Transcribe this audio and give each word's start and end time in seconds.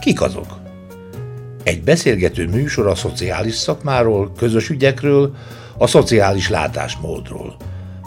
Kik 0.00 0.20
azok? 0.20 0.58
Egy 1.62 1.82
beszélgető 1.82 2.48
műsor 2.48 2.86
a 2.86 2.94
szociális 2.94 3.54
szakmáról, 3.54 4.32
közös 4.36 4.68
ügyekről, 4.68 5.34
a 5.78 5.86
szociális 5.86 6.48
látásmódról. 6.48 7.56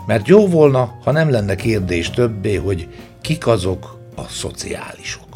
Mert 0.07 0.27
jó 0.27 0.47
volna, 0.47 0.97
ha 1.03 1.11
nem 1.11 1.29
lenne 1.29 1.55
kérdés 1.55 2.09
többé, 2.09 2.55
hogy 2.55 2.87
kik 3.21 3.47
azok 3.47 3.99
a 4.15 4.23
szociálisok. 4.23 5.31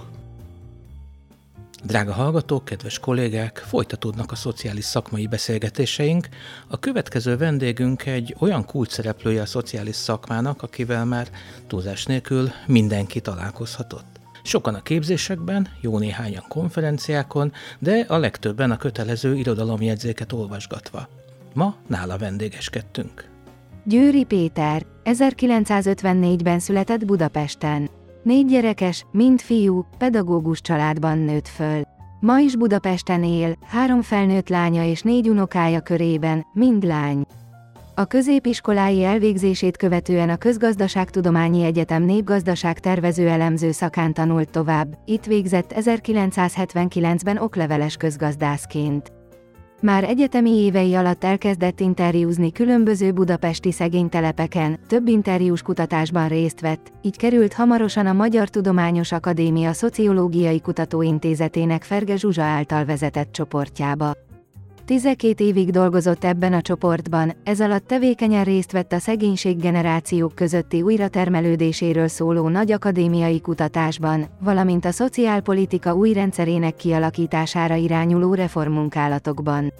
Drága 1.83 2.13
hallgatók, 2.13 2.65
kedves 2.65 2.99
kollégák, 2.99 3.63
folytatódnak 3.67 4.31
a 4.31 4.35
szociális 4.35 4.85
szakmai 4.85 5.27
beszélgetéseink. 5.27 6.27
A 6.67 6.79
következő 6.79 7.37
vendégünk 7.37 8.05
egy 8.05 8.35
olyan 8.39 8.65
kulcsszereplője 8.65 9.41
a 9.41 9.45
szociális 9.45 9.95
szakmának, 9.95 10.61
akivel 10.61 11.05
már 11.05 11.27
túlzás 11.67 12.05
nélkül 12.05 12.49
mindenki 12.67 13.21
találkozhatott. 13.21 14.14
Sokan 14.45 14.75
a 14.75 14.81
képzésekben, 14.81 15.67
jó 15.81 15.97
néhányan 15.97 16.43
konferenciákon, 16.47 17.51
de 17.79 18.05
a 18.07 18.17
legtöbben 18.17 18.71
a 18.71 18.77
kötelező 18.77 19.35
irodalomjegyzéket 19.35 20.31
olvasgatva. 20.31 21.07
Ma 21.53 21.75
nála 21.87 22.17
vendégeskedtünk. 22.17 23.29
Győri 23.83 24.23
Péter, 24.23 24.85
1954-ben 25.03 26.59
született 26.59 27.05
Budapesten. 27.05 27.89
Négy 28.23 28.45
gyerekes, 28.45 29.05
mind 29.11 29.39
fiú, 29.39 29.85
pedagógus 29.97 30.61
családban 30.61 31.17
nőtt 31.17 31.47
föl. 31.47 31.81
Ma 32.19 32.39
is 32.39 32.55
Budapesten 32.55 33.23
él, 33.23 33.57
három 33.61 34.01
felnőtt 34.01 34.49
lánya 34.49 34.83
és 34.83 35.01
négy 35.01 35.29
unokája 35.29 35.81
körében, 35.81 36.45
mind 36.53 36.83
lány. 36.83 37.25
A 37.97 38.05
középiskolái 38.05 39.03
elvégzését 39.03 39.77
követően 39.77 40.29
a 40.29 40.35
Közgazdaságtudományi 40.35 41.63
Egyetem 41.63 42.03
népgazdaság 42.03 42.79
tervező 42.79 43.27
elemző 43.27 43.71
szakán 43.71 44.13
tanult 44.13 44.49
tovább, 44.49 44.97
itt 45.05 45.25
végzett 45.25 45.73
1979-ben 45.75 47.37
okleveles 47.37 47.95
közgazdászként. 47.95 49.11
Már 49.81 50.03
egyetemi 50.03 50.49
évei 50.49 50.95
alatt 50.95 51.23
elkezdett 51.23 51.79
interjúzni 51.79 52.51
különböző 52.51 53.11
budapesti 53.11 53.71
szegénytelepeken, 53.71 54.79
több 54.87 55.07
interjús 55.07 55.61
kutatásban 55.61 56.27
részt 56.27 56.61
vett, 56.61 56.91
így 57.01 57.17
került 57.17 57.53
hamarosan 57.53 58.05
a 58.05 58.13
Magyar 58.13 58.49
Tudományos 58.49 59.11
Akadémia 59.11 59.73
Szociológiai 59.73 60.61
Kutatóintézetének 60.61 61.83
Ferge 61.83 62.15
Zsuzsa 62.15 62.43
által 62.43 62.85
vezetett 62.85 63.31
csoportjába. 63.31 64.24
12 64.85 65.43
évig 65.43 65.69
dolgozott 65.69 66.23
ebben 66.23 66.53
a 66.53 66.61
csoportban, 66.61 67.33
ez 67.43 67.61
alatt 67.61 67.87
tevékenyen 67.87 68.43
részt 68.43 68.71
vett 68.71 68.91
a 68.91 68.99
szegénység 68.99 69.57
generációk 69.57 70.35
közötti 70.35 70.81
újratermelődéséről 70.81 72.07
szóló 72.07 72.47
nagy 72.47 72.71
akadémiai 72.71 73.41
kutatásban, 73.41 74.25
valamint 74.39 74.85
a 74.85 74.91
szociálpolitika 74.91 75.93
új 75.93 76.13
rendszerének 76.13 76.75
kialakítására 76.75 77.75
irányuló 77.75 78.33
reformmunkálatokban. 78.33 79.73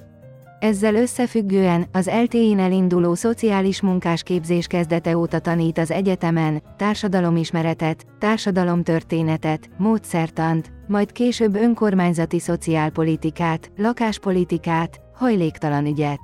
Ezzel 0.60 0.96
összefüggően 0.96 1.86
az 1.92 2.10
LTE-n 2.24 2.60
elinduló 2.60 3.14
szociális 3.14 3.82
munkásképzés 3.82 4.68
kezdete 4.68 5.18
óta 5.18 5.40
tanít 5.40 5.78
az 5.78 5.92
egyetemen, 5.92 6.62
társadalomismeretet, 6.78 8.06
társadalomtörténetet, 8.20 9.70
módszertant, 9.78 10.72
majd 10.88 11.12
később 11.12 11.56
önkormányzati 11.56 12.40
szociálpolitikát, 12.40 13.72
lakáspolitikát, 13.78 15.00
hajléktalan 15.14 15.86
ügyet. 15.86 16.20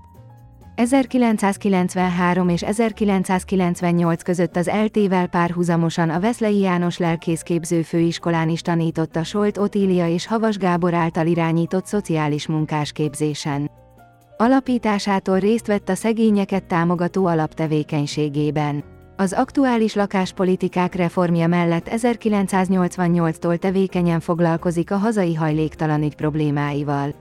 1993 0.75 2.49
és 2.49 2.63
1998 2.63 4.23
között 4.23 4.55
az 4.55 4.71
LT-vel 4.83 5.27
párhuzamosan 5.27 6.09
a 6.09 6.19
Veszlei 6.19 6.59
János 6.59 6.97
Lelkészképző 6.97 7.81
Főiskolán 7.81 8.49
is 8.49 8.61
tanított 8.61 9.15
a 9.15 9.23
Solt 9.23 9.57
Otília 9.57 10.07
és 10.07 10.27
Havas 10.27 10.57
Gábor 10.57 10.93
által 10.93 11.27
irányított 11.27 11.85
szociális 11.85 12.47
munkásképzésen. 12.47 13.71
Alapításától 14.41 15.39
részt 15.39 15.67
vett 15.67 15.89
a 15.89 15.95
szegényeket 15.95 16.63
támogató 16.63 17.25
alaptevékenységében. 17.25 18.83
Az 19.17 19.33
aktuális 19.33 19.93
lakáspolitikák 19.93 20.95
reformja 20.95 21.47
mellett 21.47 21.89
1988-tól 21.91 23.57
tevékenyen 23.57 24.19
foglalkozik 24.19 24.91
a 24.91 24.97
hazai 24.97 25.33
hajléktalanügy 25.33 26.15
problémáival. 26.15 27.20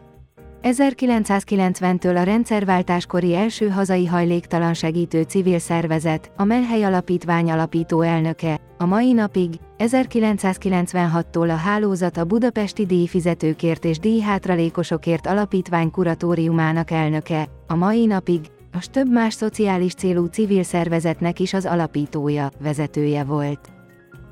1990-től 0.62 2.16
a 2.16 2.22
rendszerváltáskori 2.22 3.34
első 3.34 3.68
hazai 3.68 4.06
hajléktalan 4.06 4.74
segítő 4.74 5.22
civil 5.22 5.58
szervezet, 5.58 6.32
a 6.36 6.44
Menhely 6.44 6.82
Alapítvány 6.82 7.50
alapító 7.50 8.00
elnöke, 8.00 8.60
a 8.78 8.84
mai 8.86 9.12
napig, 9.12 9.54
1996-tól 9.78 11.50
a 11.50 11.56
hálózat 11.56 12.16
a 12.16 12.24
budapesti 12.24 12.86
díjfizetőkért 12.86 13.84
és 13.84 13.98
díjhátralékosokért 13.98 15.26
alapítvány 15.26 15.90
kuratóriumának 15.90 16.90
elnöke, 16.90 17.48
a 17.66 17.74
mai 17.74 18.06
napig, 18.06 18.40
a 18.72 18.86
több 18.90 19.10
más 19.10 19.34
szociális 19.34 19.94
célú 19.94 20.24
civil 20.24 20.62
szervezetnek 20.62 21.40
is 21.40 21.52
az 21.52 21.66
alapítója, 21.66 22.50
vezetője 22.58 23.24
volt. 23.24 23.79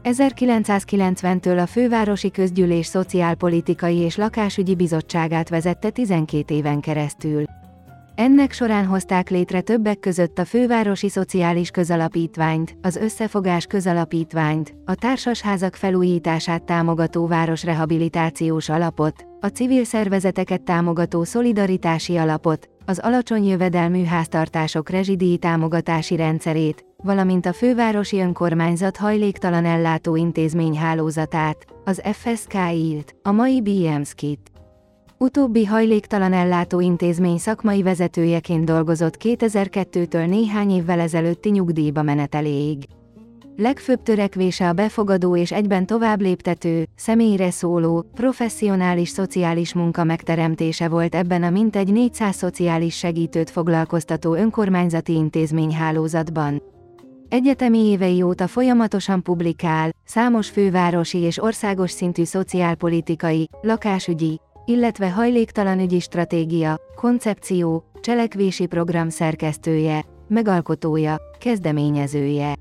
1990-től 0.03 1.62
a 1.62 1.66
Fővárosi 1.66 2.31
Közgyűlés 2.31 2.86
Szociálpolitikai 2.86 3.97
és 3.97 4.16
Lakásügyi 4.16 4.75
Bizottságát 4.75 5.48
vezette 5.48 5.91
12 5.91 6.54
éven 6.54 6.81
keresztül. 6.81 7.44
Ennek 8.14 8.53
során 8.53 8.87
hozták 8.87 9.31
létre 9.31 9.60
többek 9.60 9.98
között 9.98 10.38
a 10.38 10.44
Fővárosi 10.44 11.08
Szociális 11.08 11.70
Közalapítványt, 11.70 12.76
az 12.82 12.97
Összefogás 12.97 13.66
Közalapítványt, 13.66 14.75
a 14.84 14.94
társasházak 14.94 15.75
felújítását 15.75 16.62
támogató 16.62 17.26
Városrehabilitációs 17.26 18.69
Alapot, 18.69 19.26
a 19.41 19.47
civil 19.47 19.84
szervezeteket 19.84 20.62
támogató 20.62 21.25
Szolidaritási 21.25 22.16
Alapot, 22.16 22.69
az 22.88 22.99
alacsony 22.99 23.44
jövedelmű 23.44 24.04
háztartások 24.04 24.88
rezsidíj 24.88 25.37
támogatási 25.37 26.16
rendszerét, 26.16 26.84
valamint 26.97 27.47
a 27.47 27.53
fővárosi 27.53 28.21
önkormányzat 28.21 28.97
hajléktalan 28.97 29.65
ellátó 29.65 30.16
intézmény 30.16 30.76
hálózatát, 30.76 31.65
az 31.84 32.03
FSK-t, 32.12 33.16
a 33.22 33.32
mai 33.32 33.62
BMSK-t. 33.62 34.50
Utóbbi 35.19 35.65
hajléktalan 35.65 36.32
ellátó 36.32 36.81
intézmény 36.81 37.38
szakmai 37.38 37.82
vezetőjeként 37.82 38.65
dolgozott 38.65 39.16
2002-től 39.25 40.28
néhány 40.28 40.70
évvel 40.70 41.00
ezelőtti 41.00 41.50
nyugdíjba 41.50 42.03
meneteléig. 42.03 42.84
Legfőbb 43.60 44.02
törekvése 44.02 44.69
a 44.69 44.72
befogadó 44.72 45.36
és 45.36 45.52
egyben 45.52 45.86
tovább 45.86 46.20
léptető, 46.20 46.86
személyre 46.96 47.50
szóló, 47.50 48.06
professzionális 48.14 49.08
szociális 49.08 49.74
munka 49.74 50.04
megteremtése 50.04 50.88
volt 50.88 51.14
ebben 51.14 51.42
a 51.42 51.50
mintegy 51.50 51.92
400 51.92 52.36
szociális 52.36 52.96
segítőt 52.96 53.50
foglalkoztató 53.50 54.34
önkormányzati 54.34 55.12
intézmény 55.12 55.74
hálózatban. 55.74 56.62
Egyetemi 57.28 57.78
évei 57.78 58.22
óta 58.22 58.46
folyamatosan 58.46 59.22
publikál, 59.22 59.90
számos 60.04 60.48
fővárosi 60.48 61.19
és 61.19 61.42
országos 61.42 61.90
szintű 61.90 62.25
szociálpolitikai, 62.25 63.48
lakásügyi, 63.62 64.40
illetve 64.64 65.10
hajléktalanügyi 65.10 66.00
stratégia, 66.00 66.76
koncepció, 66.96 67.84
cselekvési 68.00 68.66
program 68.66 69.08
szerkesztője, 69.08 70.04
megalkotója, 70.28 71.16
kezdeményezője. 71.38 72.54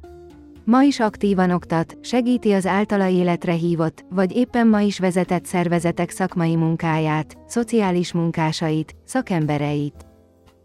Ma 0.69 0.81
is 0.83 1.00
aktívan 1.00 1.51
oktat, 1.51 1.97
segíti 2.01 2.51
az 2.51 2.66
általa 2.66 3.07
életre 3.07 3.51
hívott, 3.51 4.05
vagy 4.09 4.35
éppen 4.35 4.67
ma 4.67 4.79
is 4.81 5.00
vezetett 5.00 5.45
szervezetek 5.45 6.09
szakmai 6.09 6.55
munkáját, 6.55 7.38
szociális 7.45 8.13
munkásait, 8.13 8.95
szakembereit. 9.06 10.06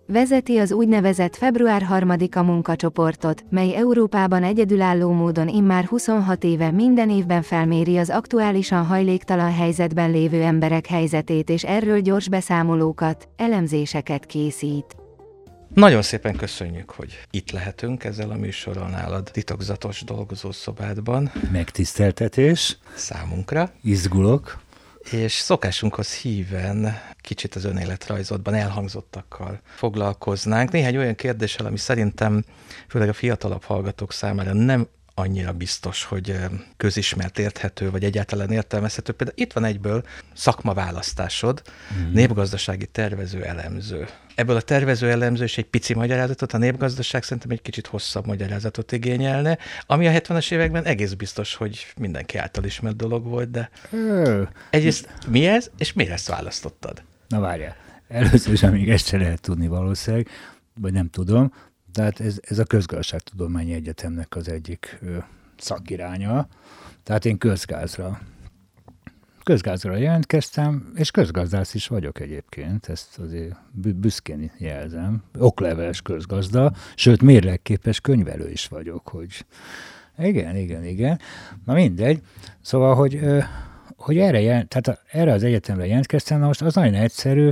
Vezeti 0.07 0.59
az 0.59 0.73
úgynevezett 0.73 1.37
február 1.37 1.87
3-a 1.91 2.43
munkacsoportot, 2.43 3.45
mely 3.51 3.75
Európában 3.75 4.43
egyedülálló 4.43 5.12
módon 5.12 5.49
immár 5.49 5.85
26 5.85 6.44
éve 6.44 6.71
minden 6.71 7.11
évben 7.11 7.43
felméri 7.43 7.99
az 7.99 8.11
aktuálisan 8.11 8.85
hajléktalan 8.85 9.53
helyzetben 9.53 10.11
lévő 10.11 10.43
emberek 10.43 10.87
helyzetét 10.87 11.50
és 11.50 11.65
erről 11.65 12.00
gyors 12.00 12.29
beszámolókat, 12.29 13.29
elemzéseket 13.37 14.26
készít. 14.26 15.01
Nagyon 15.75 16.03
szépen 16.03 16.37
köszönjük, 16.37 16.91
hogy 16.91 17.21
itt 17.31 17.51
lehetünk 17.51 18.05
ezzel 18.05 18.31
a 18.31 18.37
műsorral 18.37 18.89
nálad 18.89 19.31
titokzatos 19.33 20.03
dolgozószobádban. 20.05 21.33
Megtiszteltetés. 21.53 22.79
Számunkra. 22.95 23.73
Izgulok. 23.83 24.61
És 25.11 25.33
szokásunkhoz 25.33 26.15
híven 26.15 26.99
kicsit 27.21 27.55
az 27.55 27.65
önéletrajzodban 27.65 28.55
elhangzottakkal 28.55 29.61
foglalkoznánk. 29.75 30.71
Néhány 30.71 30.97
olyan 30.97 31.15
kérdéssel, 31.15 31.67
ami 31.67 31.79
szerintem 31.79 32.45
főleg 32.89 33.09
a 33.09 33.13
fiatalabb 33.13 33.63
hallgatók 33.63 34.13
számára 34.13 34.53
nem 34.53 34.89
annyira 35.14 35.53
biztos, 35.53 36.05
hogy 36.05 36.37
közismert, 36.76 37.38
érthető, 37.38 37.91
vagy 37.91 38.05
egyáltalán 38.05 38.50
értelmezhető. 38.50 39.12
Például 39.12 39.38
itt 39.38 39.53
van 39.53 39.64
egyből 39.64 40.05
szakmaválasztásod, 40.35 41.62
mm. 41.94 42.12
népgazdasági 42.12 42.87
tervező 42.87 43.44
elemző. 43.44 44.06
Ebből 44.35 44.56
a 44.56 44.61
tervező 44.61 45.11
elemző 45.11 45.44
is 45.44 45.59
egy 45.59 45.64
pici 45.64 45.94
magyarázatot, 45.94 46.53
a 46.53 46.59
népgazdaság 46.59 47.23
szerintem 47.23 47.50
egy 47.50 47.62
kicsit 47.62 47.87
hosszabb 47.87 48.26
magyarázatot 48.26 48.93
igényelne, 48.93 49.59
ami 49.87 50.06
a 50.06 50.11
70-es 50.11 50.53
években 50.53 50.85
egész 50.85 51.12
biztos, 51.12 51.55
hogy 51.55 51.87
mindenki 51.97 52.38
által 52.38 52.64
ismert 52.64 52.97
dolog 52.97 53.26
volt, 53.26 53.50
de 53.50 53.70
Ö. 53.91 54.43
egyrészt 54.70 55.09
mi 55.29 55.47
ez, 55.47 55.70
és 55.79 55.93
miért 55.93 56.12
ezt 56.12 56.29
választottad? 56.29 57.03
Na 57.29 57.41
várjál, 57.41 57.76
először 58.09 58.53
is, 58.53 58.62
amíg 58.62 58.91
ezt 58.91 59.06
se 59.06 59.17
lehet 59.17 59.41
tudni 59.41 59.67
valószínűleg, 59.67 60.29
vagy 60.75 60.93
nem 60.93 61.11
tudom, 61.11 61.53
tehát 61.93 62.21
ez, 62.21 62.39
ez 62.43 62.59
a 62.59 62.65
Közgazdaságtudományi 62.65 63.73
Egyetemnek 63.73 64.37
az 64.37 64.49
egyik 64.49 65.00
szakiránya. 65.56 66.49
Tehát 67.03 67.25
én 67.25 67.39
közgázra 67.39 68.21
közgázra 69.43 69.97
jelentkeztem, 69.97 70.93
és 70.94 71.11
közgazdász 71.11 71.75
is 71.75 71.87
vagyok 71.87 72.21
egyébként, 72.21 72.89
ezt 72.89 73.19
azért 73.19 73.56
büszkén 73.73 74.50
jelzem. 74.59 75.23
Okleveles 75.39 76.03
közgazda, 76.03 76.73
sőt 76.94 77.23
mérlegképes 77.23 78.00
könyvelő 78.00 78.50
is 78.50 78.67
vagyok, 78.69 79.09
hogy 79.09 79.47
igen, 80.19 80.56
igen, 80.56 80.85
igen. 80.85 81.19
Na 81.65 81.73
mindegy. 81.73 82.21
Szóval, 82.61 82.95
hogy, 82.95 83.21
hogy 83.97 84.19
erre, 84.19 84.41
jel, 84.41 84.65
tehát 84.65 85.03
erre 85.11 85.33
az 85.33 85.43
egyetemre 85.43 85.87
jelentkeztem, 85.87 86.38
na 86.38 86.47
most 86.47 86.62
az 86.62 86.75
nagyon 86.75 86.95
egyszerű, 86.95 87.50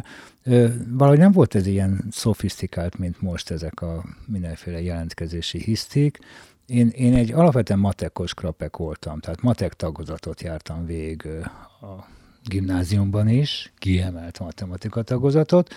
valahogy 0.89 1.19
nem 1.19 1.33
volt 1.33 1.55
ez 1.55 1.67
ilyen 1.67 2.05
szofisztikált, 2.11 2.99
mint 2.99 3.21
most 3.21 3.51
ezek 3.51 3.83
a 3.83 4.05
mindenféle 4.27 4.83
jelentkezési 4.83 5.59
hisztik. 5.59 6.19
Én, 6.67 6.89
én 6.89 7.15
egy 7.15 7.33
alapvetően 7.33 7.79
matekos 7.79 8.35
krapek 8.35 8.77
voltam, 8.77 9.21
tehát 9.21 9.43
matek 9.43 9.75
tagozatot 9.75 10.43
jártam 10.43 10.87
végig 10.87 11.27
a 11.81 12.07
gimnáziumban 12.45 13.29
is, 13.29 13.73
kiemelt 13.79 14.39
matematika 14.41 15.03
tagozatot, 15.03 15.75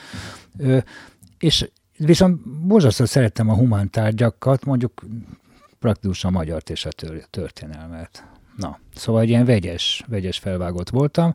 és 1.39 1.69
viszont 1.98 2.48
borzasztóan 2.48 3.09
szerettem 3.09 3.50
a 3.50 3.56
humán 3.56 3.89
tárgyakat, 3.89 4.66
mondjuk 4.66 5.06
praktikusan 5.80 6.33
a 6.33 6.38
magyart 6.38 6.69
és 6.69 6.86
a 6.86 6.92
történelmet. 7.30 8.25
Na, 8.57 8.80
szóval 8.95 9.21
egy 9.21 9.30
ilyen 9.30 9.45
vegyes, 9.45 10.04
vegyes 10.07 10.38
felvágott 10.38 10.89
voltam, 10.89 11.33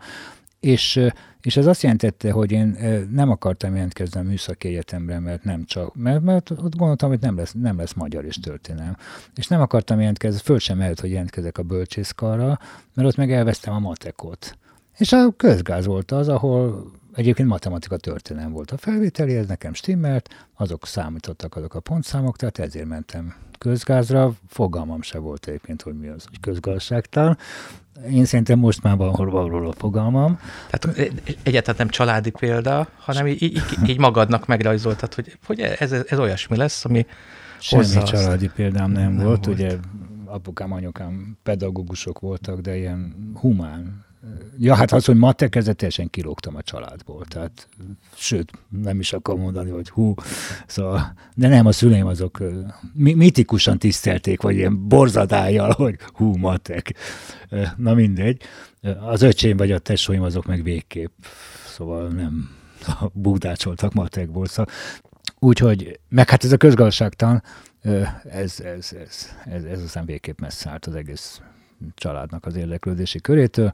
és, 0.61 1.01
és 1.41 1.57
ez 1.57 1.67
azt 1.67 1.83
jelentette, 1.83 2.31
hogy 2.31 2.53
én 2.53 2.77
nem 3.11 3.31
akartam 3.31 3.75
jelentkezni 3.75 4.21
a 4.21 4.23
műszaki 4.23 4.69
egyetemre, 4.69 5.19
mert 5.19 5.45
nem 5.45 5.65
csak, 5.65 5.95
mert, 5.95 6.23
mert 6.23 6.51
ott 6.51 6.77
gondoltam, 6.77 7.09
hogy 7.09 7.21
nem 7.21 7.37
lesz, 7.37 7.53
nem 7.53 7.79
lesz 7.79 7.93
magyar 7.95 8.25
és 8.25 8.37
történelem. 8.37 8.97
És 9.35 9.47
nem 9.47 9.61
akartam 9.61 9.99
jelentkezni, 9.99 10.41
föl 10.45 10.59
sem 10.59 10.79
mehet, 10.79 11.01
hogy 11.01 11.11
jelentkezek 11.11 11.59
a 11.59 11.63
bölcsészkarra, 11.63 12.59
mert 12.95 13.09
ott 13.09 13.17
meg 13.17 13.33
elvesztem 13.33 13.75
a 13.75 13.79
matekot. 13.79 14.59
És 14.97 15.13
a 15.13 15.33
közgáz 15.37 15.87
volt 15.87 16.11
az, 16.11 16.29
ahol 16.29 16.91
egyébként 17.19 17.49
matematika 17.49 17.97
történelem 17.97 18.53
volt 18.53 18.71
a 18.71 18.77
felvételi, 18.77 19.35
ez 19.35 19.47
nekem 19.47 19.75
stimmelt, 19.75 20.29
azok 20.55 20.87
számítottak 20.87 21.57
azok 21.57 21.75
a 21.75 21.81
pontszámok, 21.81 22.37
tehát 22.37 22.59
ezért 22.59 22.87
mentem 22.87 23.35
közgázra, 23.59 24.33
fogalmam 24.49 25.03
se 25.03 25.19
volt 25.19 25.47
egyébként, 25.47 25.83
hogy 25.83 25.99
mi 25.99 26.09
az, 26.09 26.25
hogy 26.29 26.41
közgazdaságtan. 26.41 27.39
Én 28.11 28.25
szerintem 28.25 28.59
most 28.59 28.83
már 28.83 28.97
van 28.97 29.13
valahol 29.13 29.69
a 29.69 29.73
fogalmam. 29.73 30.39
Tehát 30.71 31.13
egyáltalán 31.43 31.77
nem 31.79 31.89
családi 31.89 32.31
példa, 32.31 32.89
hanem 32.99 33.27
így, 33.27 33.43
így, 33.43 33.63
így 33.87 33.99
magadnak 33.99 34.47
megrajzoltad, 34.47 35.15
hogy, 35.15 35.39
hogy 35.47 35.61
ez, 35.61 35.93
ez 35.93 36.19
olyasmi 36.19 36.57
lesz, 36.57 36.85
ami 36.85 37.07
Semmi 37.61 38.03
családi 38.03 38.47
azt. 38.47 38.55
példám 38.55 38.91
nem, 38.91 39.13
nem 39.13 39.25
volt. 39.25 39.45
volt. 39.45 39.59
Ugye 39.59 39.77
apukám, 40.25 40.73
anyukám 40.73 41.39
pedagógusok 41.43 42.19
voltak, 42.19 42.61
de 42.61 42.77
ilyen 42.77 43.33
humán 43.41 44.07
Ja, 44.59 44.75
hát 44.75 44.93
az, 44.93 45.05
hogy 45.05 45.17
matek, 45.17 45.57
ezzel 45.57 45.75
teljesen 45.75 46.11
kilógtam 46.11 46.57
a 46.57 46.63
családból. 46.63 47.25
Tehát, 47.25 47.69
sőt, 48.15 48.51
nem 48.69 49.01
is 49.01 49.13
akarom 49.13 49.41
mondani, 49.41 49.71
hogy 49.71 49.89
hú, 49.89 50.15
szóval, 50.67 51.13
de 51.35 51.49
nem, 51.49 51.67
a 51.67 51.73
szüleim 51.73 52.07
azok 52.07 52.43
mitikusan 52.95 53.79
tisztelték, 53.79 54.43
vagy 54.43 54.57
ilyen 54.57 54.89
borzadájjal, 54.89 55.71
hogy 55.71 55.99
hú, 56.13 56.37
matek. 56.37 56.95
Na 57.77 57.95
mindegy. 57.95 58.43
Az 59.01 59.23
öcsém 59.23 59.57
vagy 59.57 59.73
a 59.73 59.79
tesóim 59.79 60.23
azok 60.23 60.47
meg 60.47 60.63
végképp, 60.63 61.13
szóval 61.67 62.09
nem 62.09 62.51
búdácsoltak 63.13 63.93
matekból. 63.93 64.47
Szóval, 64.47 64.75
úgyhogy, 65.39 66.01
meg 66.09 66.31
hát 66.31 66.45
ez 66.45 66.53
a 66.53 66.57
közgazdaságtan, 66.57 67.43
ez, 68.31 68.61
ez, 68.61 68.93
ez, 68.93 69.33
ez, 69.45 69.65
ez 69.65 69.83
aztán 69.83 70.05
végképp 70.05 70.41
messze 70.41 70.71
állt 70.71 70.87
az 70.87 70.95
egész 70.95 71.41
családnak 71.95 72.47
az 72.47 72.57
érdeklődési 72.57 73.21
körétől, 73.21 73.73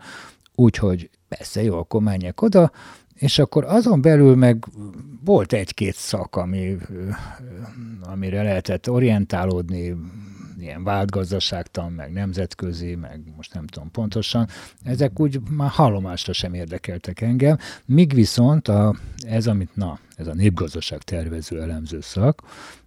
úgyhogy 0.54 1.10
persze 1.28 1.62
jó, 1.62 1.78
akkor 1.78 2.02
menjek 2.02 2.42
oda, 2.42 2.70
és 3.14 3.38
akkor 3.38 3.64
azon 3.64 4.00
belül 4.00 4.34
meg 4.36 4.64
volt 5.24 5.52
egy-két 5.52 5.94
szak, 5.94 6.36
ami, 6.36 6.76
amire 8.00 8.42
lehetett 8.42 8.90
orientálódni, 8.90 9.96
ilyen 10.58 10.84
váltgazdaságtan, 10.84 11.92
meg 11.92 12.12
nemzetközi, 12.12 12.94
meg 12.94 13.20
most 13.36 13.54
nem 13.54 13.66
tudom 13.66 13.90
pontosan, 13.90 14.48
ezek 14.82 15.20
úgy 15.20 15.40
már 15.50 15.70
hallomásra 15.70 16.32
sem 16.32 16.54
érdekeltek 16.54 17.20
engem, 17.20 17.58
míg 17.84 18.14
viszont 18.14 18.68
a, 18.68 18.94
ez, 19.26 19.46
amit, 19.46 19.76
na, 19.76 19.98
ez 20.16 20.26
a 20.26 20.34
népgazdaság 20.34 21.02
tervező 21.02 21.62
elemző 21.62 22.00
szak, 22.00 22.42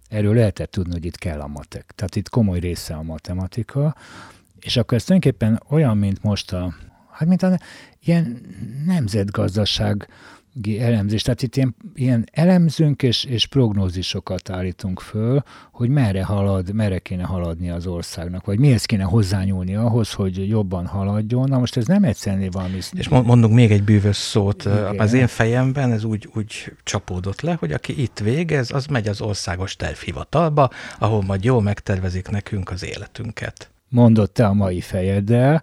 erről 0.08 0.34
lehetett 0.34 0.70
tudni, 0.70 0.92
hogy 0.92 1.04
itt 1.04 1.16
kell 1.16 1.40
a 1.40 1.46
matek. 1.46 1.92
Tehát 1.94 2.16
itt 2.16 2.28
komoly 2.28 2.58
része 2.58 2.94
a 2.94 3.02
matematika, 3.02 3.94
és 4.60 4.76
akkor 4.76 4.96
ez 4.96 5.04
tulajdonképpen 5.04 5.62
olyan, 5.68 5.96
mint 5.96 6.22
most 6.22 6.52
a, 6.52 6.74
hát 7.10 7.28
mint 7.28 7.42
a 7.42 7.58
ilyen 8.00 8.40
nemzetgazdaság 8.86 10.08
elemzés. 10.78 11.22
Tehát 11.22 11.42
itt 11.42 11.56
ilyen, 11.56 11.76
ilyen 11.94 12.28
elemzünk 12.32 13.02
és, 13.02 13.24
és 13.24 13.46
prognózisokat 13.46 14.50
állítunk 14.50 15.00
föl, 15.00 15.42
hogy 15.72 15.88
merre 15.88 16.24
halad, 16.24 16.74
merre 16.74 16.98
kéne 16.98 17.24
haladni 17.24 17.70
az 17.70 17.86
országnak, 17.86 18.44
vagy 18.44 18.58
mihez 18.58 18.84
kéne 18.84 19.02
hozzányúlni 19.02 19.74
ahhoz, 19.74 20.12
hogy 20.12 20.48
jobban 20.48 20.86
haladjon. 20.86 21.48
Na 21.48 21.58
most 21.58 21.76
ez 21.76 21.86
nem 21.86 22.04
egyszerűen 22.04 22.50
valami... 22.50 22.78
És 22.92 23.08
mondunk 23.08 23.54
még 23.54 23.70
egy 23.70 23.82
bűvös 23.82 24.16
szót. 24.16 24.64
Igen. 24.64 24.98
Az 24.98 25.12
én 25.12 25.26
fejemben 25.26 25.92
ez 25.92 26.04
úgy, 26.04 26.28
úgy 26.34 26.72
csapódott 26.82 27.40
le, 27.40 27.56
hogy 27.58 27.72
aki 27.72 28.02
itt 28.02 28.18
végez, 28.18 28.70
az 28.70 28.86
megy 28.86 29.08
az 29.08 29.20
országos 29.20 29.76
tervhivatalba, 29.76 30.70
ahol 30.98 31.22
majd 31.22 31.44
jól 31.44 31.62
megtervezik 31.62 32.28
nekünk 32.28 32.70
az 32.70 32.84
életünket 32.84 33.70
mondott 33.88 34.34
te 34.34 34.46
a 34.46 34.52
mai 34.52 34.80
fejeddel. 34.80 35.62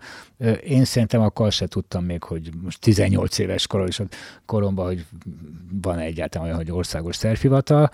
Én 0.63 0.85
szerintem 0.85 1.21
akkor 1.21 1.51
se 1.51 1.67
tudtam 1.67 2.05
még, 2.05 2.23
hogy 2.23 2.49
most 2.63 2.79
18 2.79 3.37
éves 3.37 3.67
korom, 3.67 3.85
és 3.85 4.01
koromban, 4.45 4.85
hogy 4.85 5.05
van 5.81 5.99
egyáltalán 5.99 6.47
olyan, 6.47 6.59
hogy 6.59 6.71
országos 6.71 7.15
szerfivatal, 7.15 7.91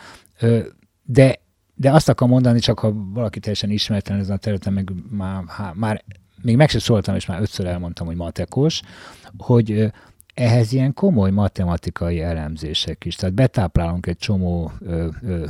de, 1.03 1.39
de 1.75 1.91
azt 1.91 2.09
akarom 2.09 2.31
mondani, 2.31 2.59
csak 2.59 2.79
ha 2.79 2.93
valaki 3.13 3.39
teljesen 3.39 3.69
ismerten 3.69 4.19
ezen 4.19 4.35
a 4.35 4.39
területen, 4.39 4.73
meg 4.73 4.91
már, 5.09 5.43
há, 5.47 5.71
már 5.75 6.03
még 6.41 6.55
meg 6.55 6.69
sem 6.69 6.79
szóltam, 6.79 7.15
és 7.15 7.25
már 7.25 7.41
ötször 7.41 7.65
elmondtam, 7.65 8.07
hogy 8.07 8.15
matekos, 8.15 8.81
hogy 9.37 9.91
ehhez 10.33 10.71
ilyen 10.71 10.93
komoly 10.93 11.31
matematikai 11.31 12.21
elemzések 12.21 13.05
is. 13.05 13.15
Tehát 13.15 13.35
betáplálunk 13.35 14.05
egy 14.05 14.17
csomó 14.17 14.71
ö, 14.79 15.07
ö, 15.21 15.45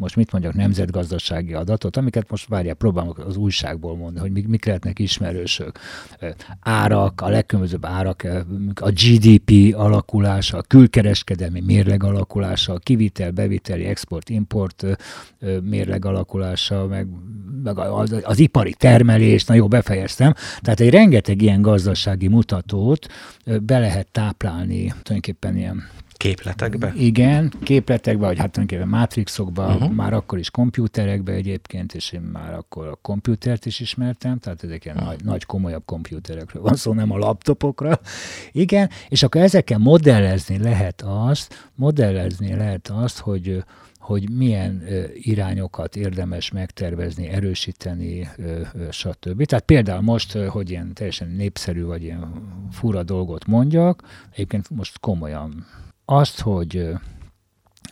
most 0.00 0.16
mit 0.16 0.32
mondjak, 0.32 0.54
nemzetgazdasági 0.54 1.54
adatot, 1.54 1.96
amiket 1.96 2.30
most 2.30 2.48
várják, 2.48 2.76
próbálok 2.76 3.18
az 3.18 3.36
újságból 3.36 3.96
mondani, 3.96 4.20
hogy 4.20 4.32
mik, 4.32 4.48
mik 4.48 4.64
lehetnek 4.64 4.98
ismerősök. 4.98 5.78
Árak, 6.60 7.20
a 7.20 7.28
legkülönbözőbb 7.28 7.84
árak, 7.84 8.26
a 8.74 8.90
GDP 8.90 9.74
alakulása, 9.76 10.58
a 10.58 10.62
külkereskedelmi 10.62 11.60
mérleg 11.60 12.02
alakulása, 12.02 12.72
a 12.72 12.78
kivitel, 12.78 13.30
beviteli, 13.30 13.84
export, 13.84 14.28
import 14.28 14.86
mérleg 15.62 16.04
alakulása, 16.04 16.86
meg, 16.86 17.06
meg 17.62 17.78
az, 17.78 18.16
az 18.22 18.38
ipari 18.38 18.74
termelés, 18.74 19.44
na 19.44 19.54
jó, 19.54 19.68
befejeztem. 19.68 20.34
Tehát 20.60 20.80
egy 20.80 20.90
rengeteg 20.90 21.42
ilyen 21.42 21.62
gazdasági 21.62 22.28
mutatót 22.28 23.06
be 23.62 23.78
lehet 23.78 24.08
táplálni 24.12 24.82
tulajdonképpen 24.86 25.56
ilyen 25.56 25.88
Képletekbe? 26.20 26.92
Igen, 26.96 27.52
képletekbe, 27.62 28.26
vagy 28.26 28.38
hát 28.38 28.50
tulajdonképpen 28.50 28.98
matrixokba, 28.98 29.66
uh-huh. 29.66 29.92
már 29.92 30.12
akkor 30.12 30.38
is 30.38 30.50
komputerekbe 30.50 31.32
egyébként, 31.32 31.94
és 31.94 32.12
én 32.12 32.20
már 32.20 32.54
akkor 32.54 32.86
a 32.86 32.98
komputert 33.02 33.66
is 33.66 33.80
ismertem, 33.80 34.38
tehát 34.38 34.64
ezek 34.64 34.84
ilyen 34.84 34.96
uh-huh. 34.96 35.12
nagy, 35.12 35.24
nagy, 35.24 35.44
komolyabb 35.44 35.82
komputerekről 35.84 36.62
van 36.62 36.74
szó, 36.74 36.92
nem 36.92 37.10
a 37.10 37.18
laptopokra. 37.18 38.00
Igen, 38.52 38.90
és 39.08 39.22
akkor 39.22 39.40
ezeken 39.40 39.80
modellezni 39.80 40.58
lehet 40.58 41.02
azt, 41.06 41.70
modellezni 41.74 42.54
lehet 42.54 42.88
azt, 42.88 43.18
hogy 43.18 43.64
hogy 43.98 44.30
milyen 44.30 44.82
ö, 44.88 45.04
irányokat 45.12 45.96
érdemes 45.96 46.50
megtervezni, 46.50 47.28
erősíteni, 47.28 48.28
ö, 48.36 48.60
ö, 48.74 48.86
stb. 48.90 49.44
Tehát 49.44 49.64
például 49.64 50.00
most, 50.00 50.32
hogy 50.32 50.70
ilyen 50.70 50.94
teljesen 50.94 51.28
népszerű, 51.30 51.84
vagy 51.84 52.02
ilyen 52.02 52.32
fura 52.70 53.02
dolgot 53.02 53.46
mondjak, 53.46 54.02
egyébként 54.32 54.70
most 54.70 54.98
komolyan 54.98 55.66
azt, 56.10 56.40
hogy 56.40 56.88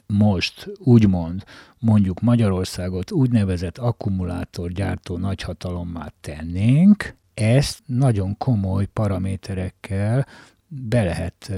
most 0.07 0.71
úgymond 0.79 1.45
mondjuk 1.79 2.21
Magyarországot 2.21 3.13
úgynevezett 3.13 3.79
akkumulátorgyártó 3.79 5.17
nagyhatalommá 5.17 6.13
tennénk, 6.21 7.15
ezt 7.35 7.83
nagyon 7.87 8.37
komoly 8.39 8.87
paraméterekkel 8.87 10.27
be 10.69 11.03
lehet 11.03 11.53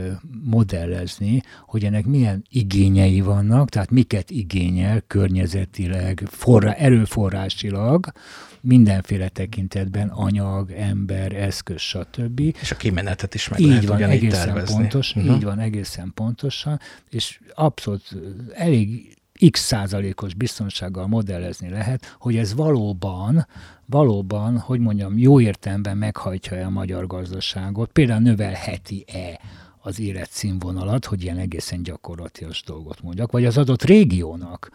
modellezni, 0.44 1.42
hogy 1.66 1.84
ennek 1.84 2.06
milyen 2.06 2.44
igényei 2.50 3.20
vannak, 3.20 3.68
tehát 3.68 3.90
miket 3.90 4.30
igényel 4.30 5.02
környezetileg, 5.06 6.22
forra, 6.26 6.74
erőforrásilag, 6.74 8.12
mindenféle 8.60 9.28
tekintetben 9.28 10.08
anyag, 10.08 10.70
ember, 10.70 11.32
eszköz, 11.32 11.80
stb. 11.80 12.40
És 12.40 12.70
a 12.70 12.76
kimenetet 12.76 13.34
is 13.34 13.48
meg 13.48 13.60
így 13.60 13.66
lehet 13.66 13.84
van, 13.84 14.02
egészen 14.02 14.46
tervezni. 14.46 14.74
pontos, 14.74 15.16
uh-huh. 15.16 15.34
így 15.34 15.44
van, 15.44 15.58
egészen 15.58 16.12
pontosan, 16.14 16.80
és 17.10 17.40
abszolút 17.54 18.16
elég 18.54 19.14
x 19.50 19.60
százalékos 19.60 20.34
biztonsággal 20.34 21.06
modellezni 21.06 21.68
lehet, 21.68 22.16
hogy 22.18 22.36
ez 22.36 22.54
valóban, 22.54 23.46
valóban, 23.86 24.58
hogy 24.58 24.80
mondjam, 24.80 25.18
jó 25.18 25.40
értelemben 25.40 25.96
meghajtja-e 25.96 26.66
a 26.66 26.70
magyar 26.70 27.06
gazdaságot, 27.06 27.90
például 27.92 28.20
növelheti-e 28.20 29.40
az 29.82 30.00
életszínvonalat, 30.00 31.04
hogy 31.04 31.22
ilyen 31.22 31.38
egészen 31.38 31.82
gyakorlatilag 31.82 32.52
dolgot 32.66 33.02
mondjak, 33.02 33.32
vagy 33.32 33.44
az 33.44 33.58
adott 33.58 33.82
régiónak 33.82 34.70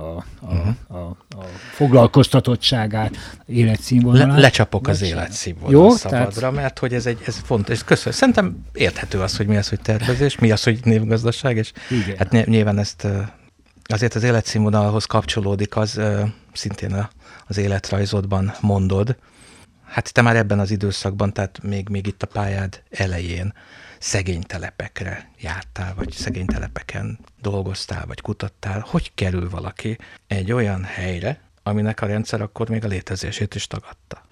a, 0.00 0.24
a, 0.40 0.52
uh-huh. 0.52 0.74
a, 0.88 1.16
a 1.28 1.44
foglalkoztatottságát, 1.72 3.16
életszínvonalát. 3.46 4.34
Le, 4.34 4.40
lecsapok 4.40 4.88
az 4.88 5.02
életszínvonal 5.02 5.90
szabadra, 5.90 6.40
tehát... 6.40 6.54
mert 6.54 6.78
hogy 6.78 6.94
ez 6.94 7.06
egy 7.06 7.18
ez 7.26 7.40
fontos. 7.44 7.84
Köszönöm. 7.84 8.18
Szerintem 8.18 8.64
érthető 8.72 9.20
az, 9.20 9.36
hogy 9.36 9.46
mi 9.46 9.56
az, 9.56 9.68
hogy 9.68 9.80
tervezés, 9.80 10.38
mi 10.38 10.50
az, 10.50 10.62
hogy 10.62 10.80
névgazdaság, 10.82 11.56
és 11.56 11.72
Igen. 11.90 12.16
hát 12.16 12.46
nyilván 12.46 12.78
ezt 12.78 13.06
azért 13.84 14.14
az 14.14 14.22
életszínvonalhoz 14.22 15.04
kapcsolódik, 15.04 15.76
az 15.76 16.00
szintén 16.52 17.08
az 17.46 17.58
életrajzodban 17.58 18.52
mondod. 18.60 19.16
Hát 19.90 20.12
te 20.12 20.22
már 20.22 20.36
ebben 20.36 20.58
az 20.58 20.70
időszakban, 20.70 21.32
tehát 21.32 21.62
még, 21.62 21.88
még 21.88 22.06
itt 22.06 22.22
a 22.22 22.26
pályád 22.26 22.82
elején 22.90 23.54
szegény 23.98 24.42
telepekre 24.42 25.30
jártál, 25.40 25.94
vagy 25.94 26.10
szegény 26.10 26.46
telepeken 26.46 27.18
dolgoztál, 27.40 28.06
vagy 28.06 28.20
kutattál. 28.20 28.84
Hogy 28.88 29.14
kerül 29.14 29.50
valaki 29.50 29.98
egy 30.26 30.52
olyan 30.52 30.82
helyre, 30.82 31.40
aminek 31.62 32.00
a 32.00 32.06
rendszer 32.06 32.40
akkor 32.40 32.68
még 32.68 32.84
a 32.84 32.88
létezését 32.88 33.54
is 33.54 33.66
tagadta? 33.66 34.22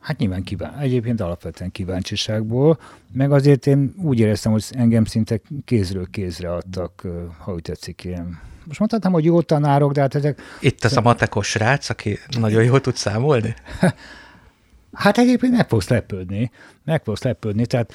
Hát 0.00 0.18
nyilván 0.18 0.42
kíván, 0.42 0.78
egyébként 0.78 1.20
alapvetően 1.20 1.70
kíváncsiságból, 1.70 2.80
meg 3.12 3.32
azért 3.32 3.66
én 3.66 3.94
úgy 3.96 4.18
éreztem, 4.18 4.52
hogy 4.52 4.64
engem 4.70 5.04
szinte 5.04 5.40
kézről 5.64 6.10
kézre 6.10 6.54
adtak, 6.54 7.06
ha 7.38 7.52
úgy 7.52 7.62
tetszik, 7.62 8.04
ilyen 8.04 8.40
most 8.64 8.78
mondhatom, 8.78 9.12
hogy 9.12 9.24
jó 9.24 9.42
tanárok, 9.42 9.92
de 9.92 10.00
hát 10.00 10.14
ezek... 10.14 10.40
Itt 10.60 10.84
az 10.84 10.96
a 10.96 11.00
matekos 11.00 11.48
srác, 11.48 11.88
aki 11.88 12.18
nagyon 12.38 12.64
jól 12.64 12.80
tud 12.80 12.96
számolni? 12.96 13.54
Hát 14.94 15.18
egyébként 15.18 15.52
meg 15.52 15.68
fogsz 15.68 15.88
lepődni, 15.88 16.50
meg 16.84 17.02
fogsz 17.04 17.22
lepődni, 17.22 17.66
tehát 17.66 17.92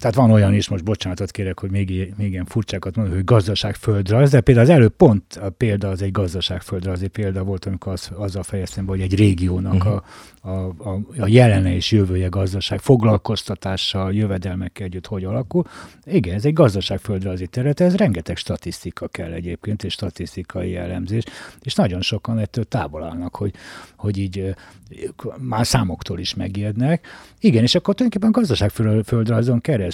tehát 0.00 0.16
van 0.16 0.30
olyan 0.30 0.54
is, 0.54 0.68
most 0.68 0.84
bocsánatot 0.84 1.30
kérek, 1.30 1.60
hogy 1.60 1.70
még, 1.70 2.14
még 2.16 2.30
ilyen 2.30 2.44
furcsákat 2.44 2.96
mondom, 2.96 3.14
hogy 3.14 3.24
gazdaságföldrajz, 3.24 4.30
de 4.30 4.40
például 4.40 4.66
az 4.66 4.72
előbb 4.72 4.96
pont 4.96 5.34
a 5.34 5.50
példa 5.50 5.88
az 5.88 6.02
egy 6.02 6.12
gazdaságföldrajzi 6.12 7.08
példa 7.08 7.42
volt, 7.42 7.64
amikor 7.64 7.92
az, 7.92 8.10
azzal 8.14 8.42
fejeztem 8.42 8.84
be, 8.84 8.90
hogy 8.90 9.00
egy 9.00 9.14
régiónak 9.14 9.74
uh-huh. 9.74 10.02
a, 10.40 10.48
a, 10.50 10.74
a, 10.78 11.00
a 11.18 11.26
jelene 11.26 11.74
és 11.74 11.90
jövője 11.92 12.28
gazdaság, 12.28 12.78
foglalkoztatással, 12.78 14.14
jövedelmekkel 14.14 14.86
együtt 14.86 15.06
hogy 15.06 15.24
alakul. 15.24 15.64
Igen, 16.04 16.34
ez 16.34 16.44
egy 16.44 16.52
gazdaságföldrajzi 16.52 17.46
terület, 17.46 17.80
ez 17.80 17.96
rengeteg 17.96 18.36
statisztika 18.36 19.08
kell 19.08 19.32
egyébként, 19.32 19.84
és 19.84 19.92
statisztikai 19.92 20.70
jellemzés, 20.70 21.24
és 21.62 21.74
nagyon 21.74 22.00
sokan 22.00 22.38
ettől 22.38 22.64
távol 22.64 23.04
állnak, 23.04 23.36
hogy, 23.36 23.54
hogy 23.96 24.18
így 24.18 24.54
már 25.38 25.66
számoktól 25.66 26.18
is 26.18 26.34
megijednek. 26.34 27.06
Igen, 27.40 27.62
és 27.62 27.74
akkor 27.74 27.94
tulajdonképpen 27.94 28.40
gazdaságföldrajzon 28.40 29.60
keresztül, 29.60 29.88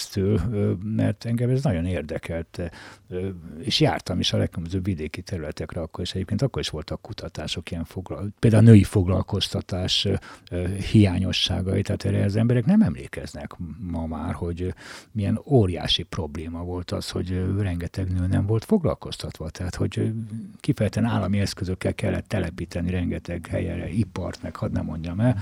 mert 0.83 1.25
engem 1.25 1.51
ez 1.51 1.63
nagyon 1.63 1.87
érdekelt, 1.87 2.71
és 3.59 3.81
jártam 3.81 4.19
is 4.19 4.33
a 4.33 4.37
legkülönbözőbb 4.37 4.85
vidéki 4.85 5.23
területekre 5.23 5.81
akkor, 5.81 6.05
és 6.05 6.15
egyébként 6.15 6.43
akkor 6.43 6.63
is 6.63 6.69
voltak 6.69 7.03
kutatások 7.03 7.71
ilyen 7.71 7.85
foglal, 7.85 8.29
például 8.39 8.63
a 8.63 8.67
női 8.67 8.85
foglalkoztatás 8.85 10.09
hiányosságai, 10.91 11.83
tehát 11.83 12.05
erre 12.05 12.25
az 12.25 12.37
emberek 12.37 12.65
nem 12.65 12.83
emlékeznek 12.83 13.57
ma 13.79 14.07
már, 14.07 14.35
hogy 14.35 14.75
milyen 15.13 15.41
óriási 15.45 16.03
probléma 16.03 16.63
volt 16.63 16.91
az, 16.91 17.11
hogy 17.11 17.45
rengeteg 17.59 18.13
nő 18.13 18.27
nem 18.27 18.47
volt 18.47 18.65
foglalkoztatva, 18.65 19.51
tehát 19.51 19.75
hogy 19.75 20.13
kifejezetten 20.61 21.05
állami 21.05 21.41
eszközökkel 21.41 21.95
kellett 21.95 22.29
telepíteni 22.29 22.91
rengeteg 22.91 23.47
helyre 23.47 23.89
ipart, 23.89 24.43
meg 24.43 24.57
hadd 24.57 24.73
nem 24.73 24.85
mondjam 24.85 25.21
el, 25.21 25.37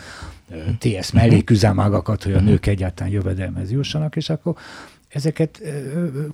TS 0.78 1.12
melléküzemágakat, 1.12 2.23
hogy 2.23 2.32
a 2.32 2.40
nők 2.40 2.66
egyáltalán 2.66 3.12
jövedelmez 3.12 3.70
jussanak, 3.70 4.16
és 4.16 4.30
akkor 4.30 4.56
ezeket 5.08 5.62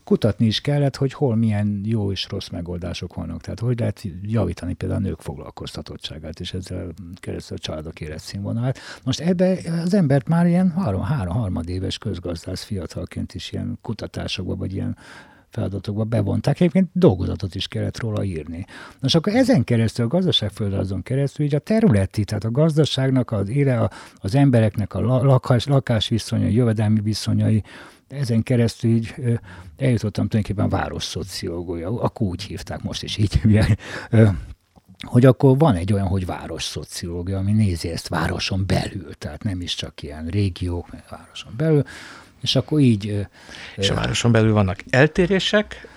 kutatni 0.04 0.46
is 0.46 0.60
kellett, 0.60 0.96
hogy 0.96 1.12
hol 1.12 1.36
milyen 1.36 1.80
jó 1.84 2.12
és 2.12 2.26
rossz 2.30 2.48
megoldások 2.48 3.14
vannak. 3.14 3.40
Tehát 3.40 3.60
hogy 3.60 3.78
lehet 3.78 4.02
javítani 4.22 4.74
például 4.74 5.00
a 5.00 5.06
nők 5.06 5.20
foglalkoztatottságát, 5.20 6.40
és 6.40 6.54
ezzel 6.54 6.86
keresztül 7.14 7.56
a 7.56 7.60
családok 7.60 8.00
életszínvonalát. 8.00 8.78
Most 9.04 9.20
ebbe 9.20 9.58
az 9.82 9.94
embert 9.94 10.28
már 10.28 10.46
ilyen 10.46 10.70
három, 10.70 11.02
három 11.02 11.34
harmadéves 11.34 11.98
közgazdász 11.98 12.62
fiatalként 12.62 13.34
is 13.34 13.52
ilyen 13.52 13.78
kutatásokba, 13.82 14.56
vagy 14.56 14.74
ilyen 14.74 14.96
feladatokba 15.50 16.04
bevonták. 16.04 16.60
Egyébként 16.60 16.88
dolgozatot 16.92 17.54
is 17.54 17.68
kellett 17.68 18.00
róla 18.00 18.24
írni. 18.24 18.66
Nos, 19.00 19.14
akkor 19.14 19.34
ezen 19.34 19.64
keresztül, 19.64 20.04
a 20.04 20.08
gazdaságföldrajzon 20.08 21.02
keresztül, 21.02 21.46
így 21.46 21.54
a 21.54 21.58
területi, 21.58 22.24
tehát 22.24 22.44
a 22.44 22.50
gazdaságnak, 22.50 23.30
az 23.30 23.48
éle, 23.48 23.90
az 24.14 24.34
embereknek 24.34 24.94
a 24.94 25.00
lakás, 25.00 25.66
lakásviszonyai, 25.66 26.54
jövedelmi 26.54 27.00
viszonyai, 27.00 27.62
ezen 28.08 28.42
keresztül 28.42 28.90
így 28.90 29.14
eljutottam 29.76 30.28
tulajdonképpen 30.28 30.68
város 30.68 31.04
szociológia, 31.04 32.00
akkor 32.00 32.26
úgy 32.26 32.42
hívták, 32.42 32.82
most 32.82 33.02
is 33.02 33.16
így 33.16 33.40
hogy 35.00 35.24
akkor 35.24 35.58
van 35.58 35.74
egy 35.74 35.92
olyan, 35.92 36.06
hogy 36.06 36.26
város 36.26 36.64
szociológia, 36.64 37.38
ami 37.38 37.52
nézi 37.52 37.88
ezt 37.88 38.08
városon 38.08 38.64
belül, 38.66 39.14
tehát 39.18 39.44
nem 39.44 39.60
is 39.60 39.74
csak 39.74 40.02
ilyen 40.02 40.26
régiók, 40.26 40.92
meg 40.92 41.04
városon 41.10 41.52
belül, 41.56 41.82
és 42.40 42.56
akkor 42.56 42.80
így... 42.80 43.26
És 43.76 43.90
a 43.90 43.94
városon 43.94 44.32
belül 44.32 44.52
vannak 44.52 44.78
eltérések, 44.90 45.88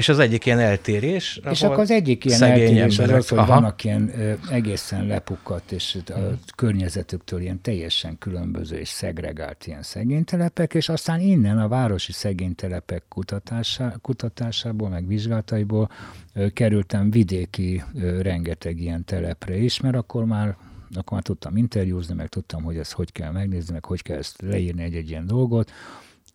és 0.00 0.08
az 0.08 0.18
egyik 0.18 0.46
ilyen 0.46 0.58
eltérés. 0.58 1.40
És 1.50 1.62
akkor 1.62 1.78
az 1.78 1.90
egyik 1.90 2.24
ilyen 2.24 2.42
eltérés 2.42 2.98
emberek, 2.98 3.16
az 3.16 3.24
az, 3.24 3.28
hogy 3.28 3.38
aha. 3.38 3.54
vannak 3.54 3.84
ilyen 3.84 4.20
ö, 4.20 4.32
egészen 4.50 5.06
lepukkadt, 5.06 5.72
és 5.72 5.98
a 6.08 6.12
hmm. 6.12 6.38
környezetüktől 6.56 7.40
ilyen 7.40 7.60
teljesen 7.60 8.18
különböző 8.18 8.76
és 8.76 8.88
szegregált 8.88 9.66
ilyen 9.66 9.82
szegénytelepek, 9.82 10.74
és 10.74 10.88
aztán 10.88 11.20
innen 11.20 11.58
a 11.58 11.68
városi 11.68 12.12
szegénytelepek 12.12 13.02
kutatásá, 13.08 13.94
kutatásából, 14.02 14.88
meg 14.88 15.06
vizsgálataiból 15.06 15.90
ö, 16.34 16.48
kerültem 16.48 17.10
vidéki 17.10 17.82
ö, 17.94 18.22
rengeteg 18.22 18.80
ilyen 18.80 19.04
telepre 19.04 19.56
is, 19.56 19.80
mert 19.80 19.96
akkor 19.96 20.24
már 20.24 20.56
akkor 20.94 21.12
már 21.12 21.22
tudtam 21.22 21.56
interjúzni, 21.56 22.14
meg 22.14 22.28
tudtam, 22.28 22.62
hogy 22.62 22.76
ezt 22.76 22.92
hogy 22.92 23.12
kell 23.12 23.30
megnézni, 23.30 23.72
meg 23.72 23.84
hogy 23.84 24.02
kell 24.02 24.16
ezt 24.16 24.42
leírni 24.42 24.82
egy-egy 24.82 25.08
ilyen 25.08 25.26
dolgot, 25.26 25.70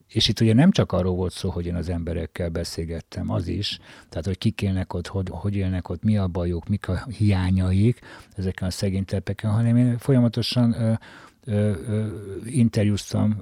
és 0.08 0.28
itt 0.28 0.40
ugye 0.40 0.54
nem 0.54 0.72
csak 0.72 0.92
arról 0.92 1.16
volt 1.16 1.32
szó, 1.34 1.50
hogy 1.50 1.66
én 1.66 1.76
az 1.76 1.90
emberekkel 1.90 2.50
beszélgettem, 2.50 3.30
az 3.30 3.48
is, 3.48 3.80
tehát 4.10 4.26
hogy 4.26 4.38
kik 4.38 4.62
élnek 4.62 4.94
ott, 4.94 5.08
hogy, 5.08 5.28
hogy 5.32 5.56
élnek 5.56 5.90
ott, 5.90 6.04
mi 6.04 6.18
a 6.18 6.28
bajuk, 6.28 6.68
mik 6.68 6.88
a 6.88 7.06
hiányaik 7.18 8.00
ezeken 8.36 8.68
a 8.68 8.72
szegény 8.72 9.06
telepeken, 9.06 9.52
hanem 9.52 9.78
én 9.78 9.98
folyamatosan 9.98 11.00
interjúztam 12.46 13.42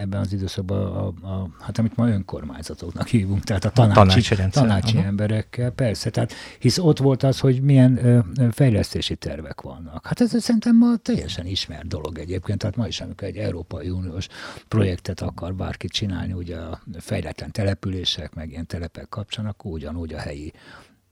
ebben 0.00 0.20
az 0.20 0.32
időszakban, 0.32 0.78
a, 0.78 1.06
a, 1.06 1.48
hát 1.60 1.78
amit 1.78 1.96
ma 1.96 2.08
önkormányzatoknak 2.08 3.08
hívunk, 3.08 3.44
tehát 3.44 3.64
a 3.64 3.70
tanácsi, 3.70 4.32
a 4.32 4.36
tanácsi, 4.36 4.50
tanácsi 4.50 4.98
emberekkel, 4.98 5.70
persze, 5.70 6.10
tehát 6.10 6.34
hisz 6.58 6.78
ott 6.78 6.98
volt 6.98 7.22
az, 7.22 7.40
hogy 7.40 7.62
milyen 7.62 8.24
fejlesztési 8.50 9.16
tervek 9.16 9.60
vannak. 9.60 10.06
Hát 10.06 10.20
ez 10.20 10.42
szerintem 10.42 10.76
ma 10.76 10.96
teljesen 10.96 11.46
ismert 11.46 11.86
dolog 11.86 12.18
egyébként, 12.18 12.58
tehát 12.58 12.76
ma 12.76 12.86
is, 12.86 13.00
amikor 13.00 13.28
egy 13.28 13.36
Európai 13.36 13.90
Uniós 13.90 14.28
projektet 14.68 15.20
akar 15.20 15.54
bárki 15.54 15.86
csinálni, 15.86 16.32
ugye 16.32 16.56
a 16.56 16.80
fejletlen 16.98 17.50
települések, 17.52 18.34
meg 18.34 18.50
ilyen 18.50 18.66
telepek 18.66 19.08
kapcsán, 19.08 19.46
akkor 19.46 19.72
ugyanúgy 19.72 20.12
a 20.12 20.18
helyi 20.18 20.52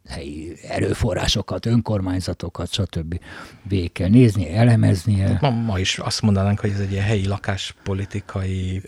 helyi 0.08 0.56
erőforrásokat, 0.68 1.66
önkormányzatokat, 1.66 2.72
stb. 2.72 3.20
végig 3.62 3.92
kell 3.92 4.08
néznie, 4.08 4.56
elemeznie. 4.56 5.38
Ma, 5.40 5.50
ma 5.50 5.78
is 5.78 5.98
azt 5.98 6.22
mondanánk, 6.22 6.60
hogy 6.60 6.70
ez 6.70 6.80
egy 6.80 6.92
ilyen 6.92 7.04
helyi 7.04 7.26
lakáspolitikai 7.26 8.82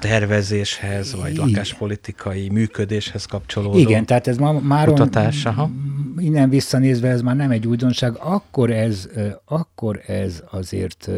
tervezéshez, 0.00 1.14
vagy 1.14 1.32
Igen. 1.32 1.46
lakáspolitikai 1.46 2.48
működéshez 2.48 3.24
kapcsolódó 3.24 3.78
Igen, 3.78 4.06
tehát 4.06 4.26
ez 4.26 4.36
ma, 4.36 4.52
már 4.52 4.86
kutatás, 4.86 5.44
aha. 5.44 5.70
innen 6.16 6.48
visszanézve 6.48 7.08
ez 7.08 7.20
már 7.20 7.36
nem 7.36 7.50
egy 7.50 7.66
újdonság, 7.66 8.16
akkor 8.16 8.70
ez, 8.70 9.08
akkor 9.44 10.02
ez 10.06 10.42
azért 10.50 11.10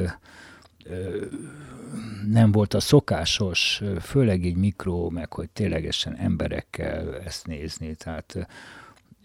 nem 2.31 2.53
volt 2.53 2.75
a 2.75 2.81
szokásos, 2.81 3.83
főleg 4.01 4.45
így 4.45 4.57
mikro, 4.57 5.09
meg 5.09 5.33
hogy 5.33 5.49
ténylegesen 5.49 6.17
emberekkel 6.17 7.19
ezt 7.25 7.47
nézni. 7.47 7.95
Tehát 7.95 8.49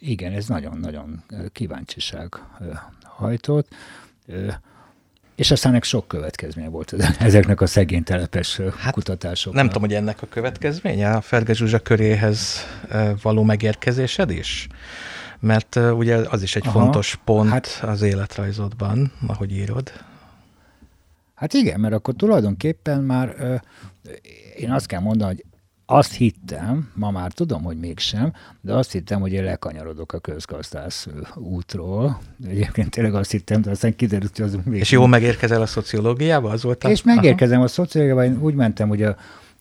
igen, 0.03 0.31
ez 0.31 0.48
nagyon-nagyon 0.48 1.24
kíváncsiság 1.51 2.29
hajtott. 3.03 3.67
És 5.36 5.51
aztán 5.51 5.72
ennek 5.72 5.83
sok 5.83 6.07
következménye 6.07 6.69
volt 6.69 6.95
ezeknek 7.19 7.62
a 7.62 7.67
szegény 7.67 8.03
telepes 8.03 8.62
hát, 8.77 8.93
kutatásoknak. 8.93 9.62
Nem 9.62 9.72
tudom, 9.72 9.81
hogy 9.81 9.98
ennek 9.98 10.22
a 10.22 10.27
következménye 10.27 11.12
a 11.12 11.22
Ferge 11.22 11.53
Zsuzsa 11.53 11.79
köréhez 11.79 12.57
való 13.22 13.43
megérkezésed 13.43 14.29
is? 14.29 14.67
Mert 15.39 15.75
ugye 15.75 16.15
az 16.15 16.41
is 16.41 16.55
egy 16.55 16.67
Aha, 16.67 16.79
fontos 16.79 17.19
pont 17.24 17.50
hát, 17.50 17.79
az 17.81 18.01
életrajzodban, 18.01 19.12
ahogy 19.27 19.51
írod. 19.51 19.91
Hát 21.33 21.53
igen, 21.53 21.79
mert 21.79 21.93
akkor 21.93 22.13
tulajdonképpen 22.13 23.01
már 23.01 23.62
én 24.55 24.72
azt 24.72 24.86
kell 24.86 25.00
mondani, 25.00 25.33
hogy 25.33 25.45
azt 25.86 26.13
hittem, 26.13 26.92
ma 26.94 27.12
már 27.12 27.32
tudom, 27.32 27.63
hogy 27.63 27.78
mégsem, 27.78 28.34
de 28.62 28.74
azt 28.74 28.92
hittem, 28.92 29.20
hogy 29.20 29.32
én 29.32 29.44
lekanyarodok 29.44 30.13
a 30.13 30.20
közgazdász 30.20 31.08
útról. 31.36 32.20
Egyébként 32.48 32.90
tényleg 32.90 33.16
azt 33.16 33.32
hittem, 33.32 33.62
de 33.62 33.70
aztán 33.70 33.96
kiderült, 33.96 34.38
hogy 34.38 34.46
az 34.46 34.58
még... 34.63 34.80
És 34.80 34.92
jól 34.92 35.08
megérkezel 35.08 35.62
a 35.62 35.66
szociológiába? 35.66 36.50
Az 36.50 36.63
volt 36.63 36.84
a... 36.84 36.90
És 36.90 37.04
megérkezem 37.04 37.56
Aha. 37.56 37.66
a 37.66 37.68
szociológiába, 37.68 38.24
én 38.24 38.42
úgy 38.42 38.54
mentem, 38.54 38.88
hogy 38.88 39.04
a, 39.04 39.16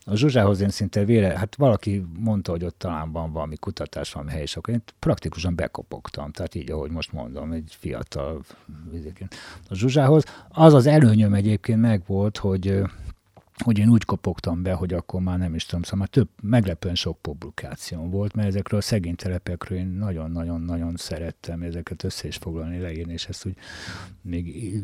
a 0.04 0.16
Zsuzsához 0.16 0.60
én 0.60 0.68
szinte 0.68 1.04
véle, 1.04 1.38
hát 1.38 1.54
valaki 1.56 2.04
mondta, 2.18 2.50
hogy 2.50 2.64
ott 2.64 2.78
talán 2.78 3.12
van 3.12 3.32
valami 3.32 3.56
kutatás, 3.56 4.12
valami 4.12 4.30
hely, 4.30 4.42
és 4.42 4.56
akkor 4.56 4.74
én 4.74 4.82
praktikusan 4.98 5.54
bekopogtam, 5.54 6.30
tehát 6.30 6.54
így, 6.54 6.70
ahogy 6.70 6.90
most 6.90 7.12
mondom, 7.12 7.52
egy 7.52 7.76
fiatal 7.78 8.40
a 9.68 9.74
Zsuzsához. 9.74 10.24
Az 10.48 10.74
az 10.74 10.86
előnyöm 10.86 11.34
egyébként 11.34 11.80
meg 11.80 12.02
volt, 12.06 12.36
hogy 12.38 12.82
hogy 13.58 13.78
én 13.78 13.88
úgy 13.88 14.04
kopogtam 14.04 14.62
be, 14.62 14.72
hogy 14.72 14.92
akkor 14.92 15.20
már 15.20 15.38
nem 15.38 15.54
is 15.54 15.64
tudom, 15.64 15.82
szóval 15.82 15.98
már 15.98 16.08
több, 16.08 16.28
meglepően 16.42 16.94
sok 16.94 17.18
publikáció 17.20 18.08
volt, 18.08 18.34
mert 18.34 18.48
ezekről 18.48 18.80
a 18.80 18.82
szegény 18.82 19.14
telepekről 19.14 19.78
én 19.78 19.86
nagyon-nagyon-nagyon 19.86 20.96
szerettem 20.96 21.62
ezeket 21.62 22.04
össze 22.04 22.26
is 22.26 22.36
foglalni, 22.36 22.78
leírni, 22.78 23.12
és 23.12 23.26
ezt 23.26 23.46
úgy 23.46 23.56
még 24.22 24.74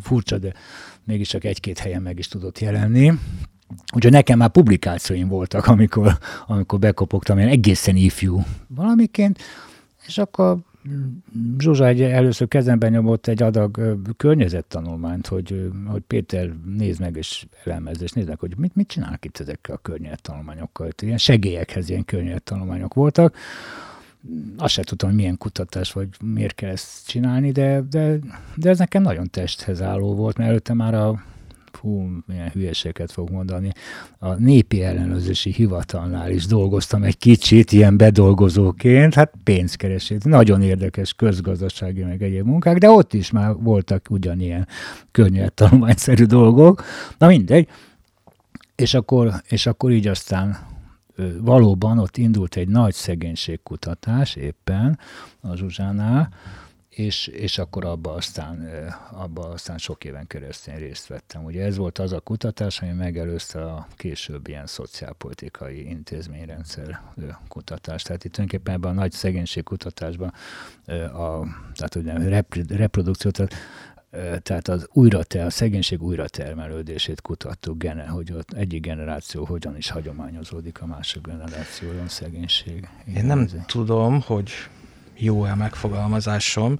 furcsa, 0.00 0.38
de 0.38 0.52
mégis 1.04 1.28
csak 1.28 1.44
egy-két 1.44 1.78
helyen 1.78 2.02
meg 2.02 2.18
is 2.18 2.28
tudott 2.28 2.58
jelenni. 2.58 3.12
Úgyhogy 3.94 4.12
nekem 4.12 4.38
már 4.38 4.50
publikációim 4.50 5.28
voltak, 5.28 5.66
amikor, 5.66 6.18
amikor 6.46 6.78
bekopogtam, 6.78 7.38
ilyen 7.38 7.50
egészen 7.50 7.96
ifjú 7.96 8.44
valamiként, 8.68 9.38
és 10.06 10.18
akkor 10.18 10.58
Zsuzsa 11.58 11.86
egy, 11.86 12.02
először 12.02 12.48
kezemben 12.48 12.90
nyomott 12.90 13.26
egy 13.26 13.42
adag 13.42 13.98
környezettanulmányt, 14.16 15.26
hogy, 15.26 15.70
hogy 15.86 16.00
Péter 16.00 16.50
nézd 16.76 17.00
meg 17.00 17.16
és 17.16 17.46
elemezd, 17.64 18.02
és 18.02 18.12
nézd 18.12 18.28
meg, 18.28 18.38
hogy 18.38 18.54
mit, 18.56 18.74
mit 18.74 18.88
csinálnak 18.88 19.24
itt 19.24 19.38
ezekkel 19.38 19.74
a 19.74 19.78
környezettanulmányokkal. 19.78 20.88
Ilyen 21.02 21.18
segélyekhez 21.18 21.88
ilyen 21.88 22.04
környezettanulmányok 22.04 22.94
voltak. 22.94 23.36
Azt 24.56 24.72
sem 24.72 24.84
tudtam, 24.84 25.08
hogy 25.08 25.18
milyen 25.18 25.38
kutatás, 25.38 25.92
vagy 25.92 26.08
miért 26.24 26.54
kell 26.54 26.70
ezt 26.70 27.06
csinálni, 27.06 27.52
de, 27.52 27.82
de, 27.90 28.18
de 28.54 28.68
ez 28.68 28.78
nekem 28.78 29.02
nagyon 29.02 29.30
testhez 29.30 29.82
álló 29.82 30.14
volt, 30.14 30.36
mert 30.36 30.50
előtte 30.50 30.74
már 30.74 30.94
a 30.94 31.22
fú, 31.76 32.08
milyen 32.26 32.50
hülyeséget 32.50 33.12
fog 33.12 33.30
mondani, 33.30 33.70
a 34.18 34.34
népi 34.34 34.82
ellenőrzési 34.82 35.52
hivatalnál 35.52 36.30
is 36.30 36.46
dolgoztam 36.46 37.02
egy 37.02 37.18
kicsit, 37.18 37.72
ilyen 37.72 37.96
bedolgozóként, 37.96 39.14
hát 39.14 39.32
pénzkeresét, 39.44 40.24
nagyon 40.24 40.62
érdekes 40.62 41.14
közgazdasági 41.14 42.02
meg 42.02 42.22
egyéb 42.22 42.46
munkák, 42.46 42.78
de 42.78 42.90
ott 42.90 43.12
is 43.12 43.30
már 43.30 43.54
voltak 43.54 44.06
ugyanilyen 44.10 44.68
környezettanulmányszerű 45.10 46.24
dolgok. 46.24 46.84
Na 47.18 47.26
mindegy. 47.26 47.68
És 48.74 48.94
akkor, 48.94 49.32
és 49.48 49.66
akkor 49.66 49.90
így 49.90 50.06
aztán 50.06 50.56
valóban 51.40 51.98
ott 51.98 52.16
indult 52.16 52.56
egy 52.56 52.68
nagy 52.68 52.94
szegénységkutatás 52.94 54.34
éppen 54.34 54.98
a 55.40 55.56
Zsuzsánál, 55.56 56.28
és, 56.96 57.26
és 57.26 57.58
akkor 57.58 57.84
abba 57.84 58.12
aztán, 58.12 58.68
abba 59.12 59.48
aztán 59.48 59.78
sok 59.78 60.04
éven 60.04 60.26
keresztül 60.26 60.74
részt 60.74 61.06
vettem. 61.06 61.44
Ugye 61.44 61.64
ez 61.64 61.76
volt 61.76 61.98
az 61.98 62.12
a 62.12 62.20
kutatás, 62.20 62.80
ami 62.80 62.92
megelőzte 62.92 63.64
a 63.64 63.86
később 63.96 64.48
ilyen 64.48 64.66
szociálpolitikai 64.66 65.88
intézményrendszer 65.88 67.00
kutatást. 67.48 68.06
Tehát 68.06 68.24
itt 68.24 68.32
tulajdonképpen 68.32 68.74
ebben 68.74 68.90
a 68.90 69.00
nagy 69.00 69.12
szegénységkutatásban 69.12 70.32
a, 71.12 71.42
tehát 71.74 71.94
ugye 71.94 72.42
reprodukció, 72.68 73.30
tehát 73.30 73.54
tehát 74.42 74.68
az 74.68 74.88
újra 74.92 75.20
a 75.28 75.50
szegénység 75.50 76.02
újratermelődését 76.02 77.20
kutattuk, 77.20 77.78
gene, 77.78 78.06
hogy 78.06 78.32
ott 78.32 78.52
egyik 78.52 78.80
generáció 78.80 79.44
hogyan 79.44 79.76
is 79.76 79.90
hagyományozódik 79.90 80.80
a 80.80 80.86
másik 80.86 81.22
generációon 81.22 82.08
szegénység. 82.08 82.88
Én 83.16 83.24
nem 83.24 83.48
tudom, 83.66 84.20
hogy 84.20 84.50
jó-e 85.16 85.54
megfogalmazásom, 85.54 86.78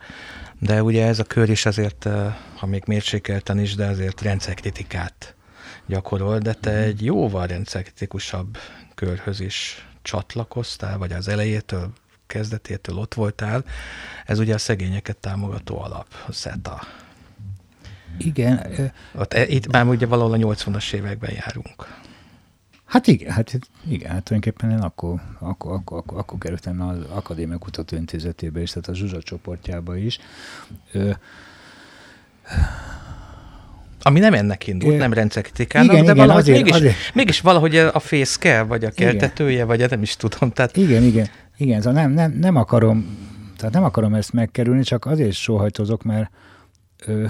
de 0.58 0.82
ugye 0.82 1.06
ez 1.06 1.18
a 1.18 1.24
kör 1.24 1.50
is 1.50 1.66
azért, 1.66 2.08
ha 2.56 2.66
még 2.66 2.82
mérsékelten 2.86 3.58
is, 3.58 3.74
de 3.74 3.86
azért 3.86 4.22
rendszerkritikát 4.22 5.34
gyakorol, 5.86 6.38
de 6.38 6.52
te 6.52 6.70
egy 6.70 7.04
jóval 7.04 7.46
rendszerkritikusabb 7.46 8.58
körhöz 8.94 9.40
is 9.40 9.88
csatlakoztál, 10.02 10.98
vagy 10.98 11.12
az 11.12 11.28
elejétől, 11.28 11.92
kezdetétől 12.26 12.96
ott 12.96 13.14
voltál. 13.14 13.64
Ez 14.26 14.38
ugye 14.38 14.54
a 14.54 14.58
szegényeket 14.58 15.16
támogató 15.16 15.80
alap, 15.80 16.06
a 16.26 16.32
SETA. 16.32 16.80
Igen. 18.18 18.66
Ott, 19.14 19.32
e, 19.32 19.46
itt 19.46 19.72
már 19.72 19.86
ugye 19.86 20.06
valahol 20.06 20.32
a 20.32 20.54
80-as 20.54 20.92
években 20.92 21.30
járunk. 21.32 21.86
Hát 22.86 23.06
igen, 23.06 23.30
hát 23.30 23.58
igen, 23.88 24.10
hát 24.10 24.22
tulajdonképpen 24.22 24.70
én 24.70 24.78
akkor, 24.78 25.20
akkor, 25.38 25.72
akkor, 25.72 25.98
akkor, 25.98 26.18
akkor 26.18 26.38
kerültem 26.38 26.80
az 26.80 26.98
Akadémia 27.10 27.58
Kutatóintézetébe 27.58 28.60
is, 28.60 28.70
tehát 28.70 28.88
a 28.88 28.94
Zsuzsa 28.94 29.22
csoportjába 29.22 29.96
is. 29.96 30.18
Ö, 30.92 31.10
ami 34.02 34.18
nem 34.18 34.34
ennek 34.34 34.66
indult, 34.66 34.94
é, 34.94 34.96
nem 34.96 35.12
rendszerkritikának, 35.12 35.92
igen, 35.92 36.04
de 36.04 36.12
igen, 36.12 36.26
valahogy 36.26 36.42
azért, 36.42 36.62
mégis, 36.62 36.76
azért. 36.76 37.14
mégis 37.14 37.40
valahogy 37.40 37.76
a 37.76 37.98
fészke, 37.98 38.62
vagy 38.62 38.84
a 38.84 38.90
keltetője, 38.90 39.52
igen. 39.52 39.66
vagy 39.66 39.90
nem 39.90 40.02
is 40.02 40.16
tudom. 40.16 40.50
Tehát... 40.50 40.76
Igen, 40.76 41.02
igen, 41.02 41.28
igen, 41.56 41.80
szóval 41.80 42.02
nem, 42.02 42.10
nem, 42.12 42.32
nem 42.32 42.56
akarom, 42.56 43.18
tehát 43.56 43.74
nem 43.74 43.84
akarom 43.84 44.14
ezt 44.14 44.32
megkerülni, 44.32 44.82
csak 44.82 45.06
azért 45.06 45.32
sóhajtozok, 45.32 46.02
mert 46.02 46.30
ö, 47.06 47.26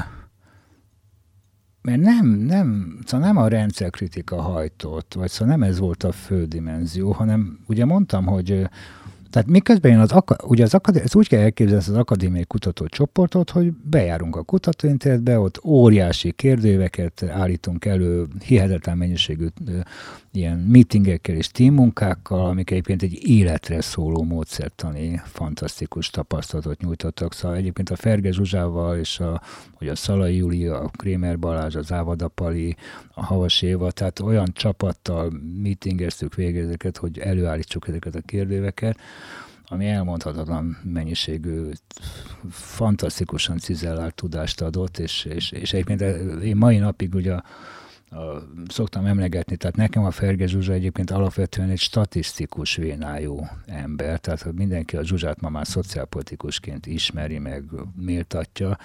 mert 1.86 2.00
nem, 2.00 2.26
nem, 2.26 2.98
szóval 3.04 3.26
nem 3.26 3.36
a 3.36 3.48
rendszerkritika 3.48 4.40
hajtott, 4.40 5.14
vagy 5.14 5.30
szóval 5.30 5.56
nem 5.56 5.68
ez 5.68 5.78
volt 5.78 6.02
a 6.02 6.12
fő 6.12 6.44
dimenzió, 6.44 7.12
hanem 7.12 7.58
ugye 7.66 7.84
mondtam, 7.84 8.26
hogy 8.26 8.68
tehát 9.36 9.50
miközben 9.50 9.92
én 9.92 9.98
az, 9.98 10.14
ugye 10.42 10.64
az 10.64 10.74
akadé, 10.74 11.02
úgy 11.12 11.28
kell 11.28 11.40
elképzelni 11.40 11.84
az 11.88 11.96
akadémiai 11.96 12.44
kutatócsoportot, 12.44 13.50
hogy 13.50 13.72
bejárunk 13.72 14.36
a 14.36 14.42
kutatóintézetbe, 14.42 15.38
ott 15.38 15.64
óriási 15.64 16.32
kérdőíveket 16.32 17.22
állítunk 17.22 17.84
elő, 17.84 18.26
hihetetlen 18.44 18.96
mennyiségű 18.96 19.46
ilyen 20.32 20.58
meetingekkel 20.58 21.36
és 21.36 21.48
teammunkákkal, 21.48 22.46
amik 22.46 22.70
egyébként 22.70 23.02
egy 23.02 23.28
életre 23.28 23.80
szóló 23.80 24.22
módszertani 24.22 25.20
fantasztikus 25.24 26.10
tapasztalatot 26.10 26.80
nyújtottak. 26.80 27.32
Szóval 27.32 27.56
egyébként 27.56 27.90
a 27.90 27.96
Ferge 27.96 28.32
Zsuzsával 28.32 28.98
és 28.98 29.20
a, 29.20 29.42
hogy 29.72 29.88
a 29.88 29.94
Szalai 29.94 30.36
Júli, 30.36 30.66
a 30.66 30.90
Krémer 30.96 31.38
Balázs, 31.38 31.74
az 31.74 31.92
Ávada 31.92 32.28
Pali, 32.28 32.76
a 33.14 33.24
Havas 33.24 33.62
Éva, 33.62 33.90
tehát 33.90 34.20
olyan 34.20 34.52
csapattal 34.52 35.32
meetingeztük 35.62 36.34
végezeket, 36.34 36.96
hogy 36.96 37.18
előállítsuk 37.18 37.88
ezeket 37.88 38.14
a 38.14 38.20
kérdőíveket, 38.20 38.98
ami 39.68 39.86
elmondhatatlan 39.86 40.78
mennyiségű, 40.82 41.70
fantasztikusan 42.50 43.58
cizellált 43.58 44.14
tudást 44.14 44.60
adott, 44.60 44.98
és, 44.98 45.24
és, 45.24 45.50
és 45.50 45.72
egyébként 45.72 46.00
én 46.42 46.56
mai 46.56 46.78
napig 46.78 47.14
ugye 47.14 47.34
a, 47.34 47.44
a, 48.10 48.42
szoktam 48.68 49.06
emlegetni, 49.06 49.56
tehát 49.56 49.76
nekem 49.76 50.04
a 50.04 50.10
Ferge 50.10 50.46
Zsuzsa 50.46 50.72
egyébként 50.72 51.10
alapvetően 51.10 51.70
egy 51.70 51.78
statisztikus 51.78 52.76
vénájú 52.76 53.46
ember, 53.66 54.18
tehát 54.18 54.52
mindenki 54.52 54.96
a 54.96 55.04
Zsuzsát 55.04 55.40
ma 55.40 55.48
már 55.48 55.66
szociálpolitikusként 55.66 56.86
ismeri, 56.86 57.38
meg 57.38 57.64
méltatja, 57.96 58.78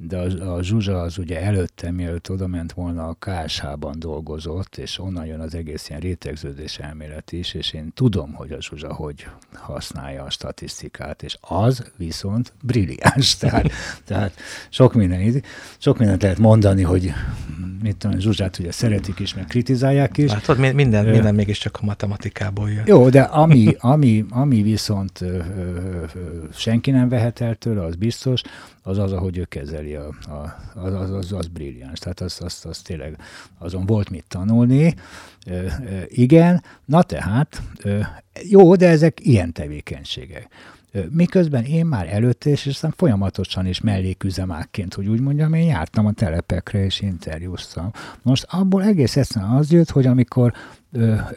de 0.00 0.16
a, 0.16 0.54
a 0.54 0.62
Zsuzsa 0.62 1.00
az 1.00 1.18
ugye 1.18 1.42
előtte, 1.42 1.90
mielőtt 1.90 2.30
oda 2.30 2.46
ment 2.46 2.72
volna, 2.72 3.08
a 3.08 3.16
KSH-ban 3.18 3.98
dolgozott, 3.98 4.76
és 4.76 4.98
onnan 4.98 5.26
jön 5.26 5.40
az 5.40 5.54
egész 5.54 5.88
ilyen 5.88 6.00
rétegződés 6.00 6.78
elmélet 6.78 7.32
is, 7.32 7.54
és 7.54 7.72
én 7.72 7.92
tudom, 7.94 8.32
hogy 8.32 8.52
a 8.52 8.62
Zsuzsa 8.62 8.94
hogy 8.94 9.26
használja 9.52 10.22
a 10.22 10.30
statisztikát, 10.30 11.22
és 11.22 11.38
az 11.40 11.92
viszont 11.96 12.52
brilliáns. 12.62 13.36
Tehát, 13.48 13.70
tehát 14.04 14.32
sok, 14.68 14.94
minden, 14.94 15.42
sok 15.78 15.98
mindent 15.98 16.22
lehet 16.22 16.38
mondani, 16.38 16.82
hogy 16.82 17.12
mit 17.82 17.96
tudom, 17.96 18.18
Zsuzsát 18.18 18.58
ugye 18.58 18.72
szeretik 18.72 19.18
is, 19.18 19.34
meg 19.34 19.44
kritizálják 19.44 20.18
is. 20.18 20.30
Látod, 20.30 20.58
minden, 20.74 21.06
minden 21.06 21.34
mégiscsak 21.34 21.78
a 21.80 21.84
matematikából 21.84 22.70
jön. 22.70 22.82
Jó, 22.86 23.08
de 23.08 23.22
ami, 23.22 23.74
ami, 23.78 24.24
ami 24.30 24.62
viszont 24.62 25.24
senki 26.54 26.90
nem 26.90 27.08
vehet 27.08 27.40
el 27.40 27.54
tőle, 27.54 27.84
az 27.84 27.96
biztos, 27.96 28.42
az 28.82 28.98
az, 28.98 29.12
ahogy 29.12 29.38
ő 29.38 29.44
kezeli, 29.44 29.87
a, 29.94 30.06
a, 30.06 30.56
az, 30.74 30.92
az, 30.94 31.10
az, 31.10 31.32
az 31.32 31.46
brilliáns. 31.46 31.98
Tehát 31.98 32.20
az, 32.20 32.38
az, 32.40 32.64
az 32.64 32.78
tényleg 32.78 33.16
azon 33.58 33.86
volt 33.86 34.10
mit 34.10 34.24
tanulni. 34.28 34.94
Ö, 35.46 35.52
ö, 35.52 36.00
igen, 36.08 36.62
na 36.84 37.02
tehát, 37.02 37.62
ö, 37.82 38.00
jó, 38.42 38.74
de 38.74 38.88
ezek 38.88 39.26
ilyen 39.26 39.52
tevékenységek. 39.52 40.48
Miközben 41.10 41.64
én 41.64 41.86
már 41.86 42.08
előtte, 42.08 42.50
és 42.50 42.66
aztán 42.66 42.94
folyamatosan 42.96 43.66
is 43.66 43.80
melléküzemákként, 43.80 44.94
hogy 44.94 45.06
úgy 45.06 45.20
mondjam, 45.20 45.54
én 45.54 45.66
jártam 45.66 46.06
a 46.06 46.12
telepekre 46.12 46.84
és 46.84 47.00
interjúztam. 47.00 47.90
Most 48.22 48.46
abból 48.50 48.82
egész 48.82 49.16
egyszerűen 49.16 49.50
az 49.50 49.72
jött, 49.72 49.90
hogy 49.90 50.06
amikor 50.06 50.52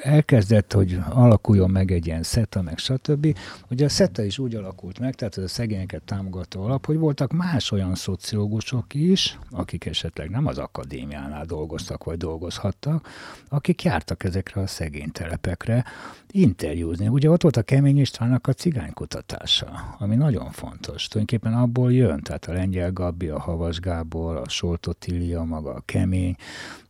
elkezdett, 0.01 0.73
hogy 0.73 0.99
alakuljon 1.09 1.69
meg 1.69 1.91
egy 1.91 2.05
ilyen 2.05 2.23
SETA, 2.23 2.61
meg 2.61 2.77
stb. 2.77 3.37
Ugye 3.69 3.85
a 3.85 3.89
SETA 3.89 4.23
is 4.23 4.39
úgy 4.39 4.55
alakult 4.55 4.99
meg, 4.99 5.15
tehát 5.15 5.37
ez 5.37 5.43
a 5.43 5.47
szegényeket 5.47 6.01
támogató 6.01 6.63
alap, 6.63 6.85
hogy 6.85 6.97
voltak 6.97 7.31
más 7.31 7.71
olyan 7.71 7.95
szociológusok 7.95 8.93
is, 8.93 9.39
akik 9.49 9.85
esetleg 9.85 10.29
nem 10.29 10.45
az 10.45 10.57
akadémiánál 10.57 11.45
dolgoztak, 11.45 12.03
vagy 12.03 12.17
dolgozhattak, 12.17 13.07
akik 13.49 13.83
jártak 13.83 14.23
ezekre 14.23 14.61
a 14.61 14.67
szegény 14.67 15.11
telepekre 15.11 15.85
interjúzni. 16.31 17.07
Ugye 17.07 17.29
ott 17.29 17.41
volt 17.41 17.57
a 17.57 17.61
Kemény 17.61 17.99
Istvánnak 17.99 18.47
a 18.47 18.53
cigánykutatása, 18.53 19.95
ami 19.97 20.15
nagyon 20.15 20.51
fontos. 20.51 21.07
Tulajdonképpen 21.07 21.59
abból 21.59 21.93
jön, 21.93 22.21
tehát 22.21 22.45
a 22.45 22.53
Lengyel 22.53 22.91
Gabi, 22.91 23.27
a 23.27 23.39
Havas 23.39 23.79
Gábor, 23.79 24.35
a 24.35 24.49
Soltotilia, 24.49 25.43
maga 25.43 25.73
a 25.73 25.81
Kemény, 25.85 26.35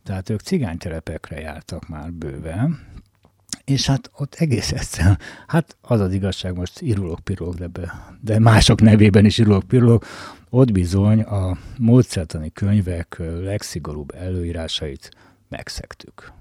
tehát 0.04 0.30
ők 0.30 0.40
cigánytelepekre 0.40 1.40
jártak 1.40 1.88
már 1.88 2.12
bőven, 2.12 2.90
és 3.64 3.86
hát 3.86 4.10
ott 4.16 4.34
egész 4.34 4.72
egyszerűen, 4.72 5.18
hát 5.46 5.76
az 5.80 6.00
az 6.00 6.12
igazság, 6.12 6.56
most 6.56 6.80
irulok 6.80 7.20
pirulok, 7.20 7.54
de, 7.54 7.92
de 8.20 8.38
mások 8.38 8.80
nevében 8.80 9.24
is 9.24 9.38
irulok 9.38 9.62
pirulok, 9.62 10.06
ott 10.50 10.72
bizony 10.72 11.20
a 11.20 11.58
módszertani 11.78 12.52
könyvek 12.52 13.16
legszigorúbb 13.18 14.14
előírásait 14.14 15.10
megszegtük. 15.48 16.32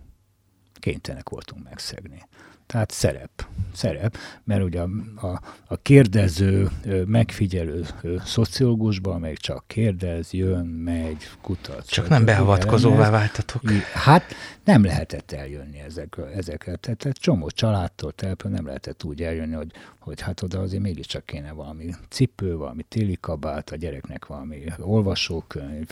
Kénytelenek 0.74 1.30
voltunk 1.30 1.64
megszegni. 1.64 2.28
Tehát 2.72 2.92
szerep, 2.92 3.48
szerep, 3.74 4.18
mert 4.44 4.64
ugye 4.64 4.82
a, 4.82 4.90
a, 5.28 5.42
a 5.68 5.78
kérdező, 5.82 6.70
megfigyelő 7.06 7.86
szociológusban 8.26 9.20
még 9.20 9.38
csak 9.38 9.64
kérdez, 9.68 10.32
jön, 10.34 10.66
megy, 10.66 11.30
kutat. 11.42 11.90
Csak 11.90 12.10
nem 12.10 12.26
beavatkozóvá 12.26 13.10
váltatok. 13.10 13.62
Hát 13.94 14.24
nem 14.64 14.84
lehetett 14.84 15.32
eljönni 15.32 15.80
ezekről, 15.80 16.28
ezekről. 16.28 16.76
Tehát 16.76 17.06
egy 17.06 17.18
csomó 17.20 17.50
családtól, 17.50 18.12
telepről 18.12 18.52
nem 18.52 18.66
lehetett 18.66 19.04
úgy 19.04 19.22
eljönni, 19.22 19.54
hogy, 19.54 19.72
hogy 20.00 20.22
hát 20.22 20.42
oda 20.42 20.60
azért 20.60 20.82
mégiscsak 20.82 21.26
kéne 21.26 21.52
valami 21.52 21.94
cipő, 22.10 22.56
valami 22.56 22.84
téli 22.84 23.18
kabát, 23.22 23.70
a 23.70 23.76
gyereknek 23.76 24.26
valami 24.26 24.64
olvasókönyv, 24.80 25.88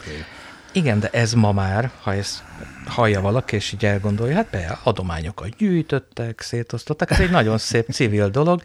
igen, 0.72 1.00
de 1.00 1.10
ez 1.10 1.34
ma 1.34 1.52
már, 1.52 1.92
ha 2.02 2.14
ezt 2.14 2.44
hallja 2.86 3.22
valaki, 3.22 3.56
és 3.56 3.72
így 3.72 3.86
elgondolja, 3.86 4.36
hát 4.36 4.50
be, 4.50 4.80
adományokat 4.84 5.56
gyűjtöttek, 5.56 6.42
szétosztottak, 6.42 7.12
ez 7.12 7.20
egy 7.20 7.30
nagyon 7.30 7.58
szép 7.58 7.90
civil 7.90 8.30
dolog, 8.30 8.64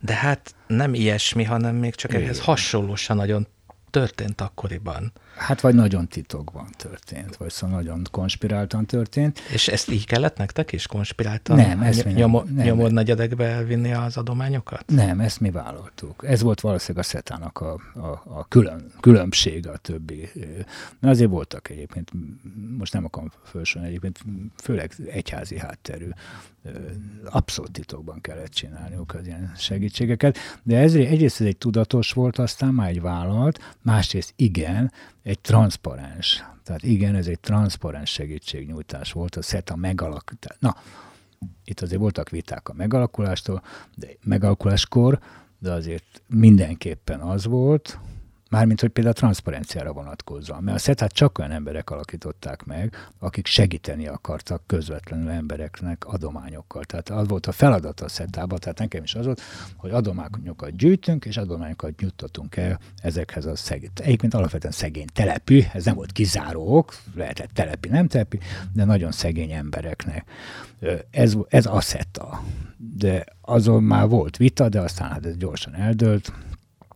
de 0.00 0.14
hát 0.14 0.54
nem 0.66 0.94
ilyesmi, 0.94 1.44
hanem 1.44 1.74
még 1.74 1.94
csak 1.94 2.14
ehhez 2.14 2.40
hasonlósan 2.40 3.16
nagyon 3.16 3.46
történt 3.90 4.40
akkoriban. 4.40 5.12
Hát 5.36 5.60
vagy 5.60 5.74
nagyon 5.74 6.08
titokban 6.08 6.66
történt, 6.76 7.36
vagy 7.36 7.50
szóval 7.50 7.76
nagyon 7.76 8.06
konspiráltan 8.10 8.86
történt. 8.86 9.38
És 9.52 9.68
ezt 9.68 9.90
így 9.90 10.06
kellett 10.06 10.36
nektek 10.36 10.72
is 10.72 10.86
konspiráltan? 10.86 11.56
Nem, 11.56 11.82
ezt 11.82 12.04
mi 12.04 12.12
nyomor, 12.12 12.44
nem. 12.44 12.66
Nyomor 12.66 12.90
negyedekbe 12.90 13.44
elvinni 13.44 13.92
az 13.92 14.16
adományokat? 14.16 14.84
Nem, 14.86 15.20
ezt 15.20 15.40
mi 15.40 15.50
vállaltuk. 15.50 16.24
Ez 16.26 16.42
volt 16.42 16.60
valószínűleg 16.60 17.04
a 17.04 17.08
szetának 17.08 17.60
a, 17.60 17.72
a, 17.94 18.22
a 18.24 18.46
külön, 18.48 18.92
különbség 19.00 19.68
a 19.68 19.76
többi. 19.76 20.28
Na 20.98 21.08
azért 21.08 21.30
voltak 21.30 21.70
egyébként, 21.70 22.10
most 22.78 22.92
nem 22.92 23.04
akarom 23.04 23.30
fölsorolni, 23.44 23.88
egyébként 23.88 24.20
főleg 24.56 24.92
egyházi 25.06 25.58
hátterű 25.58 26.08
abszolút 27.24 27.72
titokban 27.72 28.20
kellett 28.20 28.50
csinálniuk 28.50 29.14
az 29.14 29.26
ilyen 29.26 29.52
segítségeket, 29.56 30.38
de 30.62 30.78
ez 30.78 30.94
egyrészt 30.94 31.40
ez 31.40 31.46
egy 31.46 31.56
tudatos 31.56 32.12
volt, 32.12 32.38
aztán 32.38 32.74
már 32.74 32.88
egy 32.88 33.00
vállalt, 33.00 33.74
másrészt 33.82 34.32
igen, 34.36 34.92
egy 35.22 35.40
transzparens. 35.40 36.44
Tehát 36.64 36.82
igen, 36.82 37.14
ez 37.14 37.26
egy 37.26 37.40
transzparens 37.40 38.10
segítségnyújtás 38.10 39.12
volt, 39.12 39.36
a 39.36 39.42
SETA 39.42 39.76
megalakulás. 39.76 40.56
Na, 40.58 40.76
itt 41.64 41.80
azért 41.80 42.00
voltak 42.00 42.28
viták 42.28 42.68
a 42.68 42.72
megalakulástól, 42.72 43.62
de 43.94 44.06
megalakuláskor, 44.22 45.18
de 45.58 45.72
azért 45.72 46.22
mindenképpen 46.26 47.20
az 47.20 47.44
volt, 47.44 47.98
Mármint, 48.52 48.80
hogy 48.80 48.90
például 48.90 49.14
a 49.14 49.18
transzparenciára 49.18 49.92
vonatkozóan. 49.92 50.62
Mert 50.62 50.76
a 50.76 50.80
szetát 50.80 51.12
csak 51.12 51.38
olyan 51.38 51.50
emberek 51.50 51.90
alakították 51.90 52.64
meg, 52.64 53.08
akik 53.18 53.46
segíteni 53.46 54.06
akartak 54.06 54.62
közvetlenül 54.66 55.30
embereknek 55.30 56.04
adományokkal. 56.06 56.84
Tehát 56.84 57.10
az 57.10 57.28
volt 57.28 57.46
a 57.46 57.52
feladat 57.52 58.00
a 58.00 58.08
szetában, 58.08 58.58
tehát 58.58 58.78
nekem 58.78 59.02
is 59.02 59.14
az 59.14 59.24
volt, 59.24 59.40
hogy 59.76 59.90
adományokat 59.90 60.76
gyűjtünk, 60.76 61.24
és 61.24 61.36
adományokat 61.36 62.00
nyújtatunk 62.00 62.56
el 62.56 62.80
ezekhez 63.02 63.44
a 63.44 63.56
szegény, 63.56 63.90
egyébként 63.94 64.34
alapvetően 64.34 64.72
szegény 64.72 65.08
telepű, 65.12 65.62
ez 65.72 65.84
nem 65.84 65.94
volt 65.94 66.12
kizárók, 66.12 66.94
lehetett 67.14 67.50
telepi, 67.54 67.88
nem 67.88 68.08
telepi, 68.08 68.38
de 68.72 68.84
nagyon 68.84 69.12
szegény 69.12 69.50
embereknek. 69.50 70.24
Ez, 71.10 71.34
ez 71.48 71.66
a 71.66 71.80
szeta. 71.80 72.42
De 72.96 73.24
azon 73.40 73.82
már 73.82 74.08
volt 74.08 74.36
vita, 74.36 74.68
de 74.68 74.80
aztán 74.80 75.10
hát 75.10 75.26
ez 75.26 75.36
gyorsan 75.36 75.74
eldőlt, 75.74 76.32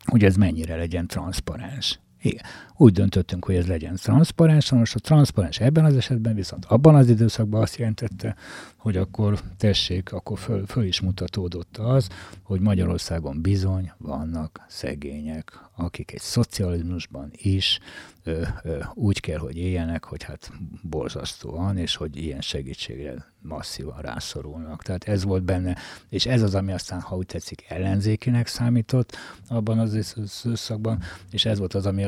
hogy 0.07 0.25
ez 0.25 0.37
mennyire 0.37 0.77
legyen 0.77 1.07
transzparens. 1.07 1.99
Igen. 2.21 2.45
Úgy 2.79 2.93
döntöttünk, 2.93 3.45
hogy 3.45 3.55
ez 3.55 3.67
legyen 3.67 3.97
transzparens, 3.97 4.71
most 4.71 4.95
a 4.95 4.99
transzparens 4.99 5.61
ebben 5.61 5.85
az 5.85 5.97
esetben 5.97 6.35
viszont 6.35 6.65
abban 6.65 6.95
az 6.95 7.09
időszakban 7.09 7.63
azt 7.63 7.77
jelentette, 7.77 8.37
hogy 8.77 8.97
akkor 8.97 9.41
tessék, 9.57 10.13
akkor 10.13 10.39
föl, 10.39 10.67
föl 10.67 10.85
is 10.85 11.01
mutatódott 11.01 11.77
az, 11.77 12.09
hogy 12.43 12.61
Magyarországon 12.61 13.43
bizony 13.43 13.93
vannak 13.99 14.65
szegények, 14.69 15.61
akik 15.77 16.13
egy 16.13 16.21
szocializmusban 16.21 17.31
is 17.33 17.79
ö, 18.25 18.43
ö, 18.63 18.79
úgy 18.95 19.21
kell, 19.21 19.39
hogy 19.39 19.57
éljenek, 19.57 20.05
hogy 20.05 20.23
hát 20.23 20.53
borzasztóan, 20.83 21.77
és 21.77 21.97
hogy 21.97 22.17
ilyen 22.17 22.41
segítségre 22.41 23.25
masszívan 23.43 24.01
rászorulnak. 24.01 24.83
Tehát 24.83 25.09
ez 25.09 25.25
volt 25.25 25.43
benne, 25.43 25.77
és 26.09 26.27
ez 26.27 26.43
az, 26.43 26.55
ami 26.55 26.73
aztán, 26.73 27.01
ha 27.01 27.17
úgy 27.17 27.27
tetszik, 27.27 27.65
ellenzékinek 27.69 28.47
számított 28.47 29.17
abban 29.49 29.79
az 29.79 30.15
időszakban, 30.17 31.03
és 31.31 31.45
ez 31.45 31.59
volt 31.59 31.75
az, 31.75 31.87
ami 31.87 32.05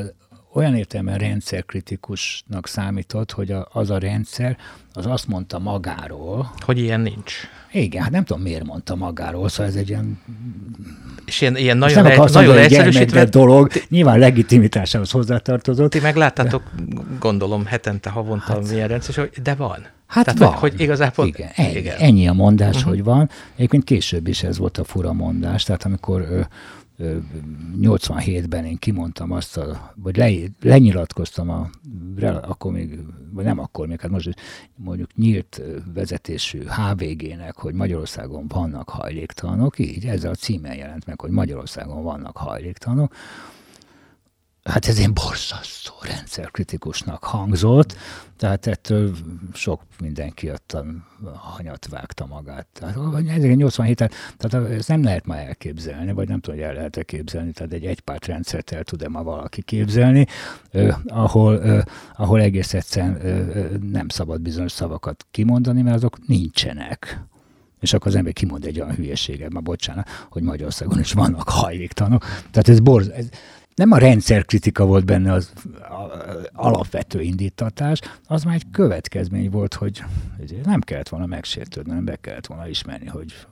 olyan 0.59 0.77
értelemben 0.77 1.19
rendszerkritikusnak 1.19 2.67
számított, 2.67 3.33
hogy 3.33 3.53
a, 3.53 3.69
az 3.73 3.91
a 3.91 3.99
rendszer 3.99 4.57
az 4.93 5.07
azt 5.07 5.29
mondta 5.29 5.59
magáról. 5.59 6.53
Hogy 6.61 6.79
ilyen 6.79 7.01
nincs. 7.01 7.35
Igen, 7.73 8.03
hát 8.03 8.11
nem 8.11 8.25
tudom 8.25 8.43
miért 8.43 8.65
mondta 8.65 8.95
magáról, 8.95 9.49
szóval 9.49 9.67
ez 9.67 9.75
egy 9.75 9.89
ilyen... 9.89 10.21
És 11.25 11.41
ilyen, 11.41 11.57
ilyen 11.57 11.77
nagyon, 11.77 12.03
nem 12.03 12.21
egy, 12.21 12.33
nagyon 12.33 12.59
egyszerűsítve... 12.59 13.25
dolog, 13.25 13.71
nyilván 13.89 14.19
legitimitásához 14.19 15.11
hozzátartozott. 15.11 15.91
Ti 15.91 16.01
megláttátok, 16.01 16.63
gondolom, 17.21 17.67
hetente, 17.67 18.11
havonta 18.11 18.53
hát, 18.53 18.71
milyen 18.71 18.89
rendszer, 18.89 19.31
de 19.43 19.55
van. 19.55 19.87
Hát 20.07 20.25
Tehát, 20.25 20.41
van. 20.41 20.53
Hogy, 20.53 20.71
hogy 20.71 20.81
igazából... 20.81 21.27
Igen, 21.27 21.49
ennyi, 21.55 21.77
igen. 21.77 21.97
ennyi 21.99 22.29
a 22.29 22.33
mondás, 22.33 22.77
uh-huh. 22.77 22.91
hogy 22.91 23.05
van. 23.05 23.31
Egyébként 23.57 23.85
később 23.85 24.27
is 24.27 24.43
ez 24.43 24.59
volt 24.59 24.79
a 24.79 24.85
fura 24.85 25.13
mondás, 25.13 25.65
tehát 25.65 25.85
amikor 25.85 26.49
87-ben 27.81 28.65
én 28.65 28.77
kimondtam 28.77 29.31
azt, 29.31 29.57
a, 29.57 29.93
vagy 29.97 30.17
le, 30.17 30.31
lenyilatkoztam, 30.61 31.51
a, 31.51 31.71
akkor 32.21 32.73
még, 32.73 32.99
vagy 33.33 33.45
nem 33.45 33.59
akkor 33.59 33.87
még, 33.87 34.01
hát 34.01 34.11
most 34.11 34.35
mondjuk 34.77 35.15
nyílt 35.15 35.63
vezetésű 35.95 36.63
HVG-nek, 36.63 37.57
hogy 37.57 37.75
Magyarországon 37.75 38.47
vannak 38.49 38.89
hajléktalanok, 38.89 39.79
így 39.79 40.05
ezzel 40.07 40.31
a 40.31 40.35
címen 40.35 40.75
jelent 40.75 41.07
meg, 41.07 41.21
hogy 41.21 41.31
Magyarországon 41.31 42.03
vannak 42.03 42.37
hajléktalanok, 42.37 43.15
hát 44.65 44.87
ez 44.87 44.99
én 44.99 45.15
borzasztó 45.15 45.93
rendszerkritikusnak 46.03 47.25
hangzott, 47.25 47.97
tehát 48.37 48.67
ettől 48.67 49.15
sok 49.53 49.83
mindenki 50.01 50.51
ott 50.51 50.73
a 50.73 50.85
hanyat 51.37 51.87
vágta 51.91 52.27
magát. 52.27 52.67
Tehát 52.73 52.95
1987, 52.97 54.13
tehát 54.37 54.71
ezt 54.71 54.89
nem 54.89 55.03
lehet 55.03 55.27
ma 55.27 55.37
elképzelni, 55.37 56.13
vagy 56.13 56.29
nem 56.29 56.41
tudom, 56.41 56.61
hogy 56.61 56.69
el 56.69 56.75
lehet-e 56.75 57.03
képzelni, 57.03 57.53
tehát 57.53 57.73
egy 57.73 57.85
egypártrendszert 57.85 58.71
el 58.71 58.85
tud-e 58.85 59.09
ma 59.09 59.23
valaki 59.23 59.63
képzelni, 59.63 60.27
eh, 60.71 60.97
ahol, 61.07 61.63
eh, 61.63 61.83
ahol 62.17 62.41
egész 62.41 62.75
egyszerűen 62.75 63.17
eh, 63.17 63.69
nem 63.91 64.09
szabad 64.09 64.41
bizonyos 64.41 64.73
szavakat 64.73 65.27
kimondani, 65.31 65.83
mert 65.83 65.97
azok 65.97 66.27
nincsenek. 66.27 67.21
És 67.81 67.93
akkor 67.93 68.07
az 68.07 68.15
ember 68.15 68.33
kimond 68.33 68.65
egy 68.65 68.81
olyan 68.81 68.95
hülyeséget, 68.95 69.53
ma 69.53 69.61
bocsánat, 69.61 70.09
hogy 70.31 70.43
Magyarországon 70.43 70.99
is 70.99 71.13
vannak 71.13 71.49
hajléktalanok. 71.49 72.25
Tehát 72.51 72.69
ez 72.69 72.81
borz, 72.81 73.09
ez, 73.09 73.29
nem 73.79 73.93
a 73.93 73.99
rendszerkritika 73.99 74.87
volt 74.87 75.05
benne 75.05 75.33
az 75.33 75.53
alapvető 76.53 77.21
indítatás, 77.21 78.01
az 78.27 78.45
már 78.45 78.55
egy 78.55 78.71
következmény 78.71 79.51
volt, 79.51 79.75
hogy 79.75 80.03
nem 80.65 80.81
kellett 80.81 81.09
volna 81.09 81.27
megsértődni, 81.27 81.93
nem 81.93 82.05
be 82.05 82.17
kellett 82.17 82.47
volna 82.47 82.69
ismerni, 82.69 83.07
hogy 83.07 83.47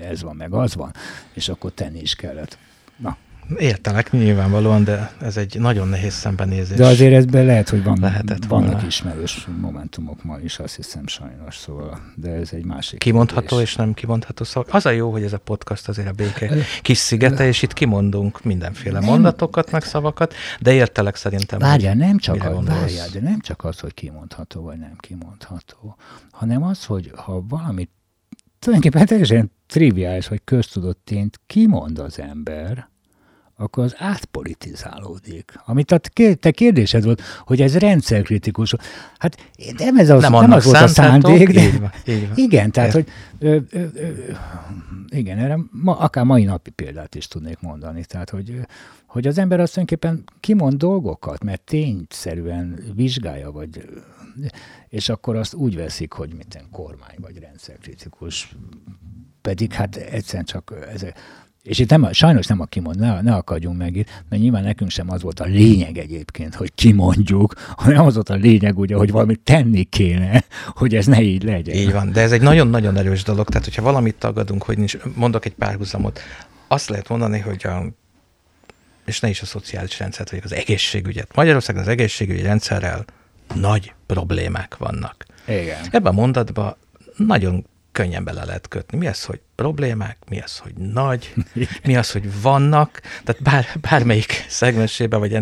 ez 0.00 0.22
van, 0.22 0.36
meg 0.36 0.52
az 0.52 0.74
van, 0.74 0.92
és 1.32 1.48
akkor 1.48 1.72
tenni 1.72 2.00
is 2.00 2.14
kellett. 2.14 2.58
Na, 2.96 3.16
Értelek 3.58 4.10
nyilvánvalóan, 4.10 4.84
de 4.84 5.12
ez 5.20 5.36
egy 5.36 5.60
nagyon 5.60 5.88
nehéz 5.88 6.12
szembenézés. 6.14 6.76
De 6.76 6.86
azért 6.86 7.14
ezben 7.14 7.44
lehet, 7.44 7.68
hogy 7.68 7.82
van, 7.84 7.98
Lehetett 8.00 8.44
vannak 8.44 8.70
volna. 8.70 8.86
ismerős 8.86 9.46
momentumok 9.60 10.24
ma 10.24 10.38
is, 10.38 10.58
azt 10.58 10.76
hiszem 10.76 11.06
sajnos, 11.06 11.56
szóval, 11.56 12.00
de 12.14 12.30
ez 12.30 12.50
egy 12.52 12.64
másik. 12.64 12.98
Kimondható 12.98 13.46
kérdés. 13.46 13.68
és 13.68 13.76
nem 13.76 13.94
kimondható 13.94 14.44
szavak. 14.44 14.74
Az 14.74 14.86
a 14.86 14.90
jó, 14.90 15.10
hogy 15.10 15.22
ez 15.22 15.32
a 15.32 15.38
podcast 15.38 15.88
azért 15.88 16.08
a 16.08 16.12
béke 16.12 16.54
kis 16.82 16.98
szigete, 16.98 17.46
és 17.46 17.62
itt 17.62 17.72
kimondunk 17.72 18.44
mindenféle 18.44 18.98
nem. 18.98 19.08
mondatokat, 19.08 19.70
meg 19.70 19.82
szavakat, 19.82 20.34
de 20.60 20.72
értelek 20.72 21.16
szerintem. 21.16 21.58
Várjál, 21.58 21.94
nem 21.94 22.18
csak, 22.18 22.44
a, 22.44 22.62
várjál, 22.62 23.08
de 23.12 23.20
nem 23.20 23.40
csak 23.40 23.64
az, 23.64 23.78
hogy 23.78 23.94
kimondható 23.94 24.62
vagy 24.62 24.78
nem 24.78 24.96
kimondható, 25.00 25.96
hanem 26.30 26.62
az, 26.62 26.84
hogy 26.84 27.12
ha 27.16 27.44
valamit 27.48 27.90
tulajdonképpen 28.58 29.06
teljesen 29.06 29.50
triviális 29.66 30.28
vagy 30.28 30.40
köztudott 30.44 31.00
tényt 31.04 31.40
kimond 31.46 31.98
az 31.98 32.18
ember, 32.18 32.90
akkor 33.62 33.84
az 33.84 33.94
átpolitizálódik. 33.98 35.52
Amit 35.64 35.92
a 35.92 35.98
te 36.40 36.50
kérdésed 36.50 37.04
volt, 37.04 37.22
hogy 37.44 37.62
ez 37.62 37.78
rendszerkritikus. 37.78 38.74
Hát 39.18 39.50
nem, 39.78 39.96
ez 39.96 40.10
az, 40.10 40.22
nem, 40.22 40.32
nem 40.32 40.52
az 40.52 40.64
volt 40.64 40.76
a 40.76 40.88
szándék, 40.88 41.52
de 41.52 41.62
így 41.62 41.80
van, 41.80 41.90
így 42.06 42.28
van. 42.28 42.36
igen, 42.36 42.70
tehát, 42.70 42.92
hogy 42.92 43.08
ö, 43.38 43.58
ö, 43.70 43.84
ö, 43.94 44.08
igen, 45.08 45.38
erre 45.38 45.58
ma, 45.70 45.98
akár 45.98 46.24
mai 46.24 46.44
napi 46.44 46.70
példát 46.70 47.14
is 47.14 47.28
tudnék 47.28 47.60
mondani. 47.60 48.04
Tehát, 48.04 48.30
hogy, 48.30 48.60
hogy 49.06 49.26
az 49.26 49.38
ember 49.38 49.60
azt 49.60 49.72
tulajdonképpen 49.72 50.24
kimond 50.40 50.76
dolgokat, 50.76 51.44
mert 51.44 51.60
tényszerűen 51.60 52.78
vizsgálja, 52.94 53.50
vagy 53.50 53.88
és 54.88 55.08
akkor 55.08 55.36
azt 55.36 55.54
úgy 55.54 55.76
veszik, 55.76 56.12
hogy 56.12 56.34
minden 56.34 56.70
kormány 56.70 57.16
vagy 57.20 57.38
rendszerkritikus. 57.38 58.56
Pedig 59.40 59.72
hát 59.72 59.96
egyszerűen 59.96 60.44
csak 60.44 60.74
ezek, 60.92 61.18
és 61.62 61.78
itt 61.78 61.90
nem, 61.90 62.12
sajnos 62.12 62.46
nem 62.46 62.60
a 62.60 62.64
kimond, 62.64 62.98
ne, 62.98 63.20
ne 63.20 63.34
akadjunk 63.34 63.78
meg 63.78 63.96
itt, 63.96 64.08
mert 64.28 64.42
nyilván 64.42 64.62
nekünk 64.62 64.90
sem 64.90 65.10
az 65.10 65.22
volt 65.22 65.40
a 65.40 65.44
lényeg 65.44 65.98
egyébként, 65.98 66.54
hogy 66.54 66.74
kimondjuk, 66.74 67.54
hanem 67.76 68.06
az 68.06 68.14
volt 68.14 68.28
a 68.28 68.34
lényeg 68.34 68.78
ugye, 68.78 68.96
hogy 68.96 69.10
valamit 69.10 69.40
tenni 69.40 69.82
kéne, 69.82 70.44
hogy 70.66 70.94
ez 70.94 71.06
ne 71.06 71.22
így 71.22 71.42
legyen. 71.42 71.76
Így 71.76 71.92
van, 71.92 72.12
de 72.12 72.20
ez 72.20 72.32
egy 72.32 72.40
nagyon-nagyon 72.40 72.96
erős 72.96 73.22
dolog, 73.22 73.48
tehát 73.48 73.64
hogyha 73.64 73.82
valamit 73.82 74.14
tagadunk, 74.14 74.62
hogy 74.62 74.78
nincs, 74.78 74.96
mondok 75.14 75.44
egy 75.44 75.54
párhuzamot, 75.54 76.20
azt 76.68 76.88
lehet 76.88 77.08
mondani, 77.08 77.38
hogy 77.38 77.66
a 77.66 77.84
és 79.04 79.20
ne 79.20 79.28
is 79.28 79.42
a 79.42 79.46
szociális 79.46 79.98
rendszert, 79.98 80.30
vagy 80.30 80.40
az 80.44 80.52
egészségügyet. 80.52 81.34
Magyarországon 81.34 81.82
az 81.82 81.88
egészségügyi 81.88 82.42
rendszerrel 82.42 83.04
nagy 83.54 83.92
problémák 84.06 84.76
vannak. 84.76 85.24
Igen. 85.46 85.78
Ebben 85.90 86.12
a 86.12 86.20
mondatban 86.20 86.76
nagyon 87.16 87.66
könnyen 87.92 88.24
bele 88.24 88.44
lehet 88.44 88.68
kötni. 88.68 88.98
Mi 88.98 89.06
az, 89.06 89.24
hogy 89.24 89.40
problémák, 89.54 90.16
mi 90.28 90.40
az, 90.40 90.58
hogy 90.58 90.72
nagy, 90.74 91.34
mi 91.86 91.96
az, 91.96 92.10
hogy 92.12 92.42
vannak, 92.42 93.00
tehát 93.24 93.42
bár, 93.42 93.66
bármelyik 93.90 94.44
szegmensébe, 94.48 95.16
vagy 95.16 95.38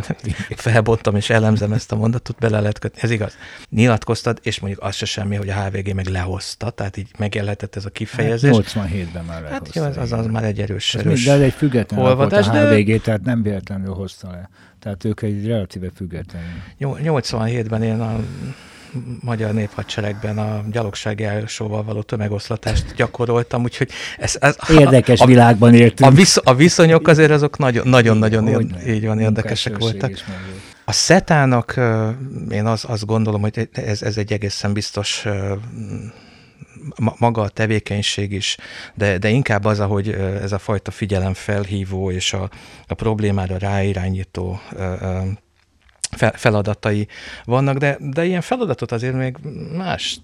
felbontom 0.56 1.16
és 1.16 1.30
elemzem 1.30 1.72
ezt 1.72 1.92
a 1.92 1.96
mondatot, 1.96 2.38
bele 2.38 2.60
lehet 2.60 2.78
kötni, 2.78 3.00
ez 3.02 3.10
igaz. 3.10 3.36
Nyilatkoztad, 3.68 4.38
és 4.42 4.60
mondjuk 4.60 4.82
az 4.82 4.94
se 4.94 5.04
semmi, 5.04 5.36
hogy 5.36 5.48
a 5.48 5.62
HVG 5.62 5.94
meg 5.94 6.06
lehozta, 6.06 6.70
tehát 6.70 6.96
így 6.96 7.10
megjelhetett 7.18 7.76
ez 7.76 7.84
a 7.84 7.90
kifejezés. 7.90 8.56
Hát 8.56 8.90
87-ben 8.90 9.24
már 9.24 9.42
lehozta. 9.42 9.64
Hát 9.64 9.74
jó, 9.74 9.82
az, 9.82 10.12
az, 10.12 10.18
az 10.18 10.26
már 10.26 10.44
egy 10.44 10.60
erős, 10.60 10.94
erős 10.94 11.24
De 11.24 11.32
ez 11.32 11.40
egy 11.40 11.52
független 11.52 12.00
olvadás, 12.00 12.48
a 12.48 12.50
HVG, 12.50 12.86
de... 12.86 12.98
tehát 12.98 13.22
nem 13.22 13.42
véletlenül 13.42 13.94
hozta 13.94 14.30
le. 14.30 14.50
Tehát 14.78 15.04
ők 15.04 15.22
egy 15.22 15.46
relatíve 15.46 15.90
független. 15.94 16.42
87-ben 16.80 17.82
én 17.82 18.00
a 18.00 18.20
magyar 19.20 19.52
néphadseregben 19.52 20.38
a 20.38 20.64
gyalogsági 20.70 21.24
elsóval 21.24 21.82
való 21.82 22.02
tömegoszlatást 22.02 22.94
gyakoroltam, 22.96 23.62
úgyhogy 23.62 23.90
ez, 24.18 24.36
ez 24.40 24.56
Érdekes 24.68 25.20
a, 25.20 25.26
világban 25.26 25.74
éltünk. 25.74 26.10
A, 26.10 26.14
visz, 26.14 26.38
a 26.44 26.54
viszonyok 26.54 27.08
azért 27.08 27.30
azok 27.30 27.84
nagyon-nagyon 27.84 28.70
így 28.86 29.06
van, 29.06 29.20
érdekesek 29.20 29.78
voltak. 29.78 30.12
A 30.84 30.92
szetának 30.92 31.80
én 32.50 32.66
az, 32.66 32.84
azt 32.88 33.06
gondolom, 33.06 33.40
hogy 33.40 33.68
ez, 33.72 34.02
ez 34.02 34.16
egy 34.16 34.32
egészen 34.32 34.72
biztos 34.72 35.24
maga 37.18 37.42
a 37.42 37.48
tevékenység 37.48 38.32
is, 38.32 38.56
de, 38.94 39.18
de 39.18 39.28
inkább 39.28 39.64
az, 39.64 39.80
ahogy 39.80 40.08
ez 40.42 40.52
a 40.52 40.58
fajta 40.58 40.90
figyelemfelhívó 40.90 42.10
és 42.10 42.32
a, 42.32 42.50
a 42.86 42.94
problémára 42.94 43.58
ráirányító 43.58 44.60
feladatai 46.16 47.08
vannak, 47.44 47.76
de, 47.76 47.96
de 48.00 48.24
ilyen 48.24 48.40
feladatot 48.40 48.92
azért 48.92 49.14
még 49.14 49.36
más 49.76 50.20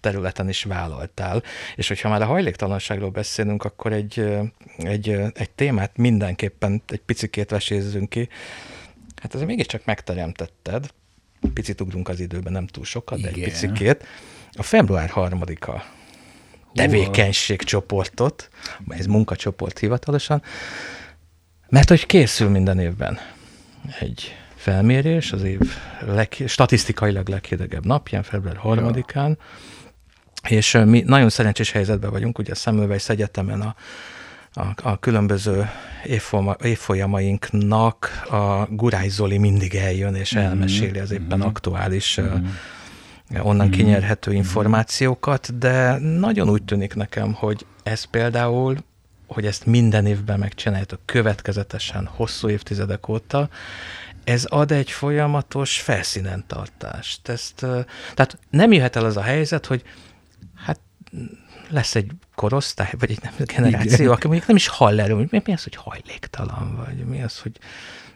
területen 0.00 0.48
is 0.48 0.62
vállaltál. 0.62 1.42
És 1.76 1.88
hogyha 1.88 2.08
már 2.08 2.22
a 2.22 2.26
hajléktalanságról 2.26 3.10
beszélünk, 3.10 3.64
akkor 3.64 3.92
egy, 3.92 4.26
egy, 4.76 5.08
egy 5.34 5.50
témát 5.50 5.96
mindenképpen 5.96 6.82
egy 6.88 7.00
picikét 7.00 7.50
vesézzünk 7.50 8.08
ki. 8.08 8.28
Hát 9.22 9.34
azért 9.34 9.48
mégiscsak 9.48 9.84
megteremtetted, 9.84 10.86
picit 11.54 11.80
ugrunk 11.80 12.08
az 12.08 12.20
időben, 12.20 12.52
nem 12.52 12.66
túl 12.66 12.84
sokat, 12.84 13.18
Igen. 13.18 13.32
de 13.32 13.38
egy 13.38 13.44
picikét. 13.44 14.06
A 14.52 14.62
február 14.62 15.08
harmadika 15.08 15.84
tevékenységcsoportot, 16.74 18.50
ez 18.88 19.06
munkacsoport 19.06 19.78
hivatalosan, 19.78 20.42
mert 21.68 21.88
hogy 21.88 22.06
készül 22.06 22.48
minden 22.48 22.78
évben 22.78 23.18
egy 24.00 24.39
felmérés 24.60 25.32
az 25.32 25.42
év 25.42 25.60
leg, 26.06 26.36
statisztikailag 26.46 27.28
leghidegebb 27.28 27.86
napján, 27.86 28.22
február 28.22 28.60
3-án, 28.64 29.14
ja. 29.14 29.36
és 30.48 30.78
mi 30.84 31.02
nagyon 31.06 31.28
szerencsés 31.28 31.70
helyzetben 31.70 32.10
vagyunk, 32.10 32.38
ugye 32.38 32.52
a 32.52 32.54
Semmelweis 32.54 33.08
Egyetemen 33.08 33.60
a, 33.60 33.74
a, 34.52 34.66
a 34.82 34.98
különböző 34.98 35.70
évfolyama, 36.04 36.56
évfolyamainknak 36.62 38.22
a 38.30 38.66
Gurály 38.70 39.08
Zoli 39.08 39.38
mindig 39.38 39.74
eljön 39.74 40.14
és 40.14 40.34
mm-hmm. 40.34 40.46
elmeséli 40.46 40.98
az 40.98 41.10
éppen 41.10 41.38
mm-hmm. 41.38 41.48
aktuális 41.48 42.20
mm-hmm. 42.20 42.46
onnan 43.38 43.66
mm-hmm. 43.66 43.70
kinyerhető 43.70 44.32
információkat, 44.32 45.58
de 45.58 45.98
nagyon 45.98 46.48
úgy 46.50 46.62
tűnik 46.62 46.94
nekem, 46.94 47.32
hogy 47.32 47.66
ez 47.82 48.04
például 48.04 48.76
hogy 49.26 49.46
ezt 49.46 49.66
minden 49.66 50.06
évben 50.06 50.38
megcsináljátok 50.38 51.00
következetesen, 51.04 52.06
hosszú 52.06 52.48
évtizedek 52.48 53.08
óta, 53.08 53.48
ez 54.24 54.44
ad 54.44 54.70
egy 54.70 54.90
folyamatos 54.90 55.80
felszínen 55.80 56.44
tartást. 56.46 57.28
Ezt, 57.28 57.54
tehát 58.14 58.38
nem 58.50 58.72
jöhet 58.72 58.96
el 58.96 59.04
az 59.04 59.16
a 59.16 59.22
helyzet, 59.22 59.66
hogy 59.66 59.82
hát 60.54 60.80
lesz 61.70 61.94
egy 61.94 62.10
korosztály, 62.34 62.92
vagy 62.98 63.10
egy 63.10 63.22
nem, 63.22 63.32
generáció, 63.38 63.94
Igen. 63.94 64.10
aki 64.10 64.26
mondjuk 64.26 64.46
nem 64.46 64.56
is 64.56 64.68
hall 64.68 65.00
erről, 65.00 65.16
hogy 65.16 65.42
mi 65.44 65.52
az, 65.52 65.62
hogy 65.62 65.74
hajléktalan, 65.74 66.76
vagy 66.76 67.04
mi 67.04 67.22
az, 67.22 67.38
hogy 67.38 67.58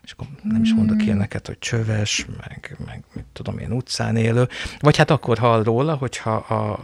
és 0.04 0.12
akkor 0.12 0.26
nem 0.42 0.62
is 0.62 0.74
mondok 0.74 0.96
hmm. 0.96 1.06
ilyeneket, 1.06 1.46
hogy 1.46 1.58
csöves, 1.58 2.26
meg, 2.40 2.76
meg 2.86 3.04
mit 3.12 3.24
tudom 3.32 3.58
én, 3.58 3.72
utcán 3.72 4.16
élő, 4.16 4.48
vagy 4.78 4.96
hát 4.96 5.10
akkor 5.10 5.38
hall 5.38 5.62
róla, 5.62 5.94
hogyha 5.94 6.34
a, 6.34 6.80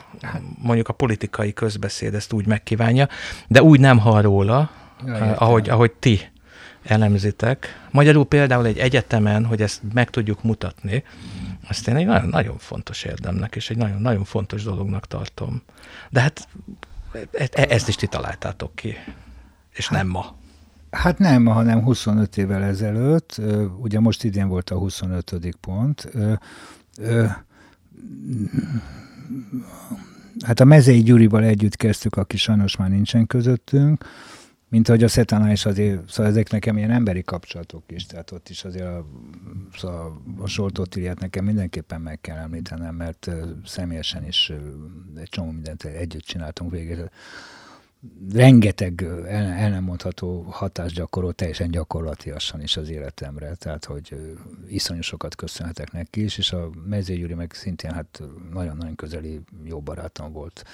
mondjuk 0.58 0.88
a 0.88 0.92
politikai 0.92 1.52
közbeszéd 1.52 2.14
ezt 2.14 2.32
úgy 2.32 2.46
megkívánja, 2.46 3.08
de 3.48 3.62
úgy 3.62 3.80
nem 3.80 3.98
hall 3.98 4.22
róla, 4.22 4.70
ja, 5.06 5.36
ahogy, 5.36 5.68
ahogy 5.68 5.92
ti 5.92 6.20
elemzitek. 6.82 7.86
Magyarul 7.90 8.26
például 8.26 8.66
egy 8.66 8.78
egyetemen, 8.78 9.44
hogy 9.44 9.62
ezt 9.62 9.80
meg 9.92 10.10
tudjuk 10.10 10.42
mutatni, 10.42 11.04
azt 11.68 11.88
én 11.88 11.96
egy 11.96 12.06
nagyon, 12.06 12.28
nagyon 12.28 12.58
fontos 12.58 13.04
érdemnek, 13.04 13.56
és 13.56 13.70
egy 13.70 13.76
nagyon, 13.76 14.00
nagyon 14.00 14.24
fontos 14.24 14.62
dolognak 14.62 15.06
tartom. 15.06 15.62
De 16.10 16.20
hát 16.20 16.48
e, 17.32 17.48
e, 17.52 17.66
ezt 17.68 17.88
is 17.88 17.94
ti 17.94 18.06
találtátok 18.06 18.74
ki, 18.74 18.94
és 19.72 19.88
hát, 19.88 19.98
nem 19.98 20.08
ma. 20.08 20.36
Hát 20.90 21.18
nem 21.18 21.42
ma, 21.42 21.52
hanem 21.52 21.82
25 21.82 22.36
évvel 22.36 22.62
ezelőtt. 22.62 23.40
Ugye 23.80 24.00
most 24.00 24.24
idén 24.24 24.48
volt 24.48 24.70
a 24.70 24.78
25. 24.78 25.56
pont. 25.60 26.08
Hát 30.44 30.60
a 30.60 30.64
Mezei 30.64 31.02
Gyurival 31.02 31.44
együtt 31.44 31.76
kezdtük, 31.76 32.16
aki 32.16 32.36
sajnos 32.36 32.76
már 32.76 32.88
nincsen 32.88 33.26
közöttünk 33.26 34.04
mint 34.70 34.88
ahogy 34.88 35.02
a 35.02 35.08
Szetánál 35.08 35.50
is 35.50 35.66
azért, 35.66 36.08
szóval 36.08 36.30
ezek 36.30 36.50
nekem 36.50 36.76
ilyen 36.76 36.90
emberi 36.90 37.22
kapcsolatok 37.22 37.84
is, 37.92 38.06
tehát 38.06 38.30
ott 38.30 38.48
is 38.48 38.64
azért 38.64 38.86
a, 38.86 39.06
szóval 39.76 40.22
a 40.38 40.46
Soltótiliát 40.46 41.20
nekem 41.20 41.44
mindenképpen 41.44 42.00
meg 42.00 42.20
kell 42.20 42.36
említenem, 42.36 42.94
mert 42.94 43.30
személyesen 43.64 44.26
is 44.26 44.52
egy 45.16 45.28
csomó 45.28 45.50
mindent 45.50 45.84
együtt 45.84 46.24
csináltunk 46.24 46.70
végig 46.70 46.98
rengeteg 48.32 49.02
el, 49.26 49.46
el 49.46 49.70
nem 49.70 49.84
mondható 49.84 50.42
hatást 50.50 50.94
gyakorolt 50.94 51.36
teljesen 51.36 51.70
gyakorlatiasan 51.70 52.62
is 52.62 52.76
az 52.76 52.88
életemre, 52.88 53.54
tehát 53.54 53.84
hogy 53.84 54.36
iszonyú 54.68 55.00
sokat 55.00 55.34
köszönhetek 55.34 55.92
neki 55.92 56.24
is, 56.24 56.38
és 56.38 56.52
a 56.52 56.70
Mezé 56.86 57.16
Gyuri 57.16 57.34
meg 57.34 57.52
szintén 57.52 57.92
hát 57.92 58.22
nagyon-nagyon 58.52 58.94
közeli 58.94 59.40
jó 59.64 59.80
barátom 59.80 60.32
volt, 60.32 60.64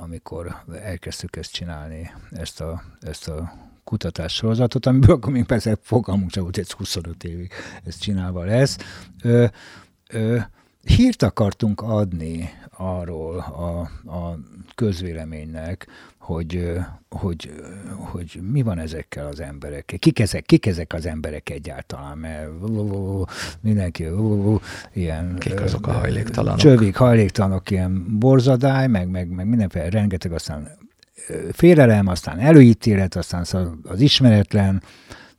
amikor 0.00 0.56
elkezdtük 0.82 1.36
ezt 1.36 1.52
csinálni, 1.52 2.10
ezt 2.30 2.60
a, 2.60 2.82
ezt 3.00 3.28
a 3.28 3.52
kutatás 3.84 4.34
sorozatot, 4.34 4.86
amiből 4.86 5.14
akkor 5.14 5.32
még 5.32 5.44
persze 5.44 5.78
fogalmunk 5.82 6.30
csak 6.30 6.42
volt, 6.42 6.56
hogy 6.56 6.70
25 6.70 7.24
évig 7.24 7.52
ezt 7.84 8.00
csinálva 8.00 8.44
lesz. 8.44 8.76
Ö, 9.22 9.46
ö, 10.08 10.38
hírt 10.82 11.22
akartunk 11.22 11.80
adni 11.80 12.50
arról 12.70 13.38
a, 13.38 13.80
a 14.16 14.38
közvéleménynek, 14.74 15.86
hogy, 16.20 16.78
hogy, 17.08 17.50
hogy 17.96 18.40
mi 18.50 18.62
van 18.62 18.78
ezekkel 18.78 19.26
az 19.26 19.40
emberekkel. 19.40 19.98
Kik 19.98 20.18
ezek, 20.18 20.44
kik 20.44 20.66
ezek 20.66 20.92
az 20.92 21.06
emberek 21.06 21.50
egyáltalán, 21.50 22.18
mert 22.18 22.48
mindenki 23.60 24.06
ilyen... 24.92 25.36
Kik 25.38 25.60
azok 25.60 25.86
a 25.86 25.92
hajléktalanok? 25.92 26.58
Csövik, 26.58 26.96
hajléktalanok, 26.96 27.70
ilyen 27.70 28.18
borzadály, 28.18 28.86
meg, 28.86 29.08
meg, 29.08 29.28
meg 29.28 29.46
mindenféle 29.46 29.90
rengeteg, 29.90 30.32
aztán 30.32 30.68
félelem, 31.52 32.06
aztán 32.06 32.38
előítélet, 32.38 33.14
aztán 33.16 33.44
az 33.82 34.00
ismeretlen 34.00 34.82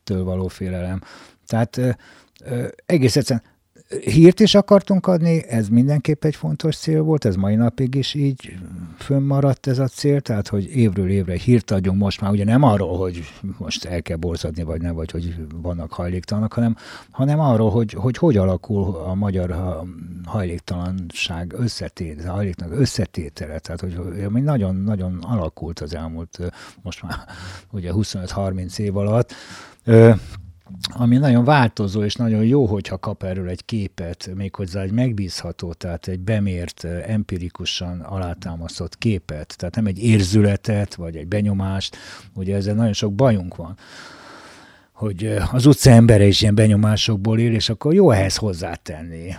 től 0.04 0.24
való 0.24 0.48
félelem. 0.48 1.02
Tehát 1.46 1.98
egész 2.86 3.16
egyszerűen 3.16 3.46
hírt 4.00 4.40
is 4.40 4.56
akartunk 4.56 5.08
adni, 5.08 5.44
ez 5.48 5.68
mindenképp 5.68 6.24
egy 6.24 6.36
fontos 6.36 6.78
cél 6.78 7.02
volt, 7.02 7.26
ez 7.26 7.36
mai 7.36 7.56
napig 7.56 7.96
is 7.96 8.14
így 8.14 8.58
fönnmaradt 8.98 9.68
ez 9.68 9.80
a 9.80 9.88
cél, 9.88 10.22
tehát 10.22 10.48
hogy 10.48 10.76
évről 10.76 11.10
évre 11.10 11.38
hírt 11.38 11.72
adjunk 11.72 12.00
most 12.00 12.22
már 12.22 12.32
ugye 12.32 12.44
nem 12.44 12.64
arról, 12.64 12.98
hogy 12.98 13.24
most 13.58 13.86
el 13.86 14.02
kell 14.02 14.18
borzadni, 14.18 14.64
vagy 14.64 14.82
nem, 14.82 14.96
vagy 14.96 15.12
hogy 15.12 15.36
vannak 15.62 15.94
hajléktalanok, 15.94 16.54
hanem, 16.54 16.76
hanem 17.12 17.40
arról, 17.40 17.70
hogy, 17.70 17.94
hogy 17.94 18.18
hogy 18.18 18.38
alakul 18.38 18.96
a 18.96 19.14
magyar 19.14 19.80
hajléktalanság 20.26 21.54
összetét, 21.58 22.26
a 22.26 22.32
hajléktalanság 22.32 22.80
összetétele, 22.80 23.60
tehát 23.60 23.82
hogy 23.82 24.00
nagyon-nagyon 24.44 25.20
alakult 25.22 25.80
az 25.80 25.96
elmúlt 25.96 26.40
most 26.82 27.04
már 27.04 27.16
ugye 27.72 27.92
25-30 27.94 28.78
év 28.80 28.98
alatt 28.98 29.34
ami 30.94 31.18
nagyon 31.18 31.44
változó, 31.44 32.04
és 32.04 32.16
nagyon 32.16 32.44
jó, 32.44 32.66
hogyha 32.66 32.98
kap 32.98 33.24
erről 33.24 33.50
egy 33.50 33.66
képet, 33.66 34.30
méghozzá 34.36 34.82
egy 34.82 34.92
megbízható, 34.92 35.74
tehát 35.74 36.08
egy 36.08 36.20
bemért, 36.20 36.84
empirikusan 36.84 38.00
alátámasztott 38.00 38.98
képet, 38.98 39.58
tehát 39.58 39.76
nem 39.76 39.86
egy 39.86 40.04
érzületet, 40.04 40.96
vagy 40.96 41.16
egy 41.16 41.28
benyomást, 41.28 41.98
ugye 42.34 42.56
ezzel 42.56 42.76
nagyon 42.76 42.94
sok 42.94 43.14
bajunk 43.14 43.56
van 43.56 43.78
hogy 45.02 45.34
az 45.52 45.66
utca 45.66 45.90
embere 45.90 46.26
is 46.26 46.42
ilyen 46.42 46.56
benyomásokból 46.56 47.40
él, 47.40 47.54
és 47.54 47.70
akkor 47.70 47.94
jó 47.94 48.12
ehhez 48.12 48.36
hozzátenni 48.36 49.36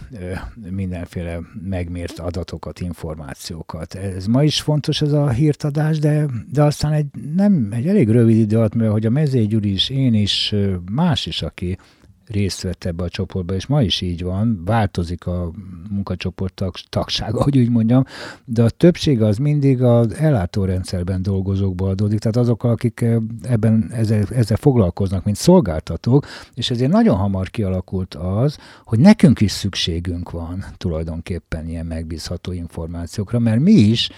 mindenféle 0.71 1.39
megmért 1.69 2.19
adatokat, 2.19 2.81
információkat. 2.81 3.95
Ez 3.95 4.27
ma 4.27 4.43
is 4.43 4.61
fontos 4.61 5.03
ez 5.03 5.13
a 5.13 5.31
hírtadás, 5.31 5.99
de, 5.99 6.27
de 6.53 6.63
aztán 6.63 6.93
egy, 6.93 7.07
nem, 7.37 7.69
egy 7.73 7.87
elég 7.87 8.09
rövid 8.09 8.37
idő 8.37 8.57
alatt, 8.57 8.75
mert 8.75 8.91
hogy 8.91 9.07
a 9.07 9.11
Mezégy 9.11 9.65
is, 9.67 9.89
én 9.89 10.15
is, 10.15 10.55
más 10.91 11.27
is, 11.27 11.43
aki 11.43 11.79
részt 12.27 12.63
vett 12.63 12.85
ebbe 12.85 13.05
a 13.05 13.09
csoportba, 13.09 13.55
és 13.55 13.67
ma 13.67 13.83
is 13.83 14.01
így 14.01 14.23
van, 14.23 14.63
változik 14.65 15.27
a 15.27 15.51
munkacsoport 15.91 16.55
tag, 16.55 16.75
tagsága, 16.89 17.43
hogy 17.43 17.59
úgy 17.59 17.71
mondjam, 17.71 18.05
de 18.45 18.63
a 18.63 18.71
többség 18.71 19.23
az 19.23 19.37
mindig 19.37 19.83
az 19.83 20.15
ellátórendszerben 20.15 21.23
dolgozókból 21.23 21.89
adódik, 21.89 22.19
tehát 22.19 22.37
azok, 22.37 22.65
akik 22.65 23.01
eh, 23.01 23.17
ebben 23.43 23.91
ezzel, 23.93 24.25
ezzel 24.31 24.57
foglalkoznak, 24.57 25.25
mint 25.25 25.37
szolgáltatók, 25.37 26.27
és 26.55 26.71
ezért 26.71 26.91
nagyon 26.91 27.17
hamar 27.17 27.51
kialakult 27.51 28.15
az, 28.15 28.59
hogy 28.85 28.99
nekünk 28.99 29.41
is 29.41 29.51
szükségünk 29.51 30.31
van 30.31 30.65
tulajdonképpen 30.77 31.69
ilyen 31.69 31.87
megbízható 31.87 32.53
információkra, 32.53 33.39
mert 33.39 33.61
mi 33.61 33.73
is, 33.73 34.11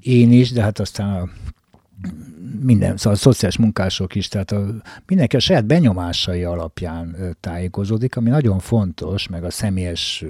én 0.00 0.32
is, 0.32 0.52
de 0.52 0.62
hát 0.62 0.78
aztán 0.78 1.20
a 1.20 1.28
minden, 2.60 2.96
szóval 2.96 3.12
a 3.12 3.16
szociális 3.16 3.56
munkások 3.56 4.14
is, 4.14 4.28
tehát 4.28 4.52
a, 4.52 4.66
mindenki 5.06 5.36
a 5.36 5.40
saját 5.40 5.66
benyomásai 5.66 6.44
alapján 6.44 7.36
tájékozódik, 7.40 8.16
ami 8.16 8.30
nagyon 8.30 8.58
fontos, 8.58 9.28
meg 9.28 9.44
a 9.44 9.50
személyes 9.50 10.24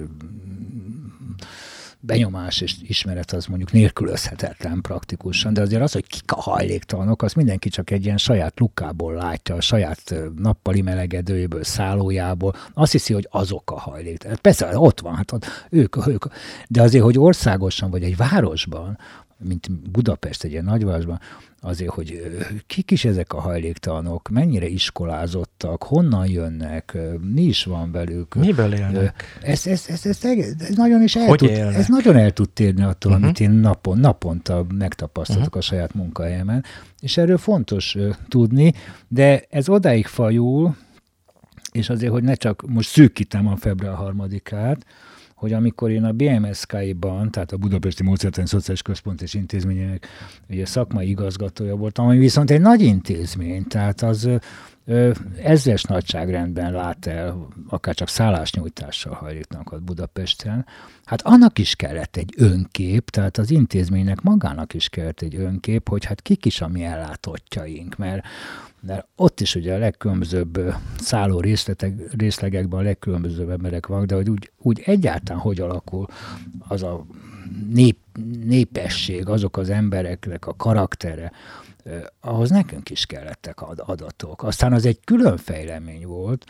benyomás 2.05 2.61
és 2.61 2.75
ismeret 2.81 3.31
az 3.31 3.45
mondjuk 3.45 3.71
nélkülözhetetlen 3.71 4.81
praktikusan, 4.81 5.53
de 5.53 5.61
azért 5.61 5.81
az, 5.81 5.91
hogy 5.91 6.07
kik 6.07 6.31
a 6.31 6.41
hajléktalanok, 6.41 7.21
az 7.21 7.33
mindenki 7.33 7.69
csak 7.69 7.91
egy 7.91 8.05
ilyen 8.05 8.17
saját 8.17 8.59
lukából 8.59 9.13
látja, 9.13 9.55
a 9.55 9.61
saját 9.61 10.15
nappali 10.37 10.81
melegedőjéből, 10.81 11.63
szállójából, 11.63 12.55
azt 12.73 12.91
hiszi, 12.91 13.13
hogy 13.13 13.27
azok 13.31 13.71
a 13.71 13.79
hajléktalanok. 13.79 14.41
Persze, 14.41 14.77
ott 14.77 14.99
van, 14.99 15.15
hát 15.15 15.31
ott 15.31 15.45
ők, 15.69 16.07
ők, 16.07 16.25
de 16.67 16.81
azért, 16.81 17.03
hogy 17.03 17.17
országosan 17.17 17.89
vagy 17.89 18.03
egy 18.03 18.15
városban, 18.15 18.97
mint 19.37 19.71
Budapest 19.91 20.43
egy 20.43 20.51
ilyen 20.51 20.63
nagyvárosban, 20.63 21.19
azért, 21.65 21.91
hogy 21.91 22.21
kik 22.67 22.91
is 22.91 23.05
ezek 23.05 23.33
a 23.33 23.39
hajléktalanok, 23.39 24.29
mennyire 24.29 24.67
iskolázottak, 24.67 25.83
honnan 25.83 26.27
jönnek, 26.27 26.97
mi 27.33 27.41
is 27.41 27.63
van 27.63 27.91
velük. 27.91 28.35
Miből 28.35 28.73
élnek? 28.73 29.37
Ez, 29.41 29.67
ez, 29.67 29.85
ez, 29.87 30.05
ez, 30.05 30.23
ez 30.59 30.75
nagyon 30.75 31.01
is 31.01 31.15
el 31.15 31.35
tud, 31.35 31.49
ez 31.49 31.87
nagyon 31.87 32.15
el 32.15 32.31
tud 32.31 32.49
térni 32.49 32.83
attól, 32.83 33.11
uh-huh. 33.11 33.25
amit 33.25 33.39
én 33.39 33.51
napon, 33.51 33.97
naponta 33.97 34.65
megtapasztalok 34.77 35.45
uh-huh. 35.45 35.57
a 35.57 35.61
saját 35.61 35.93
munkahelyemen, 35.93 36.63
és 36.99 37.17
erről 37.17 37.37
fontos 37.37 37.97
tudni, 38.27 38.73
de 39.07 39.43
ez 39.49 39.69
odáig 39.69 40.05
fajul, 40.05 40.75
és 41.71 41.89
azért, 41.89 42.11
hogy 42.11 42.23
ne 42.23 42.35
csak 42.35 42.63
most 42.67 42.89
szűkítem 42.89 43.47
a 43.47 43.55
február 43.55 43.95
harmadikát, 43.95 44.85
hogy 45.35 45.53
amikor 45.53 45.91
én 45.91 46.03
a 46.03 46.11
BMSK-ban, 46.11 47.31
tehát 47.31 47.51
a 47.51 47.57
Budapesti 47.57 48.03
Módszertani 48.03 48.47
Szociális 48.47 48.81
Központ 48.81 49.21
és 49.21 49.33
Intézményének 49.33 50.07
ugye 50.49 50.65
szakmai 50.65 51.09
igazgatója 51.09 51.75
voltam, 51.75 52.05
ami 52.05 52.17
viszont 52.17 52.51
egy 52.51 52.61
nagy 52.61 52.81
intézmény, 52.81 53.63
tehát 53.63 54.01
az 54.01 54.29
ezres 55.43 55.83
nagyságrendben 55.83 56.71
lát 56.71 57.05
el, 57.05 57.47
akár 57.69 57.95
csak 57.95 58.07
szállásnyújtással 58.07 59.13
hajlítanak 59.13 59.83
Budapesten, 59.83 60.65
hát 61.05 61.21
annak 61.21 61.59
is 61.59 61.75
kellett 61.75 62.15
egy 62.15 62.33
önkép, 62.37 63.09
tehát 63.09 63.37
az 63.37 63.51
intézménynek 63.51 64.21
magának 64.21 64.73
is 64.73 64.89
kellett 64.89 65.21
egy 65.21 65.35
önkép, 65.35 65.89
hogy 65.89 66.05
hát 66.05 66.21
kik 66.21 66.45
is 66.45 66.61
a 66.61 66.67
mi 66.67 66.83
ellátottjaink, 66.83 67.97
mert 67.97 68.25
mert 68.85 69.07
ott 69.15 69.39
is 69.39 69.55
ugye 69.55 69.73
a 69.73 69.77
legkülönbözőbb 69.77 70.73
szálló 70.99 71.39
részletek, 71.39 71.93
részlegekben 72.17 72.79
a 72.79 72.83
legkülönbözőbb 72.83 73.49
emberek 73.49 73.87
vannak, 73.87 74.05
de 74.05 74.15
hogy 74.15 74.29
úgy, 74.29 74.51
úgy 74.57 74.81
egyáltalán 74.85 75.41
hogy 75.41 75.59
alakul 75.59 76.07
az 76.67 76.83
a 76.83 77.05
nép, 77.69 77.97
népesség, 78.43 79.27
azok 79.27 79.57
az 79.57 79.69
embereknek 79.69 80.47
a 80.47 80.55
karaktere, 80.55 81.31
ahhoz 82.19 82.49
nekünk 82.49 82.89
is 82.89 83.05
kellettek 83.05 83.61
adatok. 83.61 84.43
Aztán 84.43 84.73
az 84.73 84.85
egy 84.85 84.99
külön 85.03 85.37
fejlemény 85.37 86.05
volt, 86.05 86.45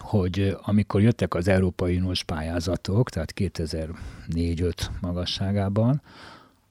hogy 0.00 0.56
amikor 0.62 1.02
jöttek 1.02 1.34
az 1.34 1.48
Európai 1.48 1.96
Uniós 1.96 2.24
pályázatok, 2.24 3.10
tehát 3.10 3.32
2004-5 3.36 4.72
magasságában, 5.00 6.02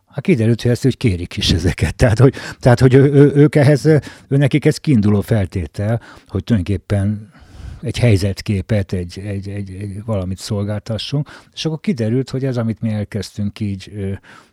Hát 0.08 0.26
kiderült, 0.26 0.62
hogy 0.62 0.72
ezt 0.72 0.84
hogy 0.84 0.98
kérik 0.98 1.38
is 1.38 1.52
ezeket. 1.52 1.96
Tehát, 1.96 2.20
hogy, 2.20 2.34
tehát, 2.60 2.80
hogy 2.80 2.94
ő, 2.94 3.12
ő, 3.12 3.32
ők 3.36 3.56
ehhez, 3.56 3.86
ő 3.86 4.02
nekik 4.28 4.66
ez 4.66 4.78
kiinduló 4.78 5.22
feltétel, 5.22 6.02
hogy 6.28 6.44
tulajdonképpen 6.44 7.32
egy 7.82 7.98
helyzetképet, 7.98 8.94
egy, 8.94 9.20
egy, 9.20 9.50
egy, 9.50 9.70
egy 9.70 10.04
valamit 10.06 10.38
szolgáltassunk, 10.38 11.30
és 11.54 11.66
akkor 11.66 11.80
kiderült, 11.80 12.30
hogy 12.30 12.46
ez, 12.46 12.58
amit 12.58 12.82
mi 12.82 12.90
elkezdtünk 12.90 13.60
így 13.60 13.92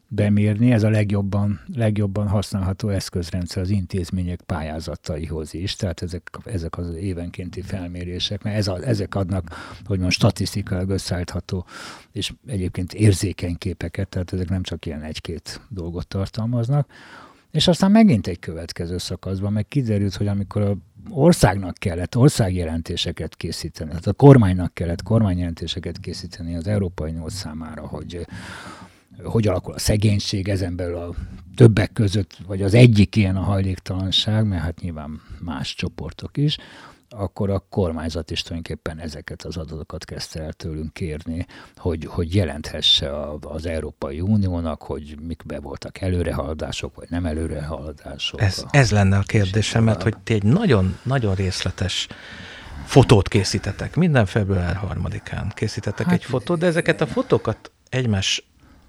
bemérni, 0.09 0.73
ez 0.73 0.83
a 0.83 0.90
legjobban, 0.90 1.61
legjobban 1.75 2.29
használható 2.29 2.88
eszközrendszer 2.88 3.62
az 3.62 3.71
intézmények 3.71 4.40
pályázataihoz 4.40 5.55
is, 5.55 5.77
tehát 5.77 6.03
ezek, 6.03 6.31
ezek 6.45 6.79
az 6.79 6.95
évenkénti 6.95 7.61
felmérések, 7.61 8.43
mert 8.43 8.57
ez 8.57 8.69
a, 8.69 8.87
ezek 8.87 9.14
adnak, 9.14 9.45
hogy 9.85 9.99
most 9.99 10.17
statisztikailag 10.17 10.88
összeállítható, 10.88 11.67
és 12.12 12.33
egyébként 12.47 12.95
érzékeny 12.95 13.57
képeket, 13.59 14.09
tehát 14.09 14.33
ezek 14.33 14.49
nem 14.49 14.62
csak 14.62 14.87
ilyen 14.87 15.03
egy-két 15.03 15.61
dolgot 15.69 16.07
tartalmaznak, 16.07 16.88
és 17.51 17.69
aztán 17.69 17.90
megint 17.90 18.27
egy 18.27 18.38
következő 18.38 18.99
szakaszban 18.99 19.53
meg 19.53 19.69
kiderült, 19.69 20.14
hogy 20.14 20.27
amikor 20.27 20.62
a 20.62 20.77
országnak 21.09 21.75
kellett 21.75 22.17
országjelentéseket 22.17 23.37
készíteni, 23.37 23.88
tehát 23.88 24.07
a 24.07 24.12
kormánynak 24.12 24.75
kellett 24.75 25.03
kormányjelentéseket 25.03 25.99
készíteni 25.99 26.55
az 26.55 26.67
Európai 26.67 27.11
Unió 27.11 27.29
számára, 27.29 27.87
hogy 27.87 28.27
hogy 29.22 29.46
alakul 29.46 29.74
a 29.74 29.79
szegénység, 29.79 30.48
ezen 30.48 30.77
belül 30.77 30.96
a 30.96 31.14
többek 31.57 31.92
között, 31.92 32.37
vagy 32.46 32.62
az 32.62 32.74
egyik 32.74 33.16
ilyen 33.16 33.37
a 33.37 33.42
hajléktalanság, 33.42 34.46
mert 34.46 34.62
hát 34.62 34.81
nyilván 34.81 35.20
más 35.40 35.74
csoportok 35.74 36.37
is, 36.37 36.59
akkor 37.16 37.50
a 37.50 37.59
kormányzat 37.68 38.31
is 38.31 38.42
tulajdonképpen 38.42 38.98
ezeket 38.98 39.42
az 39.42 39.57
adatokat 39.57 40.05
kezdte 40.05 40.42
el 40.42 40.53
tőlünk 40.53 40.92
kérni, 40.92 41.46
hogy, 41.77 42.07
hogy 42.07 42.35
jelenthesse 42.35 43.16
a, 43.16 43.38
az 43.40 43.66
Európai 43.66 44.20
Uniónak, 44.20 44.83
hogy 44.83 45.16
mikbe 45.27 45.61
voltak 45.61 46.00
előrehaladások, 46.00 46.94
vagy 46.94 47.07
nem 47.11 47.27
előrehaladások. 47.27 48.40
Ez, 48.40 48.64
ez 48.70 48.90
lenne 48.90 49.16
a 49.16 49.22
kérdésem, 49.22 49.85
mert 49.85 50.03
hogy 50.03 50.14
ti 50.24 50.35
egy 50.35 50.42
nagyon-nagyon 50.42 51.35
részletes 51.35 52.09
fotót 52.85 53.29
készítetek, 53.29 53.96
minden 53.96 54.27
február 54.27 54.74
harmadikán 54.74 55.53
készítetek 55.55 56.07
hát, 56.07 56.14
egy 56.14 56.24
fotót, 56.24 56.59
de 56.59 56.66
ezeket 56.66 57.00
a 57.00 57.07
fotókat 57.07 57.70
egymás 57.88 58.44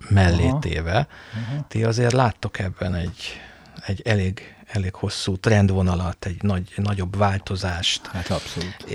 mellé 0.09 0.53
téve, 0.59 1.07
uh-huh. 1.33 1.65
ti 1.67 1.83
azért 1.83 2.13
láttok 2.13 2.59
ebben 2.59 2.95
egy, 2.95 3.41
egy 3.85 4.01
elég 4.05 4.55
elég 4.65 4.93
hosszú 4.93 5.37
trendvonalat, 5.37 6.25
egy 6.25 6.43
nagy, 6.43 6.73
nagyobb 6.75 7.17
változást. 7.17 8.07
Hát 8.07 8.29
abszolút. 8.29 8.85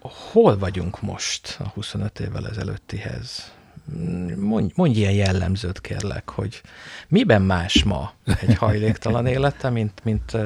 Hol 0.00 0.58
vagyunk 0.58 1.00
most 1.00 1.56
a 1.58 1.68
25 1.68 2.20
évvel 2.20 2.48
ezelőttihez? 2.48 3.52
mondj, 4.36 4.72
mondj 4.74 4.98
ilyen 4.98 5.12
jellemzőt 5.12 5.80
kérlek, 5.80 6.30
hogy 6.30 6.62
miben 7.08 7.42
más 7.42 7.82
ma 7.82 8.12
egy 8.40 8.54
hajléktalan 8.54 9.26
élete, 9.36 9.70
mint, 9.70 10.00
mint 10.04 10.36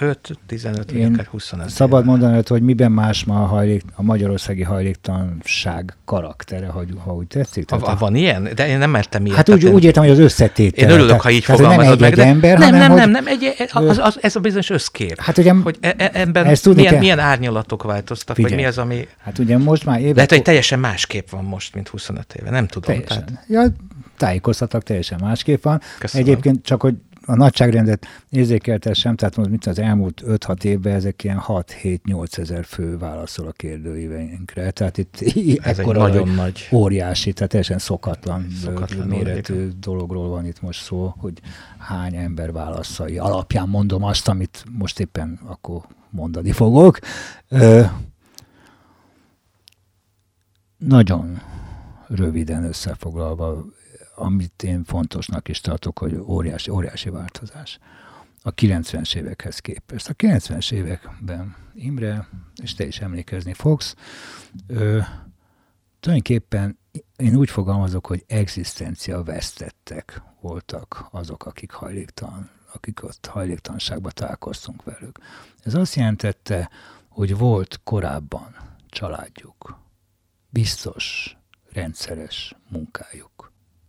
5, 0.00 0.38
15, 0.46 0.92
vagy 0.92 1.02
akár 1.02 1.26
25 1.26 1.68
Szabad 1.68 2.02
éve. 2.02 2.10
mondani, 2.10 2.42
hogy 2.46 2.62
miben 2.62 2.92
más 2.92 3.24
ma 3.24 3.42
a, 3.42 3.46
hajlék, 3.46 3.82
a 3.94 4.02
magyarországi 4.02 4.62
hajléktalanság 4.62 5.96
karaktere, 6.04 6.66
hogy, 6.66 6.88
ha 7.04 7.14
úgy 7.14 7.26
tetszik. 7.26 7.64
Tehát 7.64 7.86
a, 7.86 7.96
van 7.98 8.14
ilyen? 8.14 8.48
De 8.54 8.68
én 8.68 8.78
nem 8.78 8.90
mertem 8.90 9.24
ilyet. 9.24 9.36
Hát 9.36 9.48
úgy, 9.48 9.66
úgy 9.66 9.84
értem, 9.84 10.02
hogy 10.02 10.12
az 10.12 10.18
összetétel. 10.18 10.88
Én 10.88 10.94
örülök, 10.94 11.20
ha 11.20 11.30
így 11.30 11.44
fogalmazod 11.44 12.00
meg. 12.00 12.16
Nem 12.16 12.26
egy 12.26 12.32
ember, 12.32 12.58
nem, 12.58 12.72
hanem, 12.72 12.88
nem, 12.88 13.10
nem, 13.10 13.10
nem, 13.10 13.26
egy, 13.26 13.54
az, 13.72 13.98
az, 13.98 14.18
ez 14.20 14.36
a 14.36 14.40
bizonyos 14.40 14.70
összkép. 14.70 15.20
Hát 15.20 15.38
ugye, 15.38 15.52
hogy 15.52 15.76
e, 15.80 15.94
e, 15.96 16.10
ebben 16.12 16.44
ezt 16.44 16.74
milyen, 16.74 16.90
kell. 16.90 17.00
milyen 17.00 17.18
árnyalatok 17.18 17.82
változtak, 17.82 18.36
Figyelj, 18.36 18.54
vagy 18.54 18.62
mi 18.62 18.68
az, 18.68 18.78
ami... 18.78 19.08
Hát 19.18 19.38
ugye 19.38 19.58
most 19.58 19.84
már 19.84 20.00
évek... 20.00 20.14
Lehet, 20.14 20.30
hogy 20.30 20.42
teljesen 20.42 20.78
másképp 20.78 21.28
van 21.30 21.44
most, 21.44 21.74
mint 21.74 21.88
25 21.88 22.34
éve, 22.40 22.50
nem 22.50 22.66
tudom. 22.66 22.94
Teljesen. 22.94 23.24
Tehát... 23.24 23.44
Ja, 23.48 23.72
tájékoztatok, 24.16 24.82
teljesen 24.82 25.18
másképp 25.22 25.62
van. 25.62 25.80
Köszönöm. 25.98 26.26
Egyébként 26.26 26.64
csak, 26.64 26.80
hogy 26.80 26.94
a 27.26 27.36
nagyságrendet 27.36 28.06
érzékeltessem, 28.30 29.16
tehát 29.16 29.36
most 29.36 29.50
mit 29.50 29.66
az 29.66 29.78
elmúlt 29.78 30.22
5-6 30.26 30.64
évben 30.64 30.94
ezek 30.94 31.24
ilyen 31.24 31.42
6-7-8 31.46 32.38
ezer 32.38 32.64
fő 32.64 32.98
válaszol 32.98 33.46
a 33.46 33.52
kérdőíveinkre. 33.52 34.70
Tehát 34.70 34.98
itt 34.98 35.20
Ez 35.62 35.78
egy 35.78 35.86
nagyon 35.86 36.28
nagy. 36.28 36.68
Óriási, 36.72 37.32
tehát 37.32 37.50
teljesen 37.50 37.78
szokatlan, 37.78 38.46
szokatlan 38.62 39.06
méretű 39.06 39.54
óriási. 39.54 39.76
dologról 39.80 40.28
van 40.28 40.46
itt 40.46 40.60
most 40.60 40.82
szó, 40.82 41.14
hogy 41.18 41.40
hány 41.78 42.14
ember 42.14 42.52
válaszai 42.52 43.18
alapján 43.18 43.68
mondom 43.68 44.02
azt, 44.02 44.28
amit 44.28 44.64
most 44.78 45.00
éppen 45.00 45.40
akkor 45.44 45.82
mondani 46.10 46.52
fogok. 46.52 46.98
Ö, 47.48 47.82
nagyon 50.78 51.40
röviden 52.08 52.64
összefoglalva 52.64 53.64
amit 54.16 54.62
én 54.62 54.84
fontosnak 54.84 55.48
is 55.48 55.60
tartok, 55.60 55.98
hogy 55.98 56.14
óriási, 56.14 56.70
óriási 56.70 57.10
változás 57.10 57.78
a 58.42 58.54
90-es 58.54 59.14
évekhez 59.14 59.58
képest. 59.58 60.08
A 60.08 60.14
90-es 60.14 60.72
években 60.72 61.56
Imre, 61.74 62.28
és 62.62 62.74
te 62.74 62.86
is 62.86 63.00
emlékezni 63.00 63.52
fogsz, 63.52 63.94
ö, 64.66 65.00
tulajdonképpen 66.00 66.78
én 67.16 67.34
úgy 67.34 67.50
fogalmazok, 67.50 68.06
hogy 68.06 68.24
egzisztencia 68.26 69.22
vesztettek 69.22 70.22
voltak 70.40 71.06
azok, 71.10 71.46
akik 71.46 71.70
hajléktalan, 71.70 72.50
akik 72.72 73.04
ott 73.04 73.26
hajléktalanságba 73.26 74.10
találkoztunk 74.10 74.84
velük. 74.84 75.18
Ez 75.62 75.74
azt 75.74 75.94
jelentette, 75.94 76.70
hogy 77.08 77.36
volt 77.36 77.80
korábban 77.84 78.56
családjuk, 78.88 79.78
biztos, 80.50 81.36
rendszeres 81.72 82.54
munkájuk 82.68 83.35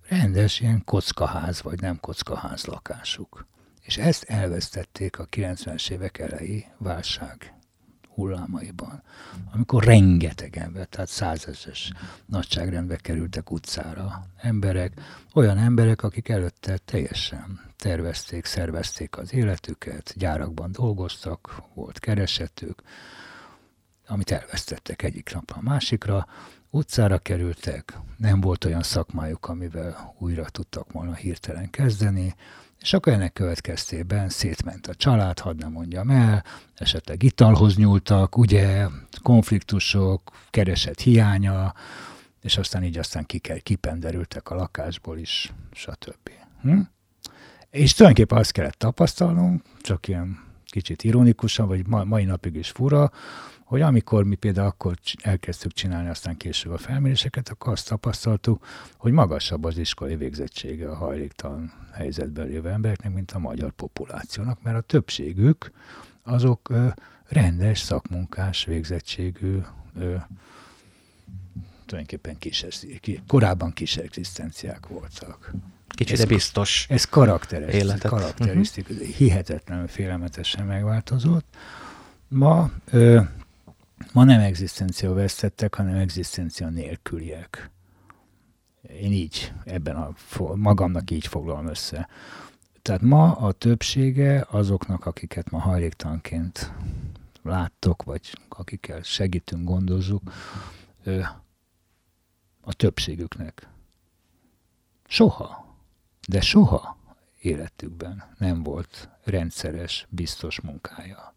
rendes 0.08 0.60
ilyen 0.60 0.84
kockaház, 0.86 1.62
vagy 1.62 1.82
nem 1.82 2.00
kockaház 2.00 2.66
lakásuk. 2.66 3.46
És 3.82 3.98
ezt 3.98 4.24
elvesztették 4.24 5.20
a 5.20 5.26
90-es 5.26 5.90
évek 5.90 6.18
elejé 6.18 6.66
válság 6.78 7.54
hullámaiban, 8.18 9.04
amikor 9.54 9.84
rengeteg 9.84 10.58
ember, 10.58 10.86
tehát 10.86 11.10
százezes 11.10 11.92
nagyságrendbe 12.26 12.96
kerültek 12.96 13.52
utcára 13.52 14.26
emberek, 14.38 14.94
olyan 15.34 15.58
emberek, 15.58 16.04
akik 16.04 16.30
előtte 16.30 16.78
teljesen 16.78 17.62
tervezték, 17.76 18.46
szervezték 18.46 19.18
az 19.18 19.34
életüket, 19.34 20.14
gyárakban 20.16 20.72
dolgoztak, 20.72 21.62
volt 21.74 22.00
keresetük, 22.00 22.82
amit 24.08 24.32
elvesztettek 24.32 25.02
egyik 25.02 25.34
napra 25.34 25.56
a 25.56 25.62
másikra, 25.62 26.28
utcára 26.78 27.18
kerültek, 27.18 28.00
nem 28.18 28.42
volt 28.42 28.66
olyan 28.66 28.84
szakmájuk, 28.84 29.48
amivel 29.48 30.16
újra 30.20 30.46
tudtak 30.46 30.92
volna 30.92 31.14
hirtelen 31.14 31.70
kezdeni, 31.70 32.36
és 32.80 32.94
akkor 32.94 33.14
ennek 33.14 33.34
következtében 33.34 34.30
szétment 34.30 34.88
a 34.88 34.96
család, 34.96 35.40
hadd 35.40 35.58
nem 35.58 35.72
mondjam 35.72 36.10
el, 36.10 36.44
esetleg 36.76 37.24
italhoz 37.24 37.76
nyúltak, 37.76 38.38
ugye, 38.38 38.88
konfliktusok, 39.22 40.32
keresett 40.50 41.00
hiánya, 41.00 41.74
és 42.42 42.58
aztán 42.58 42.84
így 42.84 42.98
aztán 42.98 43.26
kipenderültek 43.64 44.50
a 44.50 44.56
lakásból 44.56 45.18
is, 45.18 45.54
stb. 45.72 46.30
Hm? 46.62 46.80
És 47.70 47.94
tulajdonképpen 47.94 48.38
azt 48.38 48.52
kellett 48.52 48.78
tapasztalnunk, 48.78 49.62
csak 49.82 50.08
ilyen 50.08 50.40
kicsit 50.66 51.04
ironikusan, 51.04 51.68
vagy 51.68 51.88
mai 51.88 52.24
napig 52.24 52.56
is 52.56 52.70
fura, 52.70 53.12
hogy 53.68 53.82
amikor 53.82 54.24
mi 54.24 54.36
például 54.36 54.68
akkor 54.68 54.96
elkezdtük 55.22 55.74
csinálni 55.74 56.10
aztán 56.10 56.38
később 56.38 56.72
a 56.72 56.78
felméréseket, 56.78 57.50
akkor 57.50 57.72
azt 57.72 57.88
tapasztaltuk, 57.88 58.66
hogy 58.98 59.12
magasabb 59.12 59.64
az 59.64 59.78
iskolai 59.78 60.16
végzettsége 60.16 60.90
a 60.90 60.96
hajléktalan 60.96 61.74
helyzetben 61.94 62.48
lévő 62.48 62.70
embereknek, 62.70 63.14
mint 63.14 63.32
a 63.32 63.40
magyar 63.40 63.72
populációnak, 63.72 64.62
mert 64.64 64.78
a 64.78 64.82
többségük 64.82 65.72
azok 66.24 66.70
ö, 66.70 66.88
rendes, 67.28 67.80
szakmunkás 67.80 68.66
végzettségű 68.66 69.60
ö, 70.00 70.16
tulajdonképpen 71.86 72.38
kis, 72.38 72.66
korábban 73.28 73.74
kis 73.74 73.98
egzisztenciák 73.98 74.88
voltak. 74.88 75.52
Kicsit 75.88 76.20
ez, 76.20 76.26
biztos 76.26 76.86
Ez 76.90 77.06
karakteres, 77.06 77.74
életet. 77.74 78.12
karakterisztik, 78.12 78.90
uh-huh. 78.90 79.08
hihetetlenül 79.08 79.88
félelmetesen 79.88 80.66
megváltozott. 80.66 81.56
Ma 82.28 82.72
ö, 82.92 83.22
Ma 84.18 84.24
nem 84.24 84.40
egzisztencia 84.40 85.14
vesztettek, 85.14 85.76
hanem 85.76 85.96
egzisztencia 85.96 86.70
nélküliek. 86.70 87.72
Én 88.82 89.12
így, 89.12 89.54
ebben 89.66 89.96
a, 89.96 90.14
magamnak 90.56 91.12
így 91.12 91.28
foglalom 91.28 91.68
össze. 91.68 92.08
Tehát 92.82 93.02
ma 93.02 93.32
a 93.32 93.52
többsége 93.52 94.46
azoknak, 94.50 95.06
akiket 95.06 95.50
ma 95.50 95.60
hajléktalanként 95.60 96.74
láttok, 97.44 98.04
vagy 98.04 98.38
akikkel 98.50 99.02
segítünk, 99.02 99.68
gondozzuk, 99.68 100.22
a 102.62 102.74
többségüknek 102.74 103.68
soha, 105.08 105.76
de 106.28 106.42
soha 106.42 106.98
életükben 107.42 108.24
nem 108.38 108.64
volt 108.64 109.10
rendszeres, 109.24 110.08
biztos 110.10 110.62
munkája. 110.62 111.34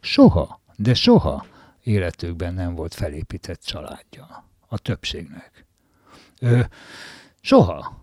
Soha, 0.00 0.60
de 0.76 0.94
soha 0.94 1.46
életükben 1.82 2.54
nem 2.54 2.74
volt 2.74 2.94
felépített 2.94 3.62
családja. 3.62 4.44
A 4.68 4.78
többségnek. 4.78 5.64
Ö, 6.40 6.60
soha 7.40 8.00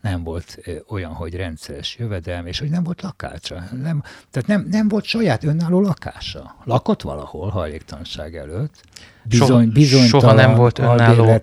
nem 0.00 0.24
volt 0.24 0.58
olyan, 0.88 1.12
hogy 1.12 1.34
rendszeres 1.34 1.96
jövedelm, 1.98 2.46
és 2.46 2.58
hogy 2.58 2.70
nem 2.70 2.82
volt 2.82 3.02
lakása. 3.02 3.64
Nem, 3.82 4.02
tehát 4.30 4.48
nem, 4.48 4.66
nem 4.70 4.88
volt 4.88 5.04
saját 5.04 5.44
önálló 5.44 5.80
lakása. 5.80 6.56
Lakott 6.64 7.02
valahol 7.02 7.48
hajléktalanság 7.48 8.36
előtt. 8.36 8.82
Bizony, 9.24 9.72
soha, 9.74 10.06
soha 10.06 10.32
nem 10.32 10.54
volt 10.54 10.78
önálló. 10.78 11.40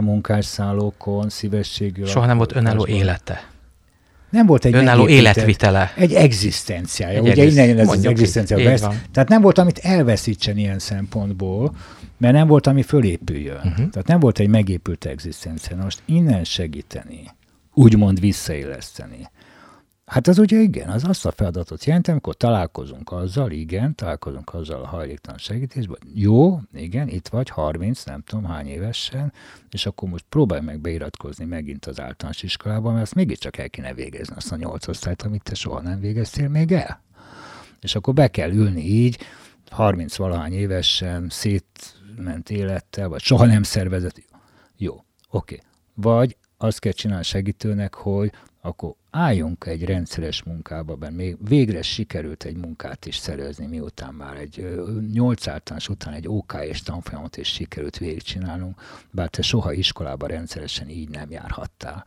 munkásszállókon, 0.00 1.28
szívességű. 1.28 2.04
Soha 2.04 2.26
nem 2.26 2.36
volt 2.36 2.54
önálló 2.54 2.86
élete. 2.86 3.48
Nem 4.30 4.46
volt 4.46 4.64
egy 4.64 4.74
önálló 4.74 5.08
életvitele. 5.08 5.92
Egy 5.96 6.12
egzisztenciája. 6.12 7.16
Egy 7.16 7.20
Ugye 7.20 7.30
egzisz... 7.30 7.52
innen 7.52 7.66
jön 7.66 7.78
ez 7.78 7.88
az 7.88 8.04
egzisztencia. 8.04 8.56
Vesz... 8.56 8.86
Tehát 9.12 9.28
nem 9.28 9.42
volt, 9.42 9.58
amit 9.58 9.78
elveszítsen 9.78 10.56
ilyen 10.56 10.78
szempontból, 10.78 11.76
mert 12.18 12.34
nem 12.34 12.46
volt, 12.46 12.66
ami 12.66 12.82
fölépüljön. 12.82 13.56
Uh-huh. 13.56 13.90
Tehát 13.90 14.06
nem 14.06 14.20
volt 14.20 14.38
egy 14.38 14.48
megépült 14.48 15.04
egzisztencia. 15.04 15.76
Most 15.76 16.02
innen 16.04 16.44
segíteni, 16.44 17.22
úgymond 17.74 18.20
visszaéleszteni 18.20 19.28
Hát 20.08 20.26
az 20.26 20.38
ugye 20.38 20.60
igen, 20.60 20.88
az 20.88 21.04
azt 21.04 21.26
a 21.26 21.30
feladatot 21.30 21.84
jelenti, 21.84 22.10
amikor 22.10 22.34
találkozunk 22.34 23.12
azzal, 23.12 23.50
igen, 23.50 23.94
találkozunk 23.94 24.54
azzal 24.54 24.82
a 24.82 24.86
hajléktalan 24.86 25.38
segítésben, 25.38 25.98
jó, 26.14 26.60
igen, 26.72 27.08
itt 27.08 27.28
vagy 27.28 27.48
30, 27.48 28.04
nem 28.04 28.22
tudom 28.22 28.44
hány 28.44 28.66
évesen, 28.66 29.32
és 29.70 29.86
akkor 29.86 30.08
most 30.08 30.24
próbálj 30.28 30.60
meg 30.60 30.80
beiratkozni 30.80 31.44
megint 31.44 31.86
az 31.86 32.00
általános 32.00 32.42
iskolába, 32.42 32.90
mert 32.90 33.02
azt 33.02 33.14
mégiscsak 33.14 33.56
el 33.58 33.70
kéne 33.70 33.94
végezni 33.94 34.34
azt 34.36 34.52
a 34.52 34.56
nyolc 34.56 34.88
osztályt, 34.88 35.22
amit 35.22 35.42
te 35.42 35.54
soha 35.54 35.80
nem 35.80 36.00
végeztél 36.00 36.48
még 36.48 36.72
el. 36.72 37.02
És 37.80 37.94
akkor 37.94 38.14
be 38.14 38.28
kell 38.28 38.50
ülni 38.50 38.84
így, 38.84 39.18
30 39.70 40.16
valahány 40.16 40.52
évesen, 40.52 41.28
szétment 41.30 42.50
élettel, 42.50 43.08
vagy 43.08 43.20
soha 43.20 43.46
nem 43.46 43.62
szervezett. 43.62 44.22
Jó, 44.76 44.92
oké. 44.92 45.04
Okay. 45.30 45.66
Vagy 45.94 46.36
azt 46.56 46.78
kell 46.78 46.92
csinálni 46.92 47.24
segítőnek, 47.24 47.94
hogy 47.94 48.32
akkor 48.60 48.94
álljunk 49.10 49.66
egy 49.66 49.84
rendszeres 49.84 50.42
munkába, 50.42 50.96
mert 50.96 51.14
még 51.14 51.36
végre 51.48 51.82
sikerült 51.82 52.44
egy 52.44 52.56
munkát 52.56 53.06
is 53.06 53.16
szerezni, 53.16 53.66
miután 53.66 54.14
már 54.14 54.36
egy 54.36 54.80
nyolc 55.12 55.48
általános 55.48 55.88
után 55.88 56.14
egy 56.14 56.28
OK 56.28 56.56
és 56.62 56.82
tanfolyamot 56.82 57.36
is 57.36 57.48
sikerült 57.48 57.98
végigcsinálnunk, 57.98 58.80
bár 59.10 59.28
te 59.28 59.42
soha 59.42 59.72
iskolába 59.72 60.26
rendszeresen 60.26 60.88
így 60.88 61.08
nem 61.08 61.30
járhattál. 61.30 62.06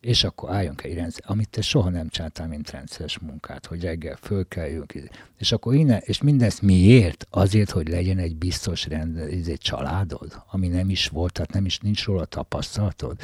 És 0.00 0.24
akkor 0.24 0.50
álljunk 0.50 0.84
egy 0.84 0.94
rendszer, 0.94 1.24
amit 1.26 1.48
te 1.48 1.60
soha 1.60 1.90
nem 1.90 2.08
csináltál, 2.08 2.46
mint 2.48 2.70
rendszeres 2.70 3.18
munkát, 3.18 3.66
hogy 3.66 3.82
reggel 3.82 4.18
fölkeljünk, 4.22 4.94
és 5.38 5.52
akkor 5.52 5.74
innen, 5.74 6.00
és 6.04 6.22
mindezt 6.22 6.62
miért? 6.62 7.26
Azért, 7.30 7.70
hogy 7.70 7.88
legyen 7.88 8.18
egy 8.18 8.36
biztos 8.36 8.86
rend, 8.86 9.16
egy 9.18 9.58
családod, 9.58 10.42
ami 10.50 10.68
nem 10.68 10.90
is 10.90 11.08
volt, 11.08 11.32
tehát 11.32 11.52
nem 11.52 11.64
is 11.64 11.78
nincs 11.78 12.04
róla 12.04 12.24
tapasztalatod. 12.24 13.16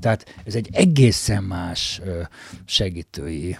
Tehát 0.00 0.34
ez 0.44 0.54
egy 0.54 0.68
egészen 0.72 1.44
más 1.44 2.00
segítői 2.64 3.56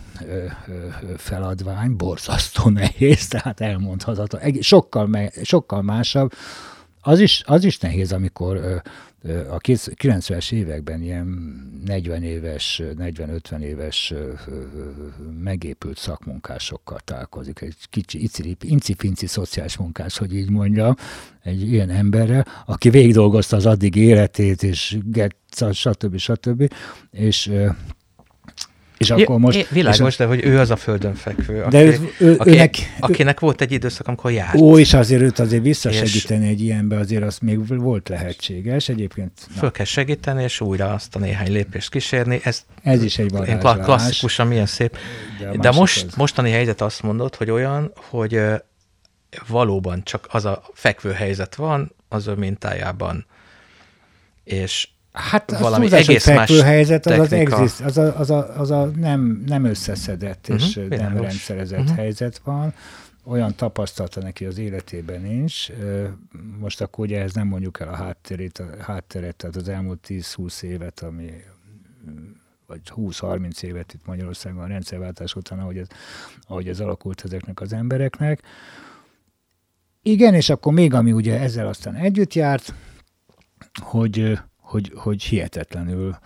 feladvány, 1.17 1.97
borzasztó 1.97 2.71
nehéz, 2.81 3.29
tehát 3.29 3.61
elmondhatatlan, 3.61 4.53
sokkal, 4.61 5.07
me, 5.07 5.31
sokkal 5.43 5.83
másabb, 5.83 6.33
az 7.05 7.21
is, 7.21 7.43
az 7.47 7.65
is 7.65 7.79
nehéz, 7.79 8.13
amikor 8.13 8.83
a 9.49 9.59
90-es 9.59 10.53
években 10.53 11.03
ilyen 11.03 11.27
40 11.85 12.23
éves, 12.23 12.83
40-50 12.99 13.61
éves 13.61 14.15
megépült 15.43 15.99
szakmunkásokkal 15.99 16.99
találkozik. 17.05 17.61
Egy 17.61 17.77
kicsi, 17.91 18.29
incifinci 18.61 19.27
szociális 19.27 19.77
munkás, 19.77 20.19
hogy 20.19 20.35
így 20.35 20.51
mondja, 20.51 20.95
egy 21.43 21.73
ilyen 21.73 21.91
emberrel, 21.91 22.47
aki 22.67 22.91
végig 22.91 23.13
dolgozta 23.13 23.57
az 23.57 23.67
addig 23.67 23.97
életét, 23.97 24.63
és 24.63 24.99
get, 25.05 25.37
stb. 25.73 26.17
stb. 26.17 26.73
És 27.11 27.53
és 28.99 29.11
akkor 29.11 29.39
most... 29.39 29.57
É, 29.57 29.67
világos, 29.71 30.09
és 30.09 30.17
de 30.17 30.25
hogy 30.25 30.45
ő 30.45 30.59
az 30.59 30.71
a 30.71 30.77
földön 30.77 31.15
fekvő, 31.15 31.63
aki, 31.63 31.71
de 31.71 31.83
ő, 31.83 32.11
ő, 32.19 32.37
aki, 32.39 32.51
őnek, 32.51 32.75
akinek 33.01 33.41
volt 33.41 33.61
egy 33.61 33.73
időszak, 33.73 34.07
amikor 34.07 34.31
járt. 34.31 34.61
Ó, 34.61 34.79
és 34.79 34.95
azért 34.95 35.23
őt 35.23 35.39
azért 35.39 35.63
visszasegíteni 35.63 36.45
és, 36.45 36.51
egy 36.51 36.61
ilyenbe, 36.61 36.99
azért 36.99 37.23
az 37.23 37.39
még 37.39 37.79
volt 37.79 38.09
lehetséges. 38.09 38.89
Egyébként... 38.89 39.33
Na. 39.49 39.59
Föl 39.59 39.71
kell 39.71 39.85
segíteni, 39.85 40.43
és 40.43 40.61
újra 40.61 40.93
azt 40.93 41.17
a 41.17 41.19
néhány 41.19 41.53
lépést 41.53 41.91
kísérni. 41.91 42.41
Ez, 42.43 42.65
Ez 42.83 43.03
is 43.03 43.19
egy 43.19 43.31
varázslás. 43.31 43.85
Klasszikusan 43.85 44.47
milyen 44.47 44.67
szép. 44.67 44.97
De, 45.41 45.57
de 45.57 45.71
most, 45.71 46.07
az... 46.07 46.15
mostani 46.15 46.51
helyzet 46.51 46.81
azt 46.81 47.03
mondod, 47.03 47.35
hogy 47.35 47.51
olyan, 47.51 47.93
hogy 47.95 48.41
valóban 49.47 50.03
csak 50.05 50.27
az 50.31 50.45
a 50.45 50.63
fekvő 50.73 51.13
helyzet 51.13 51.55
van 51.55 51.95
az 52.09 52.27
ő 52.27 52.35
mintájában, 52.35 53.27
és 54.45 54.89
Hát 55.15 55.51
a 55.51 55.59
valami 55.59 55.89
túlzás, 55.89 56.09
egész 56.09 56.27
más 56.27 56.61
helyzet 56.61 57.07
az 57.07 57.19
az, 57.19 57.33
exist, 57.33 57.81
az, 57.81 57.99
a, 57.99 58.19
az, 58.19 58.31
a, 58.31 58.59
az 58.59 58.71
a 58.71 58.85
nem, 58.85 59.43
nem 59.47 59.65
összeszedett 59.65 60.47
uh-huh, 60.49 60.67
és 60.67 60.75
világos. 60.75 60.99
nem 60.99 61.23
rendszerezett 61.23 61.81
uh-huh. 61.81 61.97
helyzet 61.97 62.41
van. 62.45 62.75
Olyan 63.25 63.55
tapasztalata 63.55 64.21
neki 64.21 64.45
az 64.45 64.59
életében 64.59 65.21
nincs. 65.21 65.67
Most 66.59 66.81
akkor 66.81 67.05
ugye 67.05 67.21
ez 67.21 67.33
nem 67.33 67.47
mondjuk 67.47 67.81
el 67.81 67.89
a 67.89 67.97
hátterét, 67.97 68.59
a 68.59 68.83
hátteret, 68.83 69.37
tehát 69.37 69.57
az 69.57 69.69
elmúlt 69.69 70.07
10-20 70.09 70.63
évet, 70.63 71.01
ami 71.01 71.31
vagy 72.67 72.81
20-30 72.97 73.63
évet 73.63 73.93
itt 73.93 74.07
Magyarországon 74.07 74.63
a 74.63 74.67
rendszerváltás 74.67 75.35
után, 75.35 75.59
ahogy 75.59 75.79
ez, 75.79 75.87
ahogy 76.47 76.69
ez 76.69 76.81
alakult 76.81 77.25
ezeknek 77.25 77.61
az 77.61 77.73
embereknek. 77.73 78.43
Igen, 80.03 80.35
és 80.35 80.51
akkor 80.51 80.73
még 80.73 80.95
ami 80.95 81.13
ugye 81.13 81.41
ezzel 81.41 81.67
aztán 81.67 81.95
együtt 81.95 82.35
járt, 82.35 82.75
hogy 83.83 84.39
hogy, 84.75 84.93
hogy 84.95 85.23
hihetetlenül 85.23 86.17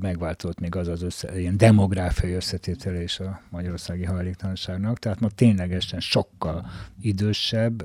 megváltozott 0.00 0.60
még 0.60 0.76
az 0.76 0.88
az 0.88 1.02
össze, 1.02 1.40
ilyen 1.40 1.56
demográfiai 1.56 2.32
összetételés 2.32 3.20
a 3.20 3.40
magyarországi 3.50 4.04
hajléktalanságnak, 4.04 4.98
tehát 4.98 5.20
ma 5.20 5.28
ténylegesen 5.28 6.00
sokkal 6.00 6.66
idősebb, 7.00 7.84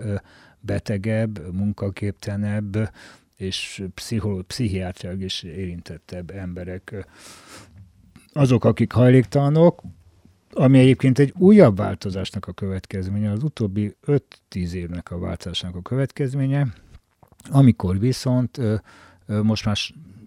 betegebb, 0.59 1.53
munkaképtelenebb 1.53 2.91
és 3.35 3.83
pszichológ, 3.93 4.41
pszichiátriák 4.41 5.21
is 5.21 5.43
érintettebb 5.43 6.31
emberek 6.31 7.07
azok, 8.33 8.65
akik 8.65 8.91
hajléktalanok, 8.91 9.81
ami 10.53 10.79
egyébként 10.79 11.19
egy 11.19 11.33
újabb 11.37 11.77
változásnak 11.77 12.47
a 12.47 12.53
következménye, 12.53 13.31
az 13.31 13.43
utóbbi 13.43 13.95
5-10 14.07 14.19
évnek 14.71 15.11
a 15.11 15.19
változásnak 15.19 15.75
a 15.75 15.81
következménye, 15.81 16.67
amikor 17.49 17.99
viszont 17.99 18.59
most 19.43 19.65
már 19.65 19.77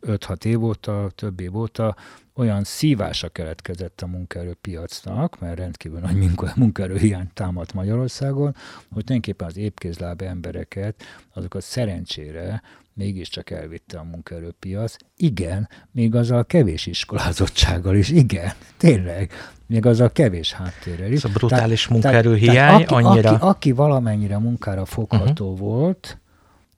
5-6 0.07 0.45
év 0.45 0.65
óta, 0.65 1.11
több 1.15 1.41
év 1.41 1.57
óta 1.57 1.97
olyan 2.35 2.65
szívása 2.65 3.29
keletkezett 3.29 4.01
a 4.01 4.07
munkaerőpiacnak, 4.07 5.41
mert 5.41 5.59
rendkívül 5.59 5.99
nagy 5.99 6.31
munkaerőhiány 6.55 7.29
támadt 7.35 7.73
Magyarországon, 7.73 8.55
hogy 8.77 9.05
tulajdonképpen 9.05 9.47
az 9.47 9.57
épkézláb 9.57 10.23
embereket, 10.23 11.03
azokat 11.33 11.63
szerencsére 11.63 12.63
mégiscsak 12.93 13.51
elvitte 13.51 13.99
a 13.99 14.03
munkaerőpiac. 14.03 14.97
Igen, 15.17 15.69
még 15.91 16.15
azzal 16.15 16.45
kevés 16.45 16.87
iskolázottsággal 16.87 17.97
is, 17.97 18.11
igen, 18.11 18.53
tényleg, 18.77 19.33
még 19.67 19.87
azzal 19.87 20.13
kevés 20.13 20.53
háttérrel 20.53 21.13
is. 21.13 21.17
Ez 21.17 21.31
a 21.31 21.33
brutális 21.33 21.89
munkaerőhiány 21.89 22.85
annyira... 22.85 23.31
Aki, 23.31 23.45
aki 23.45 23.73
valamennyire 23.73 24.39
munkára 24.39 24.85
fogható 24.85 25.53
uh-huh. 25.53 25.69
volt, 25.69 26.19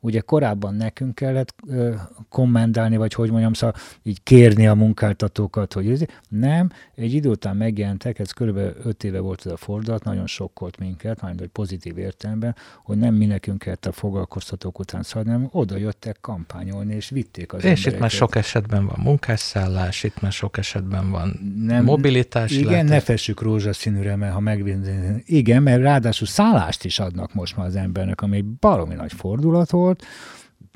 ugye 0.06 0.20
korábban 0.20 0.74
nekünk 0.74 1.14
kellett 1.14 1.54
ö, 1.68 1.94
kommendálni, 2.28 2.96
vagy 2.96 3.14
hogy 3.14 3.30
mondjam, 3.30 3.52
szóval 3.52 3.76
így 4.02 4.22
kérni 4.22 4.66
a 4.66 4.74
munkáltatókat, 4.74 5.72
hogy 5.72 5.90
ez, 5.90 6.02
nem, 6.28 6.70
egy 6.96 7.12
idő 7.12 7.28
után 7.28 7.56
megjelentek, 7.56 8.18
ez 8.18 8.30
körülbelül 8.30 8.74
öt 8.84 9.04
éve 9.04 9.20
volt 9.20 9.46
ez 9.46 9.52
a 9.52 9.56
fordulat, 9.56 10.04
nagyon 10.04 10.26
sokkolt 10.26 10.78
minket, 10.78 11.20
majd 11.20 11.40
egy 11.40 11.48
pozitív 11.48 11.98
értelemben, 11.98 12.56
hogy 12.82 12.96
nem 12.96 13.14
mi 13.14 13.26
nekünk 13.26 13.58
kellett 13.58 13.86
a 13.86 13.92
foglalkoztatók 13.92 14.78
után 14.78 15.02
szaladni, 15.02 15.32
hanem 15.32 15.48
oda 15.52 15.76
jöttek 15.76 16.16
kampányolni, 16.20 16.94
és 16.94 17.08
vitték 17.08 17.52
az 17.52 17.58
És 17.58 17.64
embereket. 17.64 17.92
itt 17.92 17.98
már 17.98 18.10
sok 18.10 18.36
esetben 18.36 18.86
van 18.86 19.00
munkásszállás, 19.02 20.02
itt 20.02 20.20
már 20.20 20.32
sok 20.32 20.58
esetben 20.58 21.10
van 21.10 21.54
nem, 21.58 21.84
mobilitás. 21.84 22.50
Igen, 22.50 22.70
lehet. 22.70 22.88
ne 22.88 23.00
fessük 23.00 23.40
rózsaszínűre, 23.40 24.16
mert 24.16 24.32
ha 24.32 24.40
megvinni, 24.40 25.22
igen, 25.26 25.62
mert 25.62 25.82
ráadásul 25.82 26.26
szállást 26.26 26.84
is 26.84 26.98
adnak 26.98 27.34
most 27.34 27.56
már 27.56 27.66
az 27.66 27.76
embernek, 27.76 28.20
ami 28.20 28.36
egy 28.36 28.44
baromi 28.44 28.94
nagy 28.94 29.12
fordulat 29.12 29.70
volt, 29.70 29.84
volt, 29.86 30.04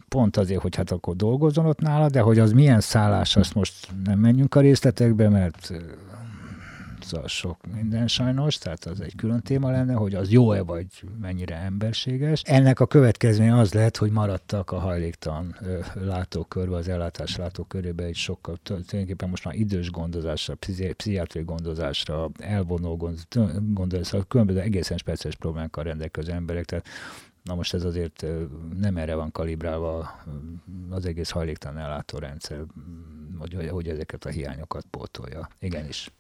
pont 0.09 0.37
azért, 0.37 0.61
hogy 0.61 0.77
hát 0.77 0.91
akkor 0.91 1.17
dolgozzon 1.17 1.67
ott 1.67 1.81
nála, 1.81 2.09
de 2.09 2.21
hogy 2.21 2.39
az 2.39 2.53
milyen 2.53 2.81
szállás, 2.81 3.37
azt 3.37 3.55
most 3.55 3.89
nem 4.05 4.19
menjünk 4.19 4.55
a 4.55 4.61
részletekbe, 4.61 5.29
mert 5.29 5.73
szóval 7.11 7.29
sok 7.29 7.67
minden 7.75 8.09
sajnos, 8.09 8.59
tehát 8.59 8.85
az 8.85 9.01
egy 9.01 9.15
külön 9.17 9.41
téma 9.41 9.71
lenne, 9.71 9.95
hogy 9.95 10.15
az 10.15 10.31
jó-e 10.31 10.63
vagy 10.63 10.87
mennyire 11.21 11.57
emberséges. 11.57 12.43
Ennek 12.45 12.81
a 12.81 12.87
következménye 12.87 13.59
az 13.59 13.73
lehet, 13.73 13.97
hogy 13.97 14.11
maradtak 14.11 14.71
a 14.71 14.79
hajléktalan 14.79 15.57
látókörbe, 15.95 16.77
az 16.77 16.89
ellátás 16.89 17.37
látókörébe 17.37 18.05
egy 18.05 18.15
sokkal, 18.15 18.57
tulajdonképpen 18.63 19.29
most 19.29 19.45
már 19.45 19.55
idős 19.55 19.91
gondozásra, 19.91 20.55
pszichiátriai 20.55 21.45
gondozásra, 21.45 22.31
elvonó 22.39 23.15
gondozásra, 23.73 24.23
különböző 24.23 24.61
egészen 24.61 24.97
speciális 24.97 25.39
problémákkal 25.39 25.85
rendelkező 25.85 26.33
emberek, 26.33 26.65
tehát 26.65 26.87
Na 27.43 27.55
most 27.55 27.75
ez 27.75 27.85
azért 27.85 28.27
nem 28.79 28.97
erre 28.97 29.15
van 29.15 29.33
kalibrálva 29.33 30.23
az 30.91 31.07
egész 31.07 31.31
hajléktalan 31.31 31.79
ellátórendszer, 31.79 32.65
hogy, 33.39 33.69
hogy 33.71 33.89
ezeket 33.89 34.25
a 34.25 34.29
hiányokat 34.29 34.85
pótolja. 34.91 35.49
Igenis. 35.59 36.11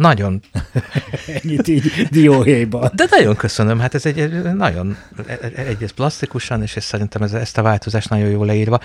Nagyon. 0.00 0.42
Ennyit 1.42 1.68
így 1.68 2.08
dióhéjban. 2.10 2.90
De 2.94 3.06
nagyon 3.10 3.36
köszönöm, 3.36 3.78
hát 3.78 3.94
ez 3.94 4.06
egy 4.06 4.42
nagyon, 4.42 4.96
egyrészt 5.54 5.94
plastikusan, 5.94 6.62
és 6.62 6.76
szerintem 6.78 7.22
ez, 7.22 7.32
ezt 7.32 7.58
a 7.58 7.62
változást 7.62 8.08
nagyon 8.08 8.28
jól 8.28 8.46
leírva. 8.46 8.80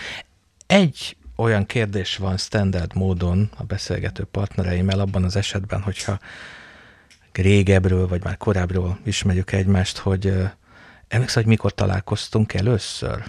Egy 0.68 1.18
olyan 1.36 1.66
kérdés 1.66 2.18
van 2.18 2.38
standard 2.38 2.96
módon 2.96 3.50
a 3.58 3.64
beszélgető 3.64 4.24
partnereimmel 4.24 5.00
abban 5.00 5.24
az 5.24 5.36
esetben, 5.36 5.82
hogyha 5.82 6.20
régebről, 7.34 8.08
vagy 8.08 8.24
már 8.24 8.38
korábbról 8.38 9.00
ismerjük 9.04 9.52
egymást, 9.52 9.98
hogy 9.98 10.34
Emlékszel, 11.08 11.42
hogy 11.42 11.52
mikor 11.52 11.74
találkoztunk 11.74 12.54
először? 12.54 13.24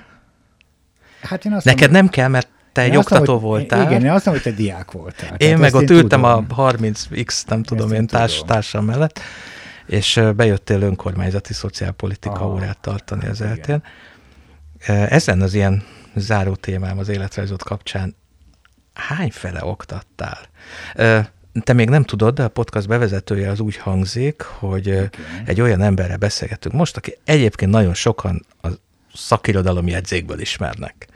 Hát 1.20 1.44
én 1.44 1.52
azt 1.52 1.64
Neked 1.64 1.90
nem 1.90 2.08
kell, 2.08 2.28
mert 2.28 2.48
te 2.76 2.82
egy 2.82 2.96
oktató 2.96 3.32
hogy, 3.32 3.42
voltál. 3.42 3.82
Igen, 3.82 4.04
én 4.04 4.10
azt 4.10 4.24
mondom, 4.24 4.42
hogy 4.44 4.52
te 4.52 4.62
diák 4.62 4.90
voltál. 4.90 5.28
Én 5.30 5.36
Tehát 5.36 5.58
meg 5.58 5.74
ott 5.74 5.90
én 5.90 5.96
ültem 5.96 6.20
tudom. 6.20 6.46
a 6.48 6.70
30x, 6.72 7.48
nem 7.48 7.62
tudom 7.62 7.92
én, 7.92 8.06
társ, 8.06 8.42
társam 8.46 8.84
mellett, 8.84 9.20
és 9.86 10.20
bejöttél 10.36 10.82
önkormányzati 10.82 11.52
szociálpolitika 11.52 12.34
Aha, 12.34 12.52
órát 12.52 12.78
tartani 12.80 13.26
az 13.26 13.40
eltén. 13.40 13.82
Ezen 14.86 15.40
az 15.40 15.54
ilyen 15.54 15.82
záró 16.14 16.54
témám 16.54 16.98
az 16.98 17.08
életrajzot 17.08 17.62
kapcsán 17.62 18.16
hány 18.94 19.30
fele 19.30 19.64
oktattál? 19.64 20.38
te 21.64 21.72
még 21.72 21.88
nem 21.88 22.02
tudod, 22.02 22.34
de 22.34 22.44
a 22.44 22.48
podcast 22.48 22.88
bevezetője 22.88 23.50
az 23.50 23.60
úgy 23.60 23.76
hangzik, 23.76 24.42
hogy 24.42 24.88
okay. 24.88 25.08
egy 25.44 25.60
olyan 25.60 25.82
emberrel 25.82 26.16
beszélgetünk 26.16 26.74
most, 26.74 26.96
aki 26.96 27.18
egyébként 27.24 27.70
nagyon 27.70 27.94
sokan 27.94 28.46
a 28.62 28.68
szakirodalom 29.14 29.86
jegyzékből 29.88 30.40
ismernek. 30.40 31.06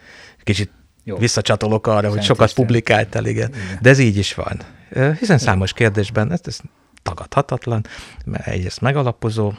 Kicsit 0.42 0.70
Jó. 1.10 1.16
visszacsatolok 1.16 1.86
arra, 1.86 2.00
Szent 2.00 2.12
hogy 2.12 2.22
sokat 2.22 2.52
publikált 2.52 3.14
el, 3.14 3.26
igen. 3.26 3.48
igen. 3.48 3.78
De 3.80 3.90
ez 3.90 3.98
így 3.98 4.16
is 4.16 4.34
van. 4.34 4.60
Hiszen 5.18 5.38
számos 5.38 5.72
kérdésben, 5.72 6.32
ez, 6.32 6.40
ez 6.44 6.58
tagadhatatlan, 7.02 7.86
mert 8.24 8.46
egyrészt 8.46 8.80
megalapozó, 8.80 9.52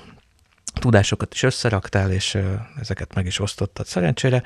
tudásokat 0.73 1.33
is 1.33 1.43
összeraktál, 1.43 2.11
és 2.11 2.37
ezeket 2.79 3.13
meg 3.13 3.25
is 3.25 3.39
osztottad 3.39 3.85
szerencsére. 3.85 4.43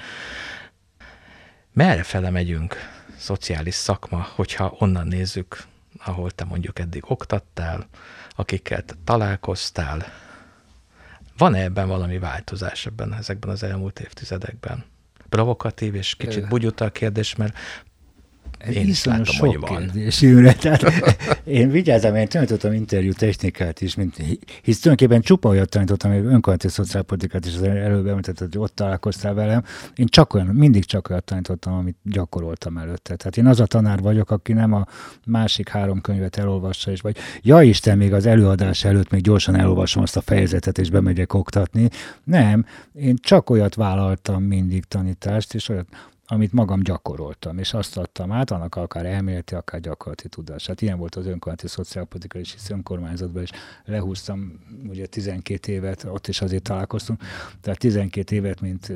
Merre 1.74 2.04
fele 2.04 2.30
megyünk, 2.30 2.76
szociális 3.18 3.76
szakma, 3.76 4.28
hogyha 4.36 4.76
onnan 4.80 5.08
nézzük, 5.08 5.64
ahol 6.04 6.32
te 6.32 6.44
mondjuk 6.44 6.80
eddig 6.80 7.04
oktattál, 7.08 7.88
akikkel 8.36 8.86
te 8.86 8.94
találkoztál. 9.04 10.06
Van-e 11.38 11.62
ebben 11.62 11.88
valami 11.88 12.20
változás 12.20 12.86
ebben 12.86 13.14
ezekben 13.14 13.50
az 13.50 13.64
elmúlt 13.64 14.00
évtizedekben? 14.00 14.86
Provokatív 15.30 15.96
és 15.96 16.16
kicsit 16.16 16.48
bugyuta 16.48 16.86
a 16.86 16.90
kérdés, 16.90 17.36
mert 17.36 17.58
én 18.74 18.88
is 18.88 19.04
látom, 19.04 19.24
sok 19.24 19.50
hogy 19.50 19.60
van. 19.60 19.78
kérdés 19.78 20.22
jönre. 20.22 20.54
Tehát 20.54 20.84
én 21.44 21.70
vigyázom, 21.70 22.16
én 22.16 22.28
tanítottam 22.28 22.74
interjú 22.74 23.14
technikát 23.14 23.82
is, 23.82 23.96
mint, 23.96 24.16
hisz 24.62 24.80
tulajdonképpen 24.80 25.22
csupa 25.22 25.50
olyat 25.50 25.70
tanítottam, 25.70 26.12
hogy 26.12 26.20
önkormányzati 26.20 26.68
szociálpolitikát 26.68 27.46
is 27.46 27.56
az 27.56 27.62
előbb 27.62 28.08
említett, 28.08 28.40
hogy 28.40 28.58
ott 28.58 28.76
találkoztál 28.76 29.34
velem. 29.34 29.64
Én 29.96 30.08
csak 30.08 30.34
olyan, 30.34 30.48
mindig 30.48 30.86
csak 30.86 31.10
olyat 31.10 31.24
tanítottam, 31.24 31.74
amit 31.74 31.98
gyakoroltam 32.04 32.78
előtte. 32.78 33.16
Tehát 33.16 33.38
én 33.38 33.46
az 33.46 33.60
a 33.60 33.66
tanár 33.66 34.00
vagyok, 34.00 34.32
aki 34.32 34.54
nem 34.54 34.74
a 34.74 34.86
másik 35.26 35.70
három 35.70 36.02
könyvet 36.02 36.38
elolvassa, 36.38 36.92
és 36.92 37.02
vagy 37.02 37.18
ja 37.42 37.62
Isten, 37.62 37.98
még 37.98 38.14
az 38.14 38.26
előadás 38.26 38.84
előtt 38.84 39.10
még 39.10 39.22
gyorsan 39.22 39.56
elolvasom 39.56 40.04
azt 40.04 40.18
a 40.18 40.22
fejezetet, 40.22 40.78
és 40.78 40.90
bemegyek 40.90 41.34
oktatni. 41.34 41.90
Nem, 42.24 42.66
én 42.94 43.16
csak 43.22 43.50
olyat 43.50 43.76
vállaltam 43.76 44.44
mindig 44.44 44.84
tanítást, 44.84 45.54
és 45.54 45.70
olyat, 45.70 45.88
amit 46.28 46.54
magam 46.54 46.82
gyakoroltam, 46.84 47.58
és 47.58 47.74
azt 47.74 47.98
adtam 47.98 48.32
át, 48.32 48.52
annak 48.52 48.76
akár 48.76 49.06
elméleti, 49.06 49.56
akár 49.56 49.80
gyakorlati 49.80 50.30
tudását. 50.30 50.82
Ilyen 50.82 50.98
volt 50.98 51.16
az 51.16 51.26
önkormányzati 51.26 51.68
szociálpolitika 51.68 52.40
is, 52.40 52.52
hisz 52.54 52.70
önkormányzatban 52.70 53.44
is 53.44 53.50
lehúztam 53.86 54.60
ugye 54.88 55.06
12 55.06 55.72
évet, 55.72 56.04
ott 56.04 56.28
is 56.28 56.42
azért 56.42 56.64
találkoztunk, 56.64 57.22
tehát 57.62 57.80
12 57.80 58.36
évet, 58.36 58.62
mint 58.62 58.92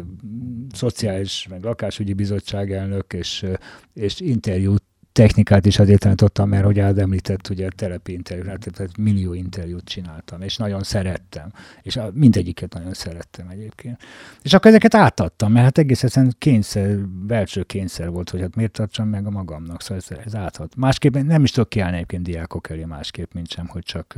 szociális, 0.73 1.47
meg 1.47 1.63
lakásügyi 1.63 2.13
bizottság 2.13 2.71
elnök, 2.71 3.13
és, 3.13 3.45
és 3.93 4.19
interjút 4.19 4.83
technikát 5.11 5.65
is 5.65 5.79
azért 5.79 5.99
tanítottam, 5.99 6.49
mert 6.49 6.65
hogy 6.65 6.79
említett, 6.79 7.49
ugye 7.49 7.67
telepi 7.75 8.13
interjút, 8.13 8.71
tehát 8.71 8.97
millió 8.97 9.33
interjút 9.33 9.83
csináltam, 9.83 10.41
és 10.41 10.57
nagyon 10.57 10.83
szerettem, 10.83 11.51
és 11.81 11.95
a, 11.95 12.09
mindegyiket 12.13 12.73
nagyon 12.73 12.93
szerettem 12.93 13.47
egyébként. 13.47 13.97
És 14.41 14.53
akkor 14.53 14.69
ezeket 14.69 14.95
átadtam, 14.95 15.51
mert 15.51 15.65
hát 15.65 15.77
egész 15.77 16.03
egyszerűen 16.03 16.35
kényszer, 16.37 16.97
belső 17.07 17.63
kényszer 17.63 18.09
volt, 18.09 18.29
hogy 18.29 18.41
hát 18.41 18.55
miért 18.55 18.71
tartsam 18.71 19.07
meg 19.07 19.25
a 19.25 19.29
magamnak, 19.29 19.81
szóval 19.81 20.03
ez, 20.09 20.17
ez 20.25 20.35
áthat. 20.35 20.75
Másképp 20.75 21.15
nem 21.15 21.43
is 21.43 21.51
tudok 21.51 21.69
kiállni 21.69 21.95
egyébként 21.95 22.23
diákok 22.23 22.69
elé 22.69 22.85
másképp, 22.85 23.33
mint 23.33 23.49
sem, 23.51 23.67
hogy 23.67 23.83
csak 23.83 24.15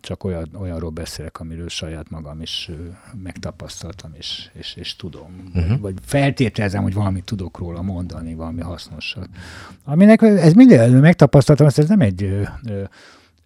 csak 0.00 0.24
olyan, 0.24 0.48
olyanról 0.58 0.90
beszélek, 0.90 1.40
amiről 1.40 1.68
saját 1.68 2.10
magam 2.10 2.40
is 2.40 2.70
megtapasztaltam, 3.22 4.10
és, 4.14 4.50
és, 4.52 4.74
és 4.76 4.96
tudom. 4.96 5.50
Uh-huh. 5.54 5.80
Vagy 5.80 5.94
feltételezem, 6.02 6.82
hogy 6.82 6.94
valamit 6.94 7.24
tudok 7.24 7.58
róla 7.58 7.82
mondani, 7.82 8.34
valami 8.34 8.60
hasznosat. 8.60 9.28
Aminek 9.84 10.22
ez 10.22 10.52
minden 10.52 10.90
megtapasztaltam, 10.90 11.66
ez 11.66 11.88
nem 11.88 12.00
egy 12.00 12.22
ö, 12.22 12.42
ö, 12.66 12.82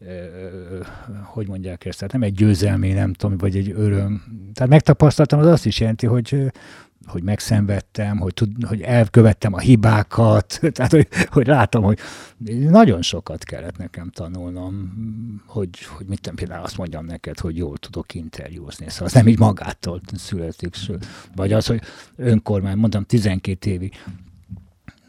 ö, 0.01 0.81
hogy 1.23 1.49
mondják 1.49 1.85
ezt, 1.85 1.99
tehát 1.99 2.13
nem 2.13 2.23
egy 2.23 2.35
győzelmé, 2.35 2.93
nem 2.93 3.13
tudom, 3.13 3.37
vagy 3.39 3.57
egy 3.57 3.71
öröm. 3.71 4.23
Tehát 4.55 4.71
megtapasztaltam, 4.71 5.39
az 5.39 5.47
azt 5.47 5.67
is 5.67 5.81
jelenti, 5.81 6.07
hogy 6.07 6.53
hogy 7.07 7.23
megszenvedtem, 7.23 8.19
hogy, 8.19 8.35
tud, 8.35 8.65
hogy 8.67 8.81
elkövettem 8.81 9.55
a 9.55 9.59
hibákat, 9.59 10.59
tehát 10.75 10.91
hogy, 10.91 11.09
hogy 11.27 11.47
látom, 11.47 11.83
hogy 11.83 11.99
nagyon 12.69 13.03
sokat 13.03 13.45
kellett 13.45 13.77
nekem 13.77 14.11
tanulnom, 14.11 14.93
hogy, 15.47 15.85
hogy 15.85 16.07
mit 16.07 16.25
nem 16.25 16.35
például 16.35 16.65
azt 16.65 16.77
mondjam 16.77 17.05
neked, 17.05 17.39
hogy 17.39 17.57
jól 17.57 17.77
tudok 17.77 18.15
interjúzni. 18.15 18.89
Szóval 18.89 19.07
az 19.07 19.13
nem 19.13 19.29
így 19.29 19.39
magától 19.39 20.01
születik. 20.15 20.77
Vagy 21.35 21.53
az, 21.53 21.67
hogy 21.67 21.83
önkormány, 22.17 22.77
mondtam 22.77 23.05
12 23.05 23.71
évig 23.71 23.95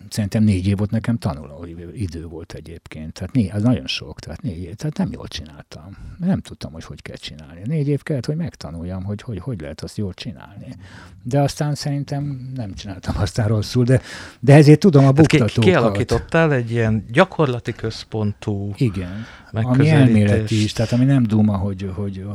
szerintem 0.09 0.43
négy 0.43 0.67
év 0.67 0.77
volt 0.77 0.91
nekem 0.91 1.17
tanuló 1.17 1.65
idő 1.93 2.25
volt 2.25 2.53
egyébként. 2.53 3.13
Tehát 3.13 3.33
négy, 3.33 3.49
az 3.53 3.61
nagyon 3.61 3.87
sok, 3.87 4.19
tehát 4.19 4.41
négy 4.41 4.57
év, 4.57 4.73
tehát 4.73 4.97
nem 4.97 5.09
jól 5.11 5.27
csináltam. 5.27 5.97
Nem 6.17 6.39
tudtam, 6.39 6.71
hogy 6.71 6.83
hogy 6.83 7.01
kell 7.01 7.15
csinálni. 7.15 7.61
Négy 7.65 7.87
év 7.87 8.03
kellett, 8.03 8.25
hogy 8.25 8.35
megtanuljam, 8.35 9.03
hogy 9.03 9.21
hogy, 9.21 9.39
hogy 9.39 9.61
lehet 9.61 9.81
azt 9.81 9.97
jól 9.97 10.13
csinálni. 10.13 10.75
De 11.23 11.41
aztán 11.41 11.75
szerintem 11.75 12.51
nem 12.55 12.73
csináltam 12.73 13.15
aztán 13.17 13.47
rosszul, 13.47 13.83
de, 13.83 14.01
de 14.39 14.53
ezért 14.53 14.79
tudom 14.79 15.05
a 15.05 15.11
buktatókat. 15.11 15.51
Ki, 15.51 15.59
kialakítottál 15.59 16.53
egy 16.53 16.71
ilyen 16.71 17.05
gyakorlati 17.11 17.73
központú 17.73 18.73
Igen, 18.77 19.25
ami 19.51 19.89
elméleti 19.89 20.63
is, 20.63 20.73
tehát 20.73 20.91
ami 20.91 21.05
nem 21.05 21.23
duma, 21.23 21.57
hogy, 21.57 21.91
hogy 21.95 22.25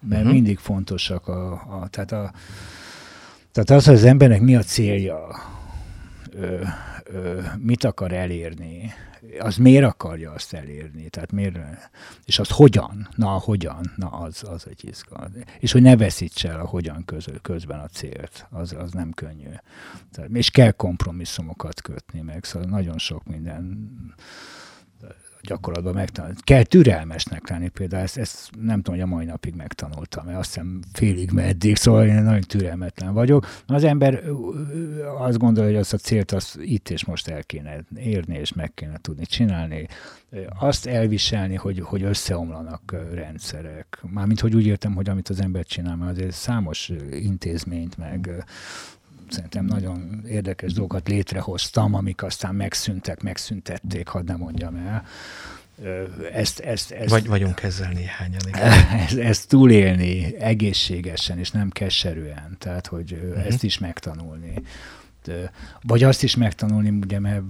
mert 0.00 0.20
uh-huh. 0.20 0.34
mindig 0.34 0.58
fontosak 0.58 1.28
a, 1.28 1.52
a 1.52 1.88
tehát 1.90 2.12
a 2.12 2.32
tehát 3.52 3.70
az, 3.70 3.84
hogy 3.86 3.94
az 3.94 4.04
embernek 4.04 4.40
mi 4.40 4.56
a 4.56 4.62
célja, 4.62 5.28
mit 7.58 7.84
akar 7.84 8.12
elérni, 8.12 8.92
az 9.38 9.56
miért 9.56 9.84
akarja 9.84 10.32
azt 10.32 10.52
elérni, 10.52 11.08
tehát 11.08 11.32
miért, 11.32 11.58
és 12.24 12.38
az 12.38 12.50
hogyan, 12.50 13.08
na 13.14 13.28
hogyan, 13.28 13.92
na 13.96 14.08
az, 14.08 14.44
az 14.48 14.66
egy 14.68 14.84
izgalmas. 14.84 15.30
És 15.58 15.72
hogy 15.72 15.82
ne 15.82 15.96
veszíts 15.96 16.44
el 16.44 16.60
a 16.60 16.66
hogyan 16.66 17.04
közül, 17.04 17.40
közben 17.40 17.78
a 17.78 17.86
célt, 17.86 18.46
az, 18.50 18.72
az 18.72 18.92
nem 18.92 19.12
könnyű. 19.12 19.50
Tehát, 20.12 20.30
és 20.30 20.50
kell 20.50 20.70
kompromisszumokat 20.70 21.82
kötni 21.82 22.20
meg, 22.20 22.44
szóval 22.44 22.68
nagyon 22.68 22.98
sok 22.98 23.24
minden 23.24 23.88
gyakorlatban 25.46 25.94
megtanulni. 25.94 26.36
Kell 26.44 26.62
türelmesnek 26.62 27.48
lenni 27.48 27.68
például, 27.68 28.02
ezt, 28.02 28.16
ezt 28.16 28.50
nem 28.60 28.76
tudom, 28.76 29.00
hogy 29.00 29.08
a 29.10 29.14
mai 29.14 29.24
napig 29.24 29.54
megtanultam, 29.54 30.24
mert 30.24 30.38
azt 30.38 30.54
hiszem 30.54 30.80
félig 30.92 31.30
meddig, 31.30 31.76
szóval 31.76 32.06
én 32.06 32.22
nagyon 32.22 32.40
türelmetlen 32.40 33.12
vagyok. 33.14 33.46
Az 33.66 33.84
ember 33.84 34.22
azt 35.18 35.38
gondolja, 35.38 35.70
hogy 35.70 35.80
azt 35.80 35.92
a 35.92 35.96
célt 35.96 36.32
azt 36.32 36.58
itt 36.60 36.90
és 36.90 37.04
most 37.04 37.28
el 37.28 37.44
kéne 37.44 37.84
érni, 37.96 38.38
és 38.38 38.52
meg 38.52 38.74
kéne 38.74 38.98
tudni 39.00 39.26
csinálni. 39.26 39.88
Azt 40.58 40.86
elviselni, 40.86 41.54
hogy, 41.54 41.80
hogy 41.80 42.02
összeomlanak 42.02 42.96
rendszerek. 43.12 44.02
Mármint, 44.02 44.40
hogy 44.40 44.54
úgy 44.54 44.66
értem, 44.66 44.94
hogy 44.94 45.08
amit 45.08 45.28
az 45.28 45.40
ember 45.40 45.64
csinál, 45.64 45.96
mert 45.96 46.10
azért 46.10 46.32
számos 46.32 46.92
intézményt, 47.10 47.96
meg 47.96 48.44
szerintem 49.28 49.64
nagyon 49.64 50.24
érdekes 50.28 50.72
dolgokat 50.72 51.08
létrehoztam, 51.08 51.94
amik 51.94 52.22
aztán 52.22 52.54
megszűntek, 52.54 53.22
megszüntették, 53.22 54.08
hadd 54.08 54.24
nem 54.24 54.38
mondjam 54.38 54.74
el. 54.74 55.04
Ezt, 56.32 56.60
ezt, 56.60 56.90
ezt, 56.90 57.10
Vagy 57.10 57.26
vagyunk 57.26 57.62
ezzel 57.62 57.92
néhányan. 57.92 58.40
Ezt, 58.52 59.18
ezt 59.32 59.48
túlélni 59.48 60.36
egészségesen, 60.38 61.38
és 61.38 61.50
nem 61.50 61.70
keserűen, 61.70 62.56
tehát 62.58 62.86
hogy 62.86 63.12
uh-huh. 63.12 63.46
ezt 63.46 63.62
is 63.62 63.78
megtanulni. 63.78 64.54
Vagy 65.82 66.02
azt 66.02 66.22
is 66.22 66.36
megtanulni, 66.36 66.90
ugye, 66.90 67.20
mert 67.20 67.42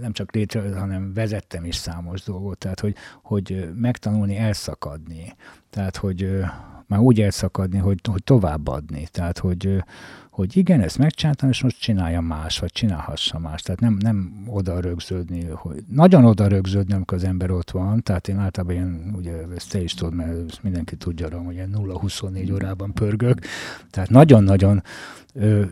nem 0.00 0.12
csak 0.12 0.32
létre, 0.32 0.78
hanem 0.78 1.12
vezettem 1.14 1.64
is 1.64 1.76
számos 1.76 2.22
dolgot, 2.22 2.58
tehát 2.58 2.80
hogy, 2.80 2.94
hogy 3.22 3.70
megtanulni 3.74 4.36
elszakadni. 4.36 5.34
Tehát, 5.70 5.96
hogy 5.96 6.44
már 6.86 7.00
úgy 7.00 7.20
elszakadni, 7.20 7.78
hogy, 7.78 8.00
hogy 8.10 8.24
továbbadni. 8.24 9.06
Tehát, 9.10 9.38
hogy, 9.38 9.84
hogy 10.30 10.56
igen, 10.56 10.80
ezt 10.80 10.98
megcsináltam, 10.98 11.48
és 11.48 11.62
most 11.62 11.80
csinálja 11.80 12.20
más, 12.20 12.58
vagy 12.58 12.72
csinálhassa 12.72 13.38
más. 13.38 13.62
Tehát 13.62 13.80
nem, 13.80 13.96
nem 14.00 14.44
oda 14.46 14.80
rögződni, 14.80 15.44
hogy 15.44 15.84
nagyon 15.88 16.24
oda 16.24 16.46
rögződni, 16.46 16.94
amikor 16.94 17.16
az 17.16 17.24
ember 17.24 17.50
ott 17.50 17.70
van. 17.70 18.02
Tehát 18.02 18.28
én 18.28 18.38
általában 18.38 18.76
ilyen, 18.76 19.14
ugye 19.16 19.32
ezt 19.54 19.70
te 19.70 19.82
is 19.82 19.94
tudod, 19.94 20.14
mert 20.14 20.62
mindenki 20.62 20.96
tudja, 20.96 21.38
hogy 21.38 21.54
ilyen 21.54 21.74
0-24 21.76 22.52
órában 22.52 22.92
pörgök. 22.92 23.38
Tehát 23.90 24.10
nagyon-nagyon 24.10 24.82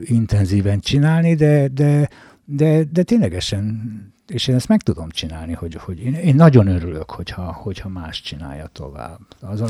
intenzíven 0.05 0.81
csinálni, 0.81 1.35
de, 1.35 1.69
de, 1.69 2.09
de, 2.45 2.85
de 2.93 3.03
ténylegesen 3.03 3.83
és 4.27 4.47
én 4.47 4.55
ezt 4.55 4.69
meg 4.69 4.83
tudom 4.83 5.11
csinálni, 5.11 5.53
hogy, 5.53 5.75
hogy 5.81 6.01
én, 6.01 6.15
én 6.15 6.35
nagyon 6.35 6.67
örülök, 6.67 7.11
hogyha, 7.11 7.53
hogyha 7.53 7.89
más 7.89 8.21
csinálja 8.21 8.67
tovább. 8.73 9.19
Az 9.41 9.61
a, 9.61 9.67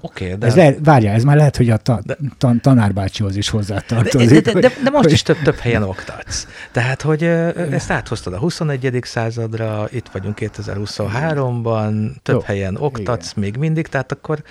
okay, 0.00 0.34
de... 0.34 0.46
Ez 0.46 0.56
le, 0.56 0.74
várjál, 0.82 1.14
ez 1.14 1.24
már 1.24 1.36
lehet, 1.36 1.56
hogy 1.56 1.70
a 1.70 1.76
ta, 1.76 2.02
ta, 2.38 2.54
tanárbácsihoz 2.60 3.36
is 3.36 3.48
hozzátartozik. 3.48 4.44
De, 4.44 4.52
de, 4.52 4.60
de, 4.60 4.68
de, 4.68 4.74
de 4.84 4.90
most 4.90 5.04
hogy... 5.04 5.12
is 5.12 5.22
több, 5.22 5.36
több 5.42 5.56
helyen 5.56 5.82
oktatsz. 5.82 6.46
Tehát, 6.72 7.02
hogy 7.02 7.22
ezt 7.22 7.90
áthoztad 7.90 8.32
a 8.32 8.38
21. 8.38 8.98
századra, 9.02 9.88
itt 9.90 10.08
vagyunk 10.08 10.38
2023-ban, 10.40 12.12
több 12.22 12.34
Jó, 12.34 12.40
helyen 12.40 12.76
oktatsz 12.76 13.30
igen. 13.30 13.44
még 13.44 13.56
mindig, 13.56 13.86
tehát 13.86 14.12
akkor 14.12 14.42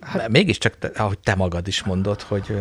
Hát, 0.00 0.28
mégiscsak, 0.28 0.76
ahogy 0.94 1.18
te 1.18 1.34
magad 1.34 1.66
is 1.68 1.82
mondod, 1.82 2.20
hogy 2.20 2.56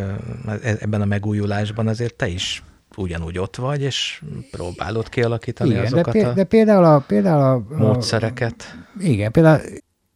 ebben 0.62 1.02
a 1.02 1.06
megújulásban 1.06 1.88
azért 1.88 2.16
te 2.16 2.28
is 2.28 2.64
ugyanúgy 2.98 3.38
ott 3.38 3.56
vagy, 3.56 3.82
és 3.82 4.24
próbálod 4.52 5.10
kialakítani 5.10 5.70
igen, 5.70 5.86
azokat 5.86 6.14
de, 6.14 6.28
a 6.28 6.34
de 6.34 6.44
például 6.44 6.84
a, 6.84 7.00
például 7.00 7.42
a, 7.42 7.76
módszereket. 7.78 8.78
A, 8.98 9.02
igen, 9.04 9.32
például 9.32 9.62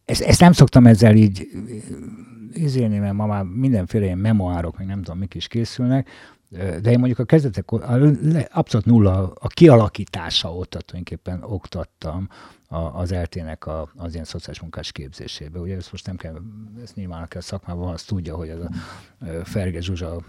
ezt, 0.04 0.22
ezt 0.22 0.40
nem 0.40 0.52
szoktam 0.52 0.86
ezzel 0.86 1.14
így 1.14 1.48
izélni, 2.52 2.98
mert 2.98 3.14
ma 3.14 3.26
már 3.26 3.42
mindenféle 3.42 4.04
ilyen 4.04 4.18
memoárok, 4.18 4.78
meg 4.78 4.86
nem 4.86 5.02
tudom, 5.02 5.18
mik 5.18 5.34
is 5.34 5.46
készülnek, 5.46 6.08
de 6.80 6.90
én 6.90 6.98
mondjuk 6.98 7.18
a 7.18 7.24
kezdetek, 7.24 7.70
abszolút 8.50 8.86
nulla, 8.86 9.32
a 9.34 9.48
kialakítása 9.48 10.54
óta 10.54 10.78
tulajdonképpen 10.78 11.42
oktattam, 11.42 12.28
a, 12.68 12.76
az 12.76 13.12
eltének 13.12 13.66
a, 13.66 13.90
az 13.96 14.12
ilyen 14.12 14.24
szociális 14.24 14.60
munkás 14.60 14.92
képzésébe. 14.92 15.58
Ugye 15.58 15.76
ezt 15.76 15.92
most 15.92 16.06
nem 16.06 16.16
kell, 16.16 16.40
ezt 16.82 16.94
nyilván 16.94 17.22
aki 17.22 17.36
a 17.36 17.40
szakmában 17.40 17.92
azt 17.92 18.06
tudja, 18.06 18.36
hogy 18.36 18.48
ez 18.48 18.58
a 18.58 18.70
Ferge 19.44 19.80
Zsuzsa 19.80 20.22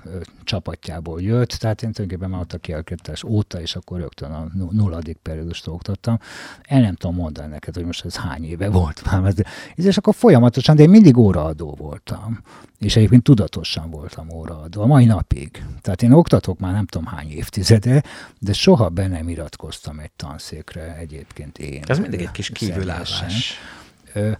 csapatjából 0.43 1.21
jött, 1.21 1.49
tehát 1.49 1.83
én 1.83 1.91
tulajdonképpen 1.91 2.29
már 2.29 2.41
ott 2.41 2.53
a 2.53 2.57
kialakítás 2.57 3.23
óta, 3.23 3.61
és 3.61 3.75
akkor 3.75 3.99
rögtön 3.99 4.31
a 4.31 4.47
nulladik 4.71 5.17
periódust 5.17 5.67
oktattam. 5.67 6.19
El 6.63 6.81
nem 6.81 6.95
tudom 6.95 7.15
mondani 7.15 7.47
neked, 7.47 7.75
hogy 7.75 7.85
most 7.85 8.05
ez 8.05 8.15
hány 8.15 8.43
éve 8.43 8.69
volt 8.69 9.11
már. 9.11 9.33
És 9.75 9.97
akkor 9.97 10.15
folyamatosan, 10.15 10.75
de 10.75 10.83
én 10.83 10.89
mindig 10.89 11.17
óraadó 11.17 11.75
voltam. 11.77 12.41
És 12.79 12.95
egyébként 12.95 13.23
tudatosan 13.23 13.89
voltam 13.89 14.29
óraadó, 14.29 14.81
a 14.81 14.85
mai 14.85 15.05
napig. 15.05 15.63
Tehát 15.81 16.01
én 16.01 16.11
oktatok 16.11 16.59
már 16.59 16.73
nem 16.73 16.85
tudom 16.85 17.07
hány 17.07 17.31
évtizede, 17.31 18.03
de 18.39 18.53
soha 18.53 18.89
be 18.89 19.07
nem 19.07 19.29
iratkoztam 19.29 19.99
egy 19.99 20.11
tanszékre 20.11 20.95
egyébként 20.97 21.57
én. 21.57 21.83
Ez 21.87 21.99
mindig 21.99 22.19
egy 22.19 22.31
kis 22.31 22.49
kívülállás. 22.49 23.57
Ö, 24.13 24.31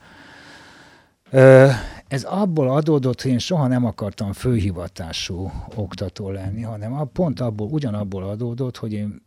ö, 1.29 1.69
ez 2.07 2.23
abból 2.23 2.69
adódott, 2.69 3.21
hogy 3.21 3.31
én 3.31 3.39
soha 3.39 3.67
nem 3.67 3.85
akartam 3.85 4.33
főhivatású 4.33 5.51
oktató 5.75 6.31
lenni, 6.31 6.61
hanem 6.61 7.09
pont 7.13 7.39
abból, 7.39 7.67
ugyanabból 7.67 8.23
adódott, 8.23 8.77
hogy 8.77 8.93
én 8.93 9.23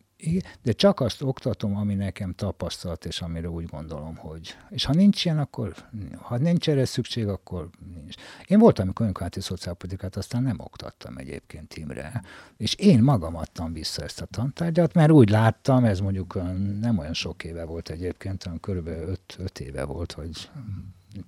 de 0.63 0.73
csak 0.73 1.01
azt 1.01 1.23
oktatom, 1.23 1.77
ami 1.77 1.95
nekem 1.95 2.35
tapasztalat, 2.35 3.05
és 3.05 3.21
amire 3.21 3.51
úgy 3.51 3.67
gondolom, 3.67 4.17
hogy... 4.17 4.57
És 4.71 4.85
ha 4.85 4.93
nincs 4.93 5.25
ilyen, 5.25 5.39
akkor... 5.39 5.75
Ha 6.17 6.37
nincs 6.37 6.69
erre 6.69 6.85
szükség, 6.85 7.29
akkor 7.29 7.69
nincs. 7.95 8.15
Én 8.47 8.59
voltam, 8.59 8.87
önkormányzati 8.87 9.41
szociálpolitikát 9.41 10.17
aztán 10.17 10.43
nem 10.43 10.59
oktattam 10.59 11.17
egyébként 11.17 11.75
Imre. 11.75 12.23
És 12.57 12.75
én 12.75 13.03
magam 13.03 13.37
adtam 13.37 13.73
vissza 13.73 14.03
ezt 14.03 14.21
a 14.21 14.27
tantárgyat, 14.27 14.95
mert 14.95 15.11
úgy 15.11 15.31
láttam, 15.31 15.85
ez 15.85 16.01
mondjuk 16.01 16.35
nem 16.81 16.99
olyan 16.99 17.15
sok 17.15 17.45
éve 17.45 17.65
volt 17.65 17.89
egyébként, 17.89 18.43
hanem 18.43 18.61
körülbelül 18.61 19.17
5 19.39 19.61
éve 19.61 19.85
volt, 19.85 20.13
vagy 20.13 20.51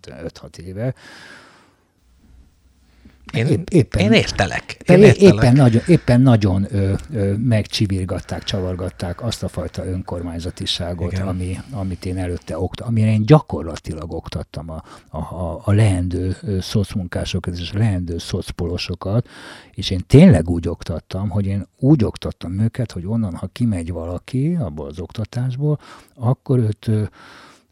5-6 0.03 0.59
éve, 0.59 0.95
én, 3.33 3.47
épp, 3.47 3.69
éppen, 3.69 4.01
én 4.01 4.13
értelek. 4.13 4.77
Én 4.85 5.03
értelek. 5.03 5.35
Éppen 5.35 5.53
nagyon, 5.53 5.83
éppen 5.87 6.21
nagyon 6.21 6.67
ö, 6.71 6.95
ö, 7.13 7.35
megcsivirgatták, 7.37 8.43
csavargatták 8.43 9.23
azt 9.23 9.43
a 9.43 9.49
fajta 9.49 9.87
önkormányzatiságot, 9.87 11.19
ami, 11.19 11.59
amit 11.71 12.05
én 12.05 12.19
előtte 12.19 12.59
oktattam, 12.59 12.93
amire 12.93 13.11
én 13.11 13.27
gyakorlatilag 13.27 14.13
oktattam 14.13 14.71
a, 14.71 14.83
a, 15.09 15.19
a, 15.19 15.63
a 15.65 15.73
leendő 15.73 16.37
szocmunkásokat 16.61 17.59
és 17.59 17.73
a 17.75 17.79
leendő 17.79 18.19
szocpolosokat, 18.19 19.29
és 19.75 19.91
én 19.91 20.01
tényleg 20.07 20.49
úgy 20.49 20.69
oktattam, 20.69 21.29
hogy 21.29 21.47
én 21.47 21.67
úgy 21.79 22.05
oktattam 22.05 22.61
őket, 22.61 22.93
hogy 22.93 23.07
onnan, 23.07 23.35
ha 23.35 23.47
kimegy 23.47 23.93
valaki 23.93 24.57
abból 24.61 24.87
az 24.87 25.01
oktatásból, 25.01 25.79
akkor 26.15 26.59
őt 26.59 26.91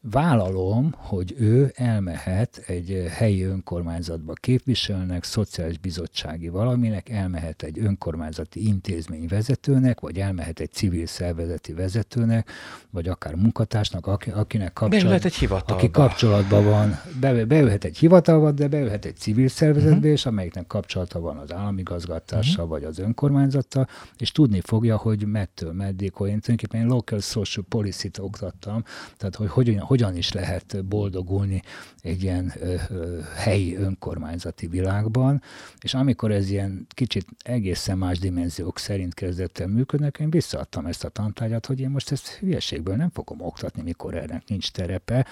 vállalom, 0.01 0.95
hogy 0.97 1.35
ő 1.39 1.73
elmehet 1.75 2.63
egy 2.67 3.07
helyi 3.11 3.43
önkormányzatba 3.43 4.33
képviselnek, 4.33 5.25
szociális 5.25 5.79
bizottsági 5.79 6.49
valaminek, 6.49 7.09
elmehet 7.09 7.63
egy 7.63 7.79
önkormányzati 7.79 8.67
intézmény 8.67 9.27
vezetőnek, 9.29 10.01
vagy 10.01 10.19
elmehet 10.19 10.61
egy 10.61 10.73
civil 10.73 11.07
szervezeti 11.07 11.73
vezetőnek, 11.73 12.51
vagy 12.91 13.09
akár 13.09 13.35
munkatársnak, 13.35 14.07
akinek 14.35 14.73
kapcsolat, 14.73 15.25
egy 15.25 15.35
hivatalba. 15.35 15.75
aki 15.75 15.91
kapcsolatban 15.91 16.65
van, 16.65 17.01
be, 17.21 17.45
beülhet 17.45 17.85
egy 17.85 17.99
hivatalba, 17.99 18.53
de 18.53 18.69
beülhet 18.69 19.05
egy 19.05 19.17
civil 19.17 19.49
szervezetbe, 19.49 19.97
uh-huh. 19.97 20.11
és 20.11 20.27
amelyiknek 20.27 20.67
kapcsolata 20.67 21.21
van 21.21 21.37
az 21.37 21.53
államigazgatással, 21.53 22.65
uh-huh. 22.65 22.79
vagy 22.79 22.85
az 22.85 22.99
önkormányzattal, 22.99 23.89
és 24.19 24.33
tudni 24.33 24.61
fogja, 24.61 24.97
hogy 24.97 25.27
mettől 25.27 25.73
meddig, 25.73 26.13
hogy 26.15 26.29
én 26.29 26.41
tulajdonképpen 26.41 26.87
local 26.87 27.21
social 27.21 27.65
policy-t 27.69 28.19
oktattam, 28.19 28.85
tehát 29.17 29.35
hogy 29.35 29.49
hogyan, 29.49 29.79
hogyan 29.99 30.17
is 30.17 30.33
lehet 30.33 30.85
boldogulni 30.85 31.63
egy 32.03 32.23
ilyen 32.23 32.53
ö, 32.61 32.75
ö, 32.89 33.21
helyi 33.37 33.77
önkormányzati 33.77 34.67
világban, 34.67 35.43
és 35.81 35.95
amikor 35.95 36.31
ez 36.31 36.51
ilyen 36.51 36.87
kicsit 36.89 37.27
egészen 37.43 37.99
más 37.99 38.19
dimenziók 38.19 38.79
szerint 38.79 39.15
kezdett 39.15 39.59
el 39.59 39.67
működni, 39.67 40.11
én 40.19 40.31
visszaadtam 40.31 40.87
ezt 40.87 41.05
a 41.05 41.09
tantárgyat, 41.09 41.67
hogy 41.67 41.81
én 41.81 41.91
most 41.91 42.13
ezt 42.13 42.29
hülyeségből 42.29 42.97
nem 42.97 43.11
fogom 43.11 43.41
oktatni, 43.41 43.83
mikor 43.83 44.15
ennek 44.15 44.43
nincs 44.47 44.71
terepe. 44.71 45.27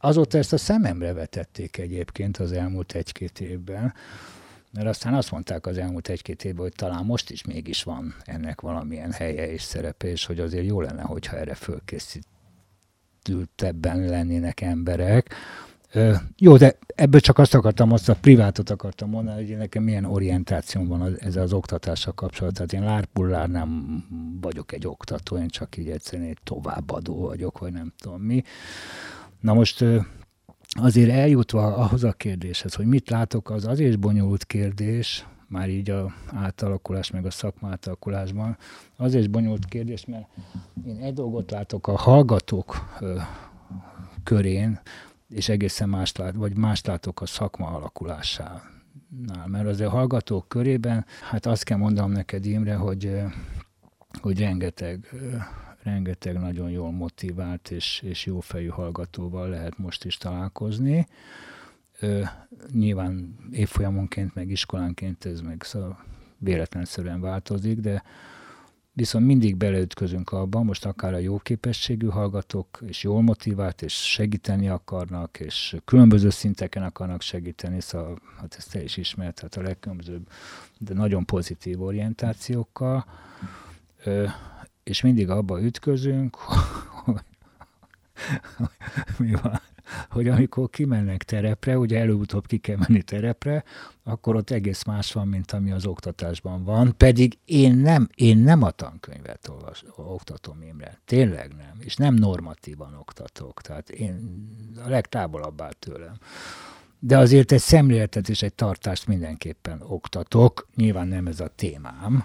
Azóta 0.00 0.38
ezt 0.38 0.52
a 0.52 0.58
szememre 0.58 1.12
vetették 1.12 1.78
egyébként 1.78 2.36
az 2.36 2.52
elmúlt 2.52 2.92
egy-két 2.92 3.40
évben, 3.40 3.94
mert 4.72 4.86
aztán 4.86 5.14
azt 5.14 5.30
mondták 5.30 5.66
az 5.66 5.78
elmúlt 5.78 6.08
egy-két 6.08 6.44
évben, 6.44 6.62
hogy 6.62 6.74
talán 6.76 7.04
most 7.04 7.30
is 7.30 7.44
mégis 7.44 7.82
van 7.82 8.14
ennek 8.24 8.60
valamilyen 8.60 9.12
helye 9.12 9.52
és 9.52 9.62
szerepe, 9.62 10.08
és 10.08 10.26
hogy 10.26 10.40
azért 10.40 10.66
jó 10.66 10.80
lenne, 10.80 11.02
hogyha 11.02 11.36
erre 11.36 11.54
fölkészít 11.54 12.26
felkészültebben 13.26 14.04
lennének 14.04 14.60
emberek. 14.60 15.34
Jó, 16.38 16.56
de 16.56 16.78
ebből 16.86 17.20
csak 17.20 17.38
azt 17.38 17.54
akartam, 17.54 17.92
azt 17.92 18.08
a 18.08 18.14
privátot 18.14 18.70
akartam 18.70 19.10
mondani, 19.10 19.46
hogy 19.46 19.56
nekem 19.56 19.82
milyen 19.82 20.04
orientációm 20.04 20.86
van 20.86 21.16
ezzel 21.18 21.42
az 21.42 21.52
oktatással 21.52 22.12
kapcsolatban. 22.12 22.66
Tehát 22.66 22.84
én 22.84 22.92
lárpullár 22.94 23.48
nem 23.48 24.02
vagyok 24.40 24.72
egy 24.72 24.86
oktató, 24.86 25.36
én 25.36 25.48
csak 25.48 25.76
így 25.76 25.88
egyszerűen 25.88 26.28
egy 26.28 26.38
továbbadó 26.44 27.20
vagyok, 27.20 27.58
vagy 27.58 27.72
nem 27.72 27.92
tudom 27.98 28.20
mi. 28.20 28.42
Na 29.40 29.54
most 29.54 29.84
azért 30.68 31.10
eljutva 31.10 31.74
ahhoz 31.74 32.04
a 32.04 32.12
kérdéshez, 32.12 32.74
hogy 32.74 32.86
mit 32.86 33.10
látok, 33.10 33.50
az 33.50 33.66
azért 33.66 33.98
bonyolult 33.98 34.44
kérdés, 34.44 35.26
már 35.48 35.68
így 35.68 35.90
a 35.90 36.14
átalakulás, 36.26 37.10
meg 37.10 37.26
a 37.26 37.30
szakma 37.30 37.68
átalakulásban. 37.68 38.56
Azért 38.96 39.22
is 39.22 39.28
bonyolult 39.30 39.64
kérdés, 39.64 40.04
mert 40.04 40.28
én 40.86 40.96
egy 40.96 41.14
dolgot 41.14 41.50
látok 41.50 41.86
a 41.86 41.96
hallgatók 41.96 42.96
ö, 43.00 43.18
körén, 44.24 44.80
és 45.28 45.48
egészen 45.48 45.88
más 45.88 46.16
lát, 46.16 46.34
vagy 46.34 46.56
más 46.56 46.84
látok 46.84 47.20
a 47.20 47.26
szakma 47.26 47.66
alakulásánál. 47.66 48.62
Mert 49.46 49.66
azért 49.66 49.88
a 49.88 49.92
hallgatók 49.92 50.48
körében, 50.48 51.06
hát 51.30 51.46
azt 51.46 51.64
kell 51.64 51.78
mondanom 51.78 52.10
neked, 52.10 52.44
Imre, 52.44 52.74
hogy, 52.74 53.20
hogy 54.20 54.38
rengeteg 54.38 55.08
rengeteg 55.86 56.38
nagyon 56.38 56.70
jól 56.70 56.90
motivált 56.90 57.70
és, 57.70 58.02
és 58.04 58.26
jófejű 58.26 58.68
hallgatóval 58.68 59.48
lehet 59.48 59.78
most 59.78 60.04
is 60.04 60.16
találkozni, 60.16 61.06
Ö, 62.00 62.22
nyilván 62.72 63.36
évfolyamonként, 63.52 64.34
meg 64.34 64.50
iskolánként 64.50 65.24
ez 65.24 65.40
meg 65.40 65.62
szóval 65.62 66.04
véletlenszerűen 66.38 67.20
változik, 67.20 67.80
de 67.80 68.02
viszont 68.92 69.26
mindig 69.26 69.56
beleütközünk 69.56 70.32
abban, 70.32 70.64
most 70.64 70.84
akár 70.84 71.14
a 71.14 71.18
jó 71.18 71.38
képességű 71.38 72.06
hallgatók, 72.06 72.82
és 72.86 73.02
jól 73.02 73.22
motivált, 73.22 73.82
és 73.82 73.92
segíteni 73.92 74.68
akarnak, 74.68 75.40
és 75.40 75.76
különböző 75.84 76.30
szinteken 76.30 76.82
akarnak 76.82 77.22
segíteni, 77.22 77.80
szóval 77.80 78.18
hát 78.40 78.54
ezt 78.58 78.72
te 78.72 78.82
is 78.82 78.96
ismert, 78.96 79.40
hát 79.40 79.54
a 79.54 79.62
legkülönbözőbb, 79.62 80.28
de 80.78 80.94
nagyon 80.94 81.24
pozitív 81.24 81.82
orientációkkal, 81.82 83.06
ö, 84.04 84.26
és 84.82 85.00
mindig 85.00 85.30
abba 85.30 85.62
ütközünk, 85.62 86.36
hogy 87.04 87.22
mi 89.18 89.32
van, 89.42 89.60
hogy 90.10 90.28
amikor 90.28 90.70
kimennek 90.70 91.22
terepre, 91.22 91.78
ugye 91.78 91.98
előutóbb 91.98 92.46
ki 92.46 92.58
kell 92.58 92.76
menni 92.76 93.02
terepre, 93.02 93.64
akkor 94.04 94.36
ott 94.36 94.50
egész 94.50 94.84
más 94.84 95.12
van, 95.12 95.28
mint 95.28 95.52
ami 95.52 95.70
az 95.70 95.86
oktatásban 95.86 96.64
van, 96.64 96.94
pedig 96.96 97.38
én 97.44 97.76
nem, 97.76 98.08
én 98.14 98.38
nem 98.38 98.62
a 98.62 98.70
tankönyvet 98.70 99.48
olvas, 99.48 99.84
oktatom 99.96 100.62
Imre, 100.62 101.00
tényleg 101.04 101.54
nem, 101.56 101.76
és 101.78 101.96
nem 101.96 102.14
normatívan 102.14 102.94
oktatok, 102.94 103.60
tehát 103.60 103.90
én 103.90 104.46
a 104.84 104.88
legtávolabb 104.88 105.60
áll 105.60 105.72
tőlem. 105.78 106.18
De 106.98 107.18
azért 107.18 107.52
egy 107.52 107.60
szemléletet 107.60 108.28
és 108.28 108.42
egy 108.42 108.54
tartást 108.54 109.06
mindenképpen 109.06 109.82
oktatok, 109.82 110.66
nyilván 110.74 111.08
nem 111.08 111.26
ez 111.26 111.40
a 111.40 111.48
témám, 111.48 112.24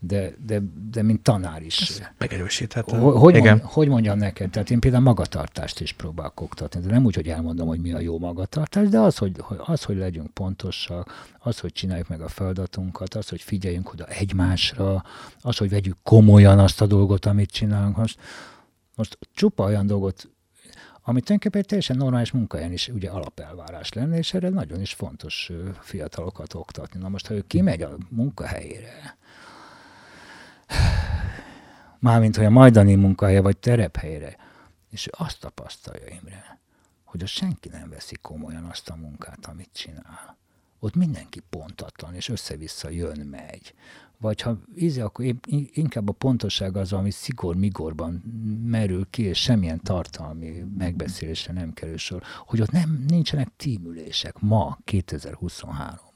de, 0.00 0.34
de, 0.46 0.60
de 0.90 1.02
mint 1.02 1.22
tanár 1.22 1.62
is. 1.62 1.80
Ez 1.80 2.02
megerősíthető. 2.18 2.96
Hogy, 2.96 3.36
Igen. 3.36 3.56
Mond, 3.56 3.72
hogy 3.72 3.88
mondjam 3.88 4.18
neked? 4.18 4.50
Tehát 4.50 4.70
én 4.70 4.80
például 4.80 5.02
magatartást 5.02 5.80
is 5.80 5.92
próbálok 5.92 6.40
oktatni, 6.40 6.80
de 6.80 6.90
nem 6.90 7.04
úgy, 7.04 7.14
hogy 7.14 7.28
elmondom, 7.28 7.68
hogy 7.68 7.80
mi 7.80 7.92
a 7.92 8.00
jó 8.00 8.18
magatartás, 8.18 8.88
de 8.88 8.98
az, 8.98 9.16
hogy, 9.16 9.44
az, 9.58 9.82
hogy 9.82 9.96
legyünk 9.96 10.30
pontosak, 10.30 11.28
az, 11.38 11.58
hogy 11.58 11.72
csináljuk 11.72 12.08
meg 12.08 12.20
a 12.20 12.28
feladatunkat, 12.28 13.14
az, 13.14 13.28
hogy 13.28 13.42
figyeljünk 13.42 13.92
oda 13.92 14.04
egymásra, 14.04 15.04
az, 15.40 15.56
hogy 15.56 15.70
vegyük 15.70 15.96
komolyan 16.02 16.58
azt 16.58 16.80
a 16.80 16.86
dolgot, 16.86 17.26
amit 17.26 17.50
csinálunk. 17.50 17.96
Most, 17.96 18.18
most 18.94 19.18
csupa 19.32 19.64
olyan 19.64 19.86
dolgot 19.86 20.28
ami 21.02 21.20
tulajdonképpen 21.20 21.60
egy 21.60 21.66
teljesen 21.66 21.96
normális 21.96 22.30
munkahelyen 22.30 22.72
is 22.72 22.88
ugye 22.88 23.10
alapelvárás 23.10 23.92
lenne, 23.92 24.16
és 24.16 24.34
erre 24.34 24.48
nagyon 24.48 24.80
is 24.80 24.92
fontos 24.92 25.50
fiatalokat 25.80 26.54
oktatni. 26.54 27.00
Na 27.00 27.08
most, 27.08 27.26
ha 27.26 27.34
ő 27.34 27.44
kimegy 27.46 27.82
a 27.82 27.96
munkahelyére, 28.08 29.16
mármint, 31.98 32.36
hogy 32.36 32.44
a 32.44 32.50
majdani 32.50 32.94
munkahelye 32.94 33.40
vagy 33.40 33.56
terephelyre, 33.56 34.36
és 34.90 35.06
azt 35.06 35.40
tapasztalja 35.40 36.06
Imre, 36.06 36.60
hogy 37.04 37.22
a 37.22 37.26
senki 37.26 37.68
nem 37.68 37.90
veszi 37.90 38.16
komolyan 38.22 38.64
azt 38.64 38.88
a 38.88 38.96
munkát, 38.96 39.46
amit 39.46 39.70
csinál. 39.72 40.36
ott 40.80 40.94
mindenki 40.94 41.42
pontatlan, 41.50 42.14
és 42.14 42.28
össze-vissza 42.28 42.88
jön, 42.88 43.26
megy. 43.26 43.74
Vagy 44.20 44.40
ha 44.40 44.58
íze, 44.76 45.04
akkor 45.04 45.24
inkább 45.72 46.08
a 46.08 46.12
pontosság 46.12 46.76
az, 46.76 46.92
ami 46.92 47.10
szigor-migorban 47.10 48.12
merül 48.64 49.06
ki, 49.10 49.22
és 49.22 49.38
semmilyen 49.38 49.80
tartalmi 49.82 50.64
megbeszélésre 50.78 51.52
nem 51.52 51.72
kerül 51.72 51.96
sor, 51.96 52.22
hogy 52.46 52.60
ott 52.60 52.70
nem, 52.70 53.04
nincsenek 53.08 53.48
tímülések 53.56 54.38
ma, 54.40 54.78
2023-ban 54.86 56.07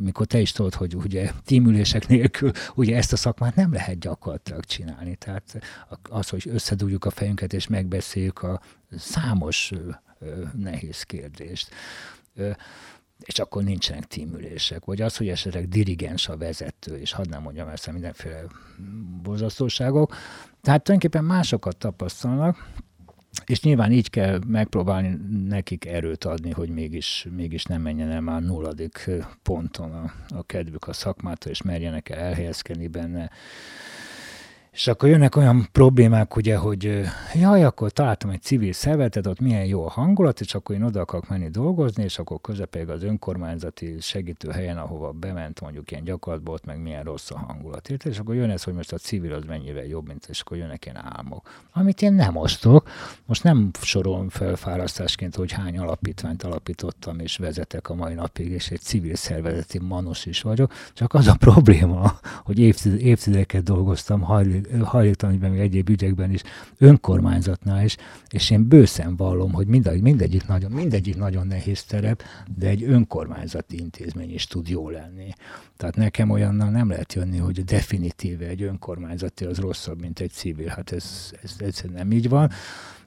amikor 0.00 0.26
te 0.26 0.40
is 0.40 0.52
tudod, 0.52 0.74
hogy 0.74 0.94
ugye 0.94 1.30
tímülések 1.44 2.08
nélkül 2.08 2.50
ugye 2.74 2.96
ezt 2.96 3.12
a 3.12 3.16
szakmát 3.16 3.54
nem 3.54 3.72
lehet 3.72 3.98
gyakorlatilag 3.98 4.64
csinálni. 4.64 5.16
Tehát 5.16 5.60
az, 6.02 6.28
hogy 6.28 6.42
összedugjuk 6.46 7.04
a 7.04 7.10
fejünket 7.10 7.52
és 7.52 7.66
megbeszéljük 7.66 8.42
a 8.42 8.60
számos 8.96 9.72
nehéz 10.56 11.02
kérdést 11.02 11.70
és 13.24 13.38
akkor 13.38 13.62
nincsenek 13.62 14.04
tímülések. 14.04 14.84
Vagy 14.84 15.00
az, 15.00 15.16
hogy 15.16 15.28
esetleg 15.28 15.68
dirigens 15.68 16.28
a 16.28 16.36
vezető, 16.36 16.96
és 16.96 17.12
hadd 17.12 17.28
nem 17.28 17.42
mondjam 17.42 17.68
ezt 17.68 17.92
mindenféle 17.92 18.44
borzasztóságok. 19.22 20.14
Tehát 20.60 20.82
tulajdonképpen 20.82 21.24
másokat 21.24 21.76
tapasztalnak, 21.76 22.68
és 23.46 23.62
nyilván 23.62 23.92
így 23.92 24.10
kell 24.10 24.40
megpróbálni 24.46 25.16
nekik 25.48 25.84
erőt 25.84 26.24
adni, 26.24 26.50
hogy 26.50 26.68
mégis, 26.68 27.26
mégis 27.30 27.64
nem 27.64 27.82
menjen 27.82 28.10
el 28.10 28.20
már 28.20 28.42
nulladik 28.42 29.10
ponton 29.42 29.92
a, 29.92 30.12
a 30.28 30.42
kedvük 30.42 30.88
a 30.88 30.92
szakmától, 30.92 31.52
és 31.52 31.62
merjenek 31.62 32.08
el 32.08 32.18
elhelyezkedni 32.18 32.88
benne 32.88 33.30
és 34.72 34.86
akkor 34.86 35.08
jönnek 35.08 35.36
olyan 35.36 35.68
problémák, 35.72 36.36
ugye, 36.36 36.56
hogy 36.56 37.00
jaj, 37.34 37.64
akkor 37.64 37.90
találtam 37.90 38.30
egy 38.30 38.42
civil 38.42 38.72
szervezetet, 38.72 39.26
ott 39.26 39.40
milyen 39.40 39.64
jó 39.64 39.86
a 39.86 39.90
hangulat, 39.90 40.40
és 40.40 40.54
akkor 40.54 40.74
én 40.76 40.82
oda 40.82 41.00
akarok 41.00 41.28
menni 41.28 41.48
dolgozni, 41.48 42.02
és 42.02 42.18
akkor 42.18 42.40
közepeg 42.40 42.88
az 42.88 43.02
önkormányzati 43.02 43.96
segítő 44.00 44.50
helyen, 44.50 44.78
ahova 44.78 45.12
bement 45.12 45.60
mondjuk 45.60 45.90
ilyen 45.90 46.04
gyakorlatból, 46.04 46.54
ott 46.54 46.64
meg 46.64 46.82
milyen 46.82 47.02
rossz 47.02 47.30
a 47.30 47.38
hangulat. 47.38 47.88
És 47.88 48.18
akkor 48.18 48.34
jön 48.34 48.50
ez, 48.50 48.62
hogy 48.62 48.74
most 48.74 48.92
a 48.92 48.98
civil 48.98 49.32
az 49.32 49.44
mennyivel 49.44 49.84
jobb, 49.84 50.06
mint 50.06 50.26
és 50.28 50.40
akkor 50.40 50.56
jönnek 50.56 50.84
ilyen 50.84 51.04
álmok. 51.16 51.66
Amit 51.72 52.02
én 52.02 52.12
nem 52.12 52.36
osztok. 52.36 52.88
Most 53.26 53.42
nem 53.42 53.70
sorolom 53.80 54.28
fel 54.28 54.56
fárasztásként, 54.56 55.34
hogy 55.34 55.52
hány 55.52 55.78
alapítványt 55.78 56.42
alapítottam 56.42 57.18
és 57.18 57.36
vezetek 57.36 57.88
a 57.88 57.94
mai 57.94 58.14
napig, 58.14 58.50
és 58.50 58.70
egy 58.70 58.80
civil 58.80 59.14
szervezeti 59.14 59.78
manos 59.78 60.26
is 60.26 60.42
vagyok. 60.42 60.72
Csak 60.92 61.14
az 61.14 61.26
a 61.26 61.34
probléma, 61.38 62.18
hogy 62.44 62.58
évtizedeket 62.58 63.62
dolgoztam 63.62 64.20
hajlő 64.20 64.59
hajléktalanügyben, 64.82 65.50
meg 65.50 65.60
egyéb 65.60 65.88
ügyekben 65.88 66.30
is, 66.30 66.42
önkormányzatnál 66.78 67.84
is, 67.84 67.96
és 68.30 68.50
én 68.50 68.68
bőszen 68.68 69.16
vallom, 69.16 69.52
hogy 69.52 69.66
mindegy, 69.66 70.02
mindegyik, 70.02 70.46
nagyon, 70.46 70.70
mindegyik 70.70 71.16
nagyon 71.16 71.46
nehéz 71.46 71.84
terep, 71.84 72.22
de 72.56 72.68
egy 72.68 72.82
önkormányzati 72.82 73.78
intézmény 73.78 74.34
is 74.34 74.46
tud 74.46 74.68
jó 74.68 74.90
lenni. 74.90 75.28
Tehát 75.76 75.96
nekem 75.96 76.30
olyannal 76.30 76.70
nem 76.70 76.88
lehet 76.88 77.12
jönni, 77.12 77.38
hogy 77.38 77.64
definitíve 77.64 78.46
egy 78.46 78.62
önkormányzati 78.62 79.44
az 79.44 79.58
rosszabb, 79.58 80.00
mint 80.00 80.20
egy 80.20 80.30
civil. 80.30 80.68
Hát 80.68 80.92
ez, 80.92 81.32
ez, 81.42 81.54
ez 81.58 81.82
nem 81.92 82.12
így 82.12 82.28
van. 82.28 82.50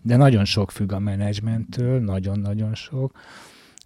De 0.01 0.15
nagyon 0.15 0.45
sok 0.45 0.71
függ 0.71 0.91
a 0.91 0.99
menedzsmenttől, 0.99 1.99
nagyon-nagyon 1.99 2.75
sok. 2.75 3.19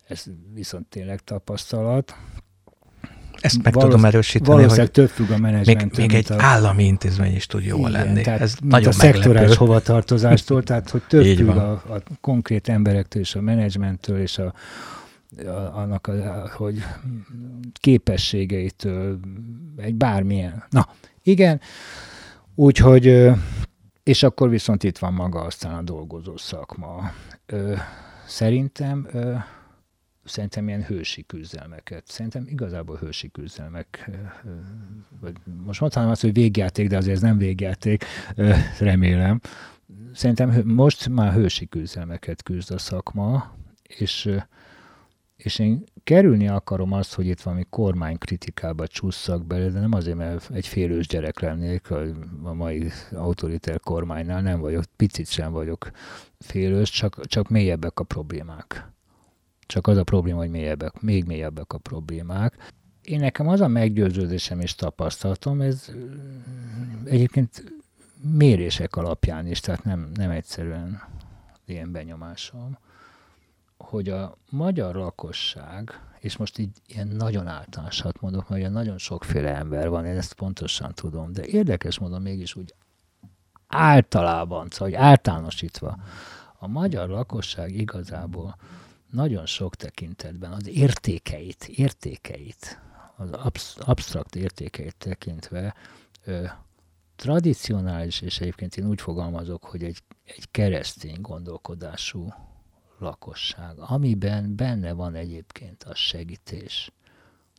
Ez 0.08 0.24
viszont 0.54 0.86
tényleg 0.88 1.20
tapasztalat. 1.20 2.16
Ezt 3.48 3.64
meg 3.64 3.74
Valósz, 3.74 3.90
tudom 3.90 4.06
erősíteni, 4.06 4.56
valószínűleg 4.56 4.92
több 4.92 5.10
függ 5.10 5.30
a 5.30 5.38
Még, 5.38 5.88
még 5.98 6.14
egy 6.14 6.32
a... 6.32 6.36
állami 6.38 6.84
intézmény 6.84 7.36
is 7.36 7.46
tud 7.46 7.64
jó 7.64 7.78
igen, 7.78 7.92
lenni. 7.92 8.22
Tehát 8.22 8.42
Ez 8.42 8.56
nagyon 8.62 8.88
a 8.88 8.92
szektorális 8.92 9.56
hovatartozástól, 9.66 10.64
tehát 10.64 10.90
hogy 10.90 11.02
több 11.08 11.26
függ 11.26 11.48
a, 11.48 11.72
a 11.72 12.02
konkrét 12.22 12.70
emberektől 12.70 13.22
és 13.22 13.36
a 13.36 13.42
menedzsmenttől 13.42 14.20
és 14.20 14.38
a, 14.38 14.54
a, 15.46 15.50
annak, 15.74 16.08
a, 16.08 16.50
hogy 16.56 16.84
képességeitől, 17.74 19.20
egy 19.78 19.96
bármilyen. 19.96 20.64
Na, 20.70 20.88
igen, 21.24 21.62
úgyhogy, 22.56 23.32
és 24.04 24.24
akkor 24.24 24.50
viszont 24.50 24.84
itt 24.84 24.98
van 24.98 25.14
maga 25.14 25.42
aztán 25.42 25.74
a 25.74 25.82
dolgozó 25.82 26.38
szakma. 26.38 27.12
Szerintem 28.28 29.08
szerintem 30.28 30.68
ilyen 30.68 30.84
hősi 30.84 31.26
küzdelmeket. 31.26 32.08
Szerintem 32.08 32.46
igazából 32.48 32.98
hősi 32.98 33.32
küzdelmek, 33.32 34.10
vagy 35.22 35.36
most 35.66 35.80
mondhatnám 35.80 36.12
azt, 36.12 36.22
hogy 36.22 36.34
végjáték, 36.34 36.90
de 36.90 36.98
azért 36.98 37.16
ez 37.16 37.22
nem 37.22 37.38
végjáték, 37.38 38.06
remélem. 38.80 39.40
Szerintem 40.14 40.62
most 40.66 41.10
már 41.10 41.34
hősi 41.34 41.68
küzdelmeket 41.68 42.44
küzd 42.44 42.72
a 42.72 42.78
szakma, 42.78 43.56
és, 43.84 44.30
és 45.36 45.60
én 45.60 45.84
kerülni 46.04 46.48
akarom 46.48 46.92
azt, 46.92 47.14
hogy 47.14 47.28
itt 47.28 47.42
valami 47.42 47.66
kormánykritikába 47.70 48.88
csúszak 48.88 49.46
bele, 49.46 49.70
de 49.70 49.80
nem 49.80 49.94
azért, 49.94 50.18
mert 50.18 50.50
egy 50.54 50.68
félős 50.68 51.08
gyerek 51.08 51.40
lennék 51.40 51.92
a 52.44 52.54
mai 52.54 52.92
autoriter 53.12 53.80
kormánynál, 53.80 54.42
nem 54.42 54.60
vagyok, 54.60 54.84
picit 54.96 55.30
sem 55.30 55.52
vagyok 55.52 55.92
félős, 56.40 56.90
csak, 56.90 57.26
csak 57.26 57.50
mélyebbek 57.50 58.00
a 58.00 58.04
problémák 58.04 58.96
csak 59.68 59.88
az 59.88 59.98
a 59.98 60.04
probléma, 60.04 60.38
hogy 60.38 60.50
mélyebbek, 60.50 61.02
még 61.02 61.26
mélyebbek 61.26 61.74
a 61.74 61.78
problémák. 61.78 62.72
Én 63.02 63.20
nekem 63.20 63.48
az 63.48 63.62
a 63.62 63.68
meggyőződésem 63.68 64.60
és 64.60 64.76
tapasztalatom, 64.76 65.62
ez 65.62 65.92
egyébként 67.06 67.64
mérések 68.22 68.96
alapján 68.96 69.48
is, 69.48 69.60
tehát 69.60 69.84
nem, 69.84 70.12
nem 70.14 70.30
egyszerűen 70.30 71.02
ilyen 71.66 71.92
benyomásom, 71.92 72.78
hogy 73.78 74.10
a 74.10 74.38
magyar 74.50 74.96
lakosság, 74.96 76.02
és 76.20 76.38
most 76.38 76.58
így 76.58 76.82
ilyen 76.88 77.08
nagyon 77.08 77.48
általánosat 77.48 78.22
mondok, 78.22 78.50
mert 78.50 78.72
nagyon 78.72 78.98
sokféle 78.98 79.56
ember 79.56 79.90
van, 79.90 80.06
én 80.06 80.18
ezt 80.18 80.34
pontosan 80.34 80.94
tudom, 80.94 81.34
de 81.34 81.46
érdekes 81.46 82.00
módon 82.00 82.22
mégis 82.22 82.56
úgy 82.56 82.74
általában, 83.68 84.68
szóval 84.70 84.96
általánosítva, 84.96 85.98
a 86.60 86.68
magyar 86.68 87.10
lakosság 87.10 87.72
igazából 87.72 88.56
nagyon 89.12 89.46
sok 89.46 89.76
tekintetben 89.76 90.52
az 90.52 90.68
értékeit, 90.68 91.68
értékeit, 91.68 92.80
az 93.16 93.32
absz- 93.32 93.80
absztrakt 93.80 94.36
értékeit 94.36 94.96
tekintve 94.96 95.76
ö, 96.26 96.46
tradicionális, 97.16 98.22
és 98.22 98.40
egyébként 98.40 98.78
én 98.78 98.88
úgy 98.88 99.02
fogalmazok, 99.02 99.64
hogy 99.64 99.84
egy, 99.84 100.04
egy 100.24 100.52
keresztény 100.52 101.22
gondolkodású 101.22 102.34
lakosság, 103.00 103.78
amiben 103.78 104.56
benne 104.56 104.92
van 104.94 105.16
egyébként 105.16 105.84
a 105.84 105.96
segítés. 105.96 106.92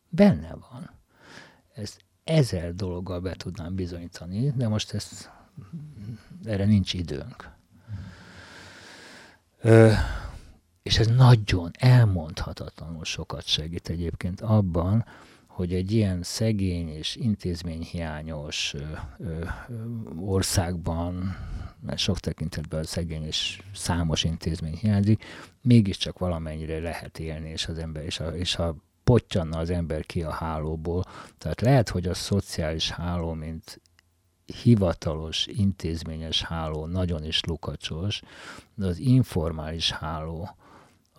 Benne 0.09 0.55
van. 0.71 0.91
Ez 1.75 1.97
ezer 2.25 2.75
dologgal 2.75 3.21
be 3.21 3.35
tudnám 3.35 3.75
bizonyítani, 3.75 4.51
de 4.51 4.69
most 4.69 4.93
ezt, 4.93 5.31
erre 6.45 6.65
nincs 6.65 6.93
időnk. 6.93 7.51
Ö, 9.61 9.93
és 10.89 10.99
ez 10.99 11.07
nagyon 11.07 11.71
elmondhatatlanul 11.79 13.05
sokat 13.05 13.47
segít 13.47 13.89
egyébként 13.89 14.41
abban, 14.41 15.05
hogy 15.47 15.75
egy 15.75 15.93
ilyen 15.93 16.23
szegény 16.23 16.89
és 16.89 17.17
intézményhiányos 17.17 18.75
országban, 20.21 21.37
mert 21.81 21.99
sok 21.99 22.19
tekintetben 22.19 22.85
szegény 22.85 23.25
és 23.25 23.63
számos 23.75 24.25
intézmény 24.25 24.75
hiányzik, 24.75 25.25
mégiscsak 25.63 26.19
valamennyire 26.19 26.79
lehet 26.79 27.19
élni, 27.19 27.51
és 27.51 27.67
az 27.67 27.79
ember, 27.79 28.05
és 28.05 28.21
a, 28.21 28.29
és 28.29 28.57
a 28.57 28.77
pottyanna 29.05 29.59
az 29.59 29.71
ember 29.71 30.07
ki 30.07 30.23
a 30.23 30.31
hálóból. 30.31 31.05
Tehát 31.39 31.61
lehet, 31.61 31.89
hogy 31.89 32.07
a 32.07 32.15
szociális 32.15 32.91
háló, 32.91 33.33
mint 33.33 33.81
hivatalos, 34.63 35.47
intézményes 35.47 36.43
háló 36.43 36.87
nagyon 36.87 37.25
is 37.25 37.41
lukacsos, 37.45 38.23
de 38.75 38.87
az 38.87 38.99
informális 38.99 39.91
háló, 39.91 40.57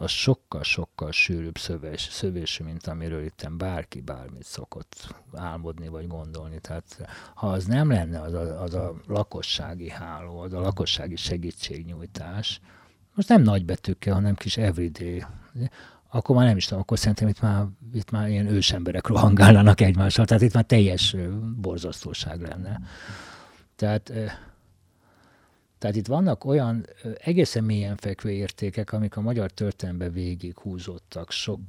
az 0.02 0.12
sokkal-sokkal 0.12 1.12
sűrűbb 1.12 1.58
szövés, 1.58 2.02
szövésű, 2.02 2.64
mint 2.64 2.88
amiről 2.88 3.24
itt 3.24 3.48
bárki 3.52 4.02
bármit 4.02 4.44
szokott 4.44 5.16
álmodni 5.34 5.88
vagy 5.88 6.08
gondolni. 6.08 6.60
Tehát 6.60 7.10
ha 7.34 7.48
az 7.48 7.66
nem 7.66 7.90
lenne 7.90 8.22
az 8.22 8.34
a, 8.34 8.62
az 8.62 8.74
a 8.74 8.94
lakossági 9.08 9.90
háló, 9.90 10.40
az 10.40 10.54
a 10.54 10.60
lakossági 10.60 11.16
segítségnyújtás, 11.16 12.62
most 13.16 13.30
nem 13.30 13.42
nagybetűkkel, 13.42 14.14
hanem 14.14 14.36
kis 14.36 14.58
everyday, 14.58 15.24
akkor 16.10 16.36
már 16.36 16.46
nem 16.46 16.58
is 16.58 16.66
tudom, 16.66 16.80
akkor 16.80 17.00
szerintem 17.00 17.28
itt 17.28 17.42
már, 17.42 17.66
itt 17.94 18.12
már 18.12 18.30
ilyen 18.30 18.48
ősemberek 18.48 19.08
rohangálnának 19.08 19.82
egymással, 19.82 20.26
tehát 20.26 20.44
itt 20.44 20.54
már 20.54 20.64
teljes 20.64 21.16
borzasztóság 21.56 22.42
lenne. 22.42 22.82
Tehát 23.76 24.14
tehát 25.80 25.96
itt 25.96 26.08
vannak 26.08 26.46
olyan 26.46 26.86
egészen 27.24 27.64
mélyen 27.64 27.96
fekvő 27.96 28.30
értékek, 28.30 28.94
amik 28.94 29.16
a 29.16 29.22
magyar 29.22 29.52
történelemben 29.52 30.12
végig 30.12 30.58
húzottak, 30.58 31.32
sok 31.32 31.60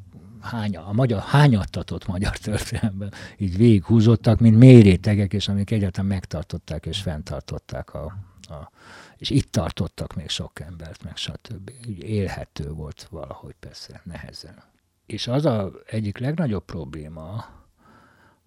hánya, 0.40 0.86
a 0.86 0.92
magyar, 0.92 1.20
hányattatott 1.20 2.06
magyar 2.06 2.36
történelemben 2.38 3.12
így 3.36 3.56
végig 3.56 3.84
húzottak, 3.84 4.40
mint 4.40 4.58
mérétegek, 4.58 5.32
és 5.32 5.48
amik 5.48 5.70
egyáltalán 5.70 6.10
megtartották 6.10 6.86
és 6.86 7.00
fenntartották 7.00 7.94
a, 7.94 8.04
a 8.40 8.70
és 9.16 9.30
itt 9.30 9.52
tartottak 9.52 10.14
még 10.14 10.28
sok 10.28 10.60
embert, 10.60 11.02
meg 11.02 11.16
stb. 11.16 11.70
Úgy 11.88 12.02
élhető 12.02 12.70
volt 12.70 13.06
valahogy 13.10 13.54
persze, 13.60 14.00
nehezen. 14.04 14.62
És 15.06 15.26
az 15.26 15.44
a 15.44 15.72
egyik 15.86 16.18
legnagyobb 16.18 16.64
probléma, 16.64 17.44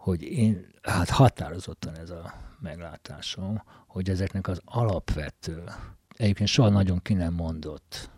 hogy 0.04 0.22
én, 0.22 0.68
hát 0.82 1.10
határozottan 1.10 1.98
ez 1.98 2.10
a 2.10 2.34
meglátásom, 2.60 3.64
hogy 3.88 4.10
ezeknek 4.10 4.48
az 4.48 4.62
alapvető, 4.66 5.64
egyébként 6.16 6.50
soha 6.50 6.70
nagyon 6.70 7.02
ki 7.02 7.14
nem 7.14 7.34
mondott 7.34 8.10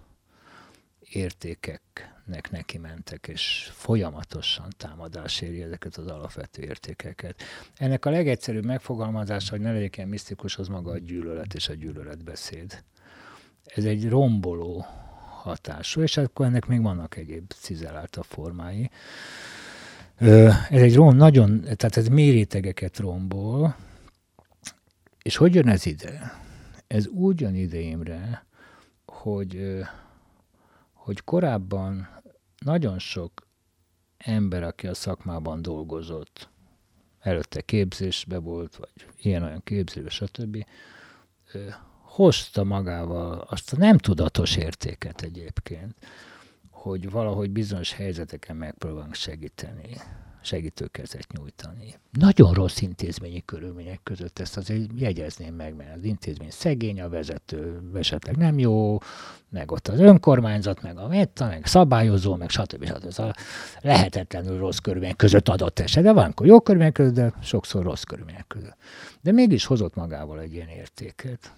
értékeknek 1.00 2.52
neki 2.52 2.78
mentek, 2.78 3.28
és 3.28 3.70
folyamatosan 3.74 4.68
támadás 4.78 5.42
éri 5.42 5.62
ezeket 5.62 5.96
az 5.96 6.08
alapvető 6.08 6.62
értékeket. 6.62 7.44
Ennek 7.76 8.06
a 8.06 8.10
legegyszerűbb 8.10 8.66
megfogalmazása, 8.66 9.52
hogy 9.52 9.62
ne 9.62 9.72
legyek 9.72 9.98
ilyen 9.98 10.10
misztikus, 10.10 10.58
az 10.58 10.68
maga 10.68 10.92
a 10.92 10.98
gyűlölet 10.98 11.54
és 11.54 11.70
a 11.70 11.74
gyűlöletbeszéd. 11.74 12.84
Ez 13.64 13.84
egy 13.84 14.10
romboló 14.10 14.86
hatású, 15.42 16.02
és 16.02 16.18
akkor 16.18 16.46
ennek 16.46 16.66
még 16.66 16.82
vannak 16.82 17.18
egyéb 17.18 17.52
cizelált 17.54 18.16
a 18.16 18.24
formái. 18.24 18.90
Ez 20.18 20.82
egy 20.82 20.96
rom, 20.96 21.16
nagyon, 21.16 21.62
tehát 21.62 21.98
ez 21.98 22.08
mérétegeket 22.08 23.00
rombol, 23.00 23.76
és 25.22 25.36
hogy 25.36 25.56
jön 25.56 25.68
ez 25.68 25.86
ide? 25.86 26.32
Ez 26.88 27.08
úgy 27.08 27.42
jön 27.42 27.56
ide, 27.56 27.80
Imre, 27.80 28.46
hogy, 29.06 29.80
hogy 30.94 31.24
korábban 31.24 32.10
nagyon 32.60 33.00
sok 33.00 33.48
ember, 34.18 34.64
aki 34.64 34.88
a 34.88 34.94
szakmában 34.94 35.62
dolgozott, 35.62 36.50
előtte 37.20 37.62
képzésbe 37.62 38.38
volt, 38.38 38.76
vagy 38.76 39.08
ilyen-olyan 39.22 39.62
képzésbe, 39.64 40.10
stb., 40.10 40.66
hozta 42.02 42.64
magával 42.64 43.40
azt 43.50 43.74
a 43.74 43.78
nem 43.78 43.98
tudatos 43.98 44.56
értéket 44.56 45.22
egyébként, 45.22 45.96
hogy 46.86 47.12
valahogy 47.12 47.50
bizonyos 47.50 47.94
helyzeteken 47.94 48.56
megpróbálunk 48.56 49.14
segíteni, 49.14 49.90
segítőkezet 50.42 51.28
nyújtani. 51.32 51.96
Nagyon 52.12 52.54
rossz 52.54 52.82
intézményi 52.82 53.44
körülmények 53.46 54.00
között 54.04 54.40
ezt 54.40 54.58
azért 54.58 54.90
jegyezném 54.96 55.56
meg, 55.56 55.76
mert 55.76 55.96
az 55.98 56.04
intézmény 56.04 56.52
szegény, 56.52 57.02
a 57.02 57.10
vezető 57.10 57.82
esetleg 57.94 58.38
nem 58.38 58.60
jó, 58.60 58.98
meg 59.50 59.72
ott 59.72 59.88
az 59.88 60.00
önkormányzat, 60.00 60.82
meg 60.82 60.98
a 60.98 61.08
metta, 61.08 61.48
meg 61.48 61.66
szabályozó, 61.66 62.36
meg 62.36 62.50
stb. 62.50 62.86
stb. 62.86 63.06
Ez 63.06 63.20
a 63.20 63.36
lehetetlenül 63.82 64.58
rossz 64.58 64.78
körülmények 64.78 65.16
között 65.16 65.50
adott 65.50 65.80
eset, 65.80 66.04
de 66.04 66.14
van 66.14 66.34
jó 66.44 66.62
körülmények 66.62 66.94
között, 66.94 67.14
de 67.14 67.34
sokszor 67.42 67.84
rossz 67.84 68.04
körülmények 68.04 68.48
között. 68.48 68.78
De 69.22 69.32
mégis 69.32 69.66
hozott 69.66 69.96
magával 69.96 70.40
egy 70.40 70.54
ilyen 70.54 70.70
értéket, 70.70 71.52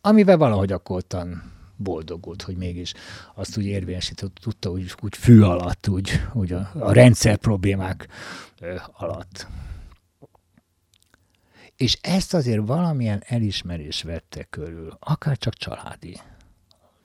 amivel 0.00 0.36
valahogy 0.36 0.72
akkor 0.72 0.96
ottan 0.96 1.58
boldogult, 1.80 2.42
hogy 2.42 2.56
mégis 2.56 2.94
azt 3.34 3.56
úgy 3.56 3.64
érvényesített, 3.64 4.34
tudta 4.34 4.70
úgy, 4.70 4.94
úgy 5.02 5.16
fű 5.16 5.40
alatt, 5.40 5.88
úgy, 5.88 6.20
úgy 6.32 6.52
a, 6.52 6.70
a 6.78 6.92
rendszer 6.92 7.36
problémák 7.36 8.08
alatt. 8.92 9.46
És 11.76 11.98
ezt 12.00 12.34
azért 12.34 12.66
valamilyen 12.66 13.22
elismerés 13.26 14.02
vette 14.02 14.42
körül, 14.42 14.96
akár 15.00 15.38
csak 15.38 15.54
családi. 15.54 16.16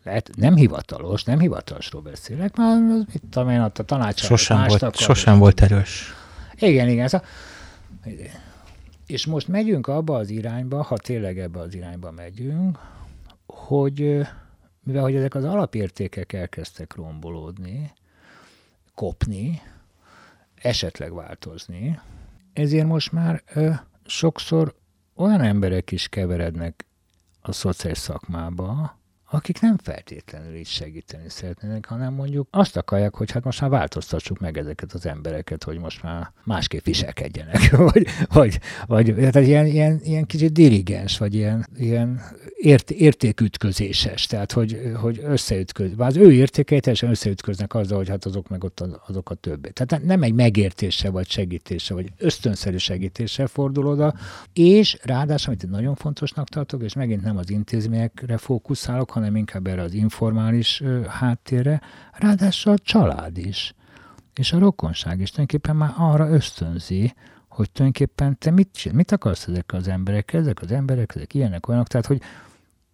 Lehet, 0.03 0.30
nem 0.36 0.55
hivatalos, 0.55 1.23
nem 1.23 1.39
hivatalosról 1.39 2.01
beszélek, 2.01 2.55
már 2.55 2.82
mit 2.82 3.21
tudom 3.30 3.49
én, 3.49 3.59
a 3.59 3.69
tanács. 3.69 4.21
Sosem, 4.21 4.67
volt, 4.67 4.82
akar, 4.82 5.01
sosem 5.01 5.38
volt 5.38 5.61
erős. 5.61 6.13
Igen, 6.55 6.89
igen. 6.89 7.07
Szóval, 7.07 7.28
és 9.05 9.26
most 9.26 9.47
megyünk 9.47 9.88
abba 9.88 10.17
az 10.17 10.30
irányba, 10.30 10.84
ha 10.84 10.97
tényleg 10.97 11.39
ebbe 11.39 11.59
az 11.59 11.73
irányba 11.76 12.11
megyünk, 12.11 12.80
hogy 13.45 14.21
mivel 14.86 15.01
hogy 15.01 15.15
ezek 15.15 15.36
az 15.36 15.43
alapértékek 15.43 16.33
elkezdtek 16.33 16.95
rombolódni, 16.95 17.93
kopni, 18.95 19.61
esetleg 20.55 21.13
változni, 21.13 21.99
ezért 22.53 22.86
most 22.86 23.11
már 23.11 23.43
ö, 23.53 23.71
sokszor 24.05 24.75
olyan 25.15 25.41
emberek 25.41 25.91
is 25.91 26.07
keverednek 26.07 26.86
a 27.41 27.51
szociális 27.51 27.97
szakmába, 27.97 28.97
akik 29.30 29.61
nem 29.61 29.78
feltétlenül 29.78 30.55
is 30.55 30.69
segíteni 30.69 31.30
szeretnének, 31.30 31.86
hanem 31.86 32.13
mondjuk 32.13 32.47
azt 32.51 32.78
akarják, 32.78 33.15
hogy 33.15 33.32
hát 33.32 33.43
most 33.43 33.61
már 33.61 33.69
változtassuk 33.69 34.39
meg 34.39 34.57
ezeket 34.57 34.93
az 34.93 35.05
embereket, 35.05 35.63
hogy 35.63 35.78
most 35.78 36.03
már 36.03 36.32
másképp 36.43 36.84
viselkedjenek, 36.86 37.76
vagy, 37.91 38.07
vagy, 38.28 38.59
vagy 38.88 39.15
tehát 39.15 39.47
ilyen, 39.47 39.65
ilyen, 39.65 39.99
ilyen 40.03 40.26
kicsit 40.26 40.51
dirigens, 40.51 41.17
vagy 41.17 41.34
ilyen, 41.34 41.67
ilyen 41.76 42.21
ért, 42.55 42.91
értékütközéses, 42.91 44.26
tehát 44.26 44.51
hogy, 44.51 44.91
hogy 44.95 45.19
összeütköz, 45.23 45.91
az 45.97 46.17
ő 46.17 46.32
értékei 46.32 46.80
teljesen 46.80 47.09
összeütköznek 47.09 47.73
azzal, 47.73 47.97
hogy 47.97 48.09
hát 48.09 48.26
azok 48.26 48.47
meg 48.47 48.63
ott 48.63 48.84
azok 49.07 49.30
a 49.30 49.36
többé. 49.36 49.69
Tehát 49.69 50.03
nem 50.03 50.23
egy 50.23 50.34
megértése, 50.34 51.09
vagy 51.09 51.30
segítése, 51.30 51.93
vagy 51.93 52.11
ösztönszerű 52.17 52.78
segítése 52.78 53.47
fordul 53.47 53.88
oda, 53.88 54.13
és 54.53 54.97
ráadásul, 55.03 55.53
amit 55.53 55.69
nagyon 55.69 55.95
fontosnak 55.95 56.49
tartok, 56.49 56.84
és 56.84 56.93
megint 56.93 57.23
nem 57.23 57.38
az 57.38 57.49
intézményekre 57.49 58.38
fókuszálok, 58.38 59.14
hanem 59.16 59.36
inkább 59.36 59.68
erre 59.68 59.82
az 59.82 59.93
informális 59.93 60.84
háttérre, 61.07 61.82
ráadásul 62.11 62.74
a 62.74 62.78
család 62.78 63.38
is, 63.38 63.74
és 64.34 64.53
a 64.53 64.59
rokonság 64.59 65.20
is 65.20 65.30
tulajdonképpen 65.30 65.76
már 65.76 65.93
arra 65.97 66.30
ösztönzi, 66.30 67.13
hogy 67.47 67.72
tulajdonképpen 67.72 68.38
te 68.38 68.51
mit, 68.51 68.93
mit 68.93 69.11
akarsz 69.11 69.47
ezekkel 69.47 69.80
az 69.80 69.88
emberekkel, 69.88 70.39
ezek 70.39 70.61
az 70.61 70.72
emberek, 70.72 71.16
ezek 71.16 71.34
ilyenek, 71.34 71.68
olyanok, 71.68 71.88
tehát 71.88 72.05
hogy 72.05 72.22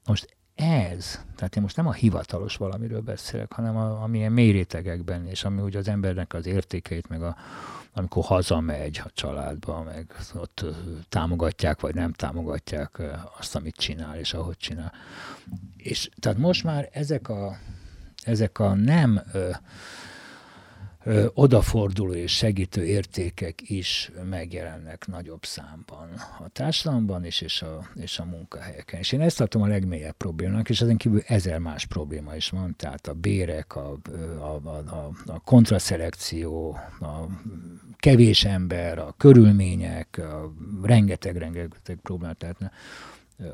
most 0.06 0.36
ez, 0.62 1.20
tehát 1.36 1.56
én 1.56 1.62
most 1.62 1.76
nem 1.76 1.88
a 1.88 1.94
hivatalos 1.94 2.56
valamiről 2.56 3.02
beszélek, 3.02 3.54
hanem 3.54 3.78
a, 3.78 4.04
amilyen 4.04 4.32
mély 4.32 4.52
rétegekben, 4.52 5.28
és 5.28 5.44
ami 5.44 5.62
ugye 5.62 5.78
az 5.78 5.88
embernek 5.88 6.34
az 6.34 6.46
értékeit, 6.46 7.08
meg 7.08 7.24
a, 7.24 7.36
amikor 7.94 8.24
hazamegy 8.24 9.02
a 9.04 9.10
családba, 9.14 9.84
meg 9.84 10.16
ott 10.34 10.66
támogatják, 11.10 11.82
vagy 11.82 11.96
nem 11.96 12.14
támogatják 12.14 13.02
azt, 13.38 13.56
amit 13.56 13.76
csinál, 13.76 14.18
és 14.18 14.34
ahogy 14.34 14.58
csinál. 14.58 14.94
És 15.78 16.10
tehát 16.20 16.38
most 16.38 16.64
már 16.64 16.90
ezek 16.92 17.30
a, 17.30 17.58
ezek 18.24 18.60
a 18.60 18.74
nem 18.74 19.22
odaforduló 21.34 22.14
és 22.14 22.36
segítő 22.36 22.86
értékek 22.86 23.70
is 23.70 24.12
megjelennek 24.30 25.08
nagyobb 25.08 25.46
számban 25.46 26.10
a 26.40 26.50
társadalomban 26.50 27.26
is, 27.26 27.42
és 27.42 27.62
a, 27.62 27.90
és 27.96 28.20
a 28.20 28.26
munkahelyeken. 28.26 29.00
És 29.00 29.12
én 29.12 29.22
ezt 29.22 29.38
tartom 29.38 29.62
a 29.62 29.68
legmélyebb 29.68 30.16
problémának, 30.16 30.70
és 30.70 30.82
ezen 30.82 30.98
kívül 30.98 31.22
ezer 31.26 31.60
más 31.60 31.86
probléma 31.86 32.36
is 32.36 32.50
van, 32.50 32.76
tehát 32.76 33.08
a 33.08 33.14
bérek, 33.14 33.76
a, 33.76 33.98
a, 34.40 34.70
a, 34.70 35.12
a 35.26 35.40
kontraszelekció, 35.40 36.80
a 37.00 37.26
kevés 37.96 38.46
ember, 38.46 39.00
a 39.00 39.14
körülmények, 39.18 40.18
a 40.18 40.54
rengeteg-rengeteg 40.84 42.00
problémát 42.02 42.42
lehetne 42.42 42.72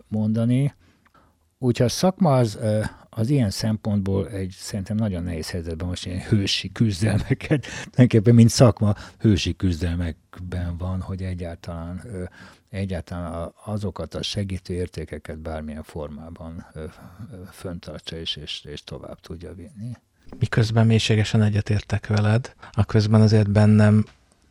mondani. 0.07 0.73
Úgyhogy 1.57 1.85
a 1.85 1.89
szakma 1.89 2.37
az, 2.37 2.59
az 3.17 3.29
ilyen 3.29 3.49
szempontból 3.49 4.29
egy 4.29 4.55
szerintem 4.57 4.95
nagyon 4.95 5.23
nehéz 5.23 5.49
helyzetben 5.49 5.87
most 5.87 6.05
ilyen 6.05 6.21
hősi 6.21 6.71
küzdelmeket, 6.71 7.65
tulajdonképpen 7.65 8.35
mint 8.35 8.49
szakma 8.49 8.95
hősi 9.19 9.55
küzdelmekben 9.55 10.77
van, 10.77 11.01
hogy 11.01 11.21
egyáltalán, 11.21 12.01
egyáltalán 12.69 13.53
azokat 13.65 14.13
a 14.13 14.21
segítő 14.21 14.73
értékeket 14.73 15.39
bármilyen 15.39 15.83
formában 15.83 16.65
föntartsa 17.51 18.17
és, 18.17 18.35
és, 18.35 18.63
és 18.63 18.83
tovább 18.83 19.19
tudja 19.19 19.53
vinni. 19.53 19.91
Miközben 20.39 20.85
mélységesen 20.85 21.41
egyetértek 21.41 22.07
veled, 22.07 22.55
a 22.71 22.85
közben 22.85 23.21
azért 23.21 23.49
bennem 23.49 24.05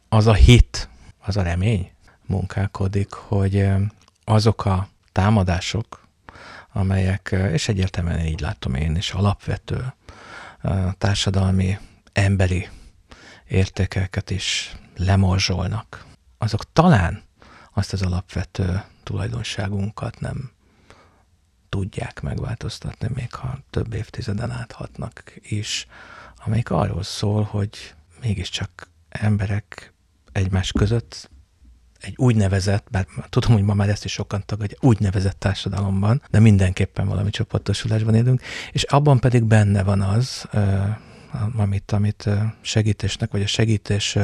az 0.09 0.27
a 0.27 0.35
hit, 0.35 0.89
az 1.19 1.37
a 1.37 1.43
remény 1.43 1.91
munkálkodik, 2.27 3.13
hogy 3.13 3.69
azok 4.25 4.65
a 4.65 4.89
támadások, 5.13 6.06
amelyek, 6.77 7.35
és 7.53 7.69
egyértelműen 7.69 8.27
így 8.27 8.41
látom 8.41 8.75
én 8.75 8.97
is, 8.97 9.13
alapvető 9.13 9.95
társadalmi, 10.99 11.79
emberi 12.13 12.69
értékeket 13.49 14.31
is 14.31 14.77
lemorzsolnak, 14.97 16.07
azok 16.39 16.73
talán 16.73 17.23
azt 17.75 17.93
az 17.93 18.03
alapvető 18.03 18.83
tulajdonságunkat 19.03 20.21
nem 20.21 20.51
tudják 21.69 22.21
megváltoztatni, 22.21 23.09
még 23.15 23.35
ha 23.35 23.59
több 23.71 23.93
évtizeden 23.93 24.51
áthatnak 24.51 25.35
is, 25.41 25.87
amelyik 26.45 26.71
arról 26.71 27.03
szól, 27.03 27.43
hogy 27.43 27.95
mégiscsak 28.21 28.89
emberek 29.09 29.93
egymás 30.33 30.73
között 30.73 31.31
egy 32.07 32.15
úgynevezett, 32.17 32.87
bár 32.91 33.07
tudom, 33.29 33.53
hogy 33.53 33.63
ma 33.63 33.75
már 33.75 33.89
ezt 33.89 34.05
is 34.05 34.13
sokan 34.13 34.43
tagadja, 34.47 34.77
úgynevezett 34.81 35.39
társadalomban, 35.39 36.23
de 36.31 36.39
mindenképpen 36.39 37.07
valami 37.07 37.31
csoportosulásban 37.31 38.15
élünk, 38.15 38.43
és 38.73 38.83
abban 38.83 39.19
pedig 39.19 39.45
benne 39.45 39.83
van 39.83 40.01
az, 40.01 40.49
amit, 41.57 41.93
amit 41.93 42.29
segítésnek, 42.61 43.31
vagy 43.31 43.43
a 43.43 43.47
segítés 43.47 44.19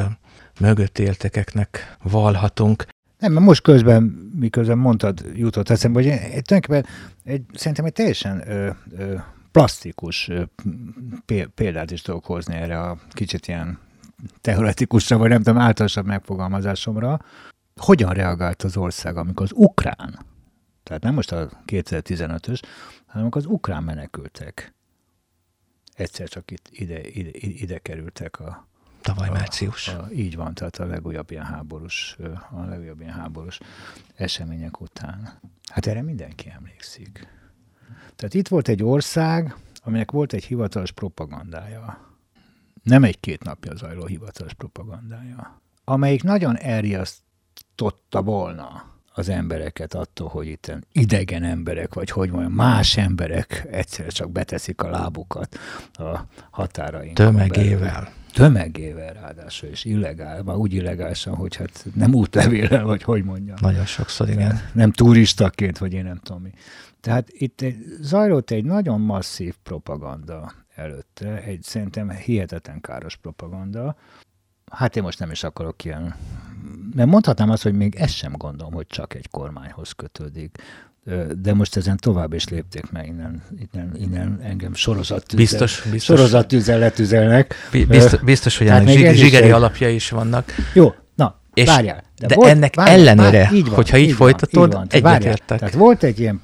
mögötti 0.61 1.03
értékeknek 1.03 1.97
valhatunk. 2.03 2.85
Nem, 3.19 3.33
mert 3.33 3.47
most 3.47 3.63
közben, 3.63 4.03
miközben 4.39 4.79
mondtad, 4.79 5.25
jutott 5.35 5.71
eszembe, 5.71 6.03
hogy 6.03 6.09
egy, 6.09 6.43
tulajdonképpen 6.43 6.87
egy, 7.25 7.43
szerintem 7.55 7.85
egy 7.85 7.93
teljesen 7.93 8.51
ö, 8.51 8.71
ö, 8.99 9.15
plastikus 9.53 10.31
példát 11.55 11.91
is 11.91 12.03
tudok 12.03 12.25
hozni 12.25 12.55
erre 12.55 12.81
a 12.81 12.99
kicsit 13.11 13.49
ilyen 13.49 13.79
teoretikusra, 14.41 15.19
vagy 15.19 15.29
nem 15.29 15.43
tudom, 15.43 15.59
általánosabb 15.59 16.07
megfogalmazásomra. 16.07 17.21
Hogyan 17.77 18.13
reagált 18.13 18.63
az 18.63 18.77
ország, 18.77 19.17
amikor 19.17 19.47
az 19.47 19.53
ukrán, 19.55 20.27
tehát 20.83 21.03
nem 21.03 21.15
most 21.15 21.33
a 21.33 21.49
2015-ös, 21.67 22.63
hanem 23.07 23.23
amikor 23.23 23.43
az 23.43 23.49
ukrán 23.49 23.83
menekültek 23.83 24.75
egyszer 25.95 26.29
csak 26.29 26.51
itt 26.51 26.69
ide, 26.71 27.09
ide, 27.09 27.31
ide 27.33 27.79
kerültek 27.79 28.41
a, 28.41 28.67
Tavaly 29.01 29.29
a, 29.29 29.33
március. 29.33 29.89
A, 29.89 30.09
így 30.13 30.37
van, 30.37 30.55
tehát 30.55 30.77
a 30.77 30.87
legújabb 30.87 31.31
ilyen 31.31 31.45
háborús, 31.45 32.17
a 32.51 32.65
legújabb 32.65 33.01
ilyen 33.01 33.13
háborús 33.13 33.61
események 34.15 34.81
után. 34.81 35.41
Hát 35.71 35.87
erre 35.87 36.03
mindenki 36.03 36.51
emlékszik. 36.51 37.27
Tehát 38.17 38.35
itt 38.35 38.49
volt 38.49 38.69
egy 38.69 38.83
ország, 38.83 39.57
aminek 39.83 40.11
volt 40.11 40.33
egy 40.33 40.45
hivatalos 40.45 40.93
propagandája. 40.93 42.11
Nem 42.83 43.05
egy-két 43.05 43.45
napja 43.45 43.75
zajló 43.77 44.07
hivatalos 44.07 44.55
propagandája. 44.55 45.61
Amelyik 45.85 46.23
nagyon 46.23 46.57
elriasztotta 47.83 48.23
volna 48.23 48.91
az 49.15 49.29
embereket 49.29 49.95
attól, 49.95 50.29
hogy 50.29 50.47
itt 50.47 50.73
idegen 50.93 51.43
emberek, 51.43 51.95
vagy 51.95 52.11
hogy 52.11 52.31
mondjam, 52.31 52.53
más 52.53 52.97
emberek 52.97 53.67
egyszer 53.71 54.07
csak 54.07 54.31
beteszik 54.31 54.83
a 54.83 54.91
lábukat 54.91 55.59
a 55.93 56.19
határainkon. 56.51 57.15
Tömegével. 57.15 57.93
Belül. 57.93 58.09
Tömegével 58.33 59.13
ráadásul, 59.13 59.69
és 59.69 59.85
illegál, 59.85 60.43
már 60.43 60.57
úgy 60.57 60.75
illegálisan, 60.75 61.35
hogy 61.35 61.57
hát 61.57 61.87
nem 61.95 62.15
útlevéllel, 62.15 62.85
vagy 62.85 63.03
hogy 63.03 63.25
mondjam. 63.25 63.57
Nagyon 63.61 63.87
sokszor, 63.87 64.29
igen. 64.29 64.61
Nem 64.73 64.93
turistaként, 64.93 65.79
vagy 65.79 65.93
én 65.93 66.05
nem 66.05 66.19
tudom 66.19 66.43
mi. 66.43 66.51
Tehát 67.01 67.29
itt 67.31 67.65
zajlott 68.01 68.51
egy 68.51 68.65
nagyon 68.65 69.01
masszív 69.01 69.55
propaganda 69.63 70.53
előtte, 70.75 71.43
egy 71.43 71.63
szerintem 71.63 72.11
hihetetlen 72.11 72.81
káros 72.81 73.17
propaganda. 73.17 73.97
Hát 74.71 74.97
én 74.97 75.03
most 75.03 75.19
nem 75.19 75.31
is 75.31 75.45
akarok 75.45 75.85
ilyen 75.85 76.15
mert 76.95 77.09
mondhatnám 77.09 77.51
azt, 77.51 77.63
hogy 77.63 77.75
még 77.75 77.95
ezt 77.95 78.15
sem 78.15 78.33
gondolom, 78.37 78.73
hogy 78.73 78.87
csak 78.87 79.15
egy 79.15 79.31
kormányhoz 79.31 79.93
kötődik. 79.93 80.59
De 81.39 81.55
most 81.55 81.77
ezen 81.77 81.97
tovább 81.97 82.33
is 82.33 82.49
lépték 82.49 82.91
meg, 82.91 83.07
innen, 83.07 83.43
innen, 83.73 83.97
innen 83.97 84.41
engem 84.43 84.75
sorozattűzel, 84.75 85.37
biztos, 85.37 85.83
biztos, 85.91 86.17
sorozattűzel 86.17 86.79
letüzelnek. 86.79 87.55
Biztos, 87.89 88.21
biztos 88.21 88.59
hogy 88.59 88.67
ennek 88.67 88.89
zsig, 88.89 89.13
zsigeri 89.13 89.47
is 89.47 89.53
alapja 89.53 89.89
is 89.89 90.11
vannak. 90.11 90.53
Jó, 90.75 90.95
na, 91.15 91.41
és 91.55 91.69
várjál. 91.69 92.03
De, 92.19 92.27
de 92.27 92.35
volt, 92.35 92.51
ennek 92.51 92.75
várjál, 92.75 92.99
ellenére, 92.99 93.31
várjál, 93.31 93.55
így 93.55 93.67
van, 93.67 93.75
hogyha 93.75 93.97
így, 93.97 94.09
így 94.09 94.15
folytatod, 94.15 94.87
egyetértek. 94.89 95.59
Tehát 95.59 95.75
volt 95.75 96.03
egy 96.03 96.21
ilyen, 96.21 96.41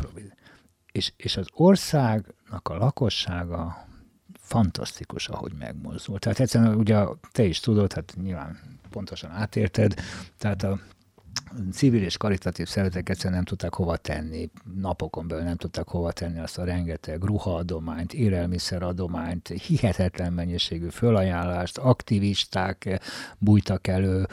és, 0.92 1.12
és 1.16 1.36
az 1.36 1.46
országnak 1.52 2.68
a 2.68 2.76
lakossága 2.76 3.86
fantasztikus, 4.40 5.28
ahogy 5.28 5.52
megmozdult. 5.58 6.20
Tehát 6.20 6.40
egyszerűen 6.40 6.74
ugye 6.74 7.04
te 7.32 7.44
is 7.44 7.60
tudod, 7.60 7.92
hát 7.92 8.14
nyilván 8.22 8.58
pontosan 8.90 9.30
átérted, 9.30 9.94
tehát 10.38 10.62
a 10.62 10.78
civil 11.72 12.02
és 12.02 12.16
karitatív 12.16 12.66
szervezetek 12.66 13.08
egyszerűen 13.08 13.34
nem 13.34 13.44
tudták 13.44 13.74
hova 13.74 13.96
tenni, 13.96 14.50
napokon 14.80 15.28
belül 15.28 15.44
nem 15.44 15.56
tudták 15.56 15.88
hova 15.88 16.12
tenni 16.12 16.38
azt 16.38 16.58
a 16.58 16.64
rengeteg 16.64 17.22
ruhaadományt, 17.22 18.12
élelmiszeradományt, 18.12 19.48
hihetetlen 19.48 20.32
mennyiségű 20.32 20.88
fölajánlást, 20.88 21.78
aktivisták 21.78 23.00
bújtak 23.38 23.86
elő, 23.86 24.26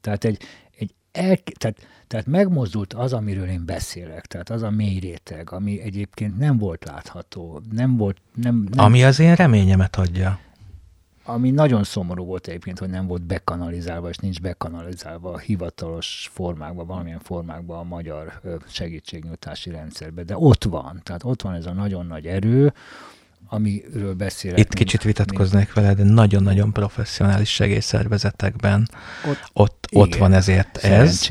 tehát 0.00 0.24
egy, 0.24 0.42
egy 0.78 0.94
el, 1.12 1.36
tehát, 1.58 1.86
tehát 2.06 2.26
megmozdult 2.26 2.92
az, 2.92 3.12
amiről 3.12 3.48
én 3.48 3.64
beszélek, 3.66 4.26
tehát 4.26 4.50
az 4.50 4.62
a 4.62 4.70
mély 4.70 4.98
réteg, 4.98 5.52
ami 5.52 5.80
egyébként 5.80 6.38
nem 6.38 6.58
volt 6.58 6.84
látható, 6.84 7.60
nem 7.70 7.96
volt... 7.96 8.16
Nem, 8.34 8.66
nem, 8.70 8.84
ami 8.84 9.04
az 9.04 9.18
én 9.18 9.34
reményemet 9.34 9.96
adja 9.96 10.38
ami 11.28 11.50
nagyon 11.50 11.84
szomorú 11.84 12.24
volt 12.24 12.46
egyébként, 12.46 12.78
hogy 12.78 12.88
nem 12.88 13.06
volt 13.06 13.22
bekanalizálva, 13.22 14.08
és 14.08 14.16
nincs 14.16 14.40
bekanalizálva 14.40 15.32
a 15.32 15.38
hivatalos 15.38 16.30
formákban, 16.32 16.86
valamilyen 16.86 17.18
formákban 17.18 17.78
a 17.78 17.82
magyar 17.82 18.40
segítségnyújtási 18.66 19.70
rendszerbe. 19.70 20.22
De 20.22 20.36
ott 20.36 20.64
van, 20.64 21.00
tehát 21.02 21.24
ott 21.24 21.42
van 21.42 21.54
ez 21.54 21.66
a 21.66 21.72
nagyon 21.72 22.06
nagy 22.06 22.26
erő, 22.26 22.72
amiről 23.48 24.14
beszélek. 24.14 24.58
Itt 24.58 24.74
kicsit 24.74 25.02
vitatkoznék 25.02 25.72
vele, 25.72 25.94
de 25.94 26.02
nagyon-nagyon 26.02 26.72
professzionális 26.72 27.48
segélyszervezetekben 27.48 28.88
ott, 29.26 29.50
ott, 29.52 29.88
ott 29.92 30.14
van 30.14 30.32
ezért 30.32 30.76
ez. 30.76 31.26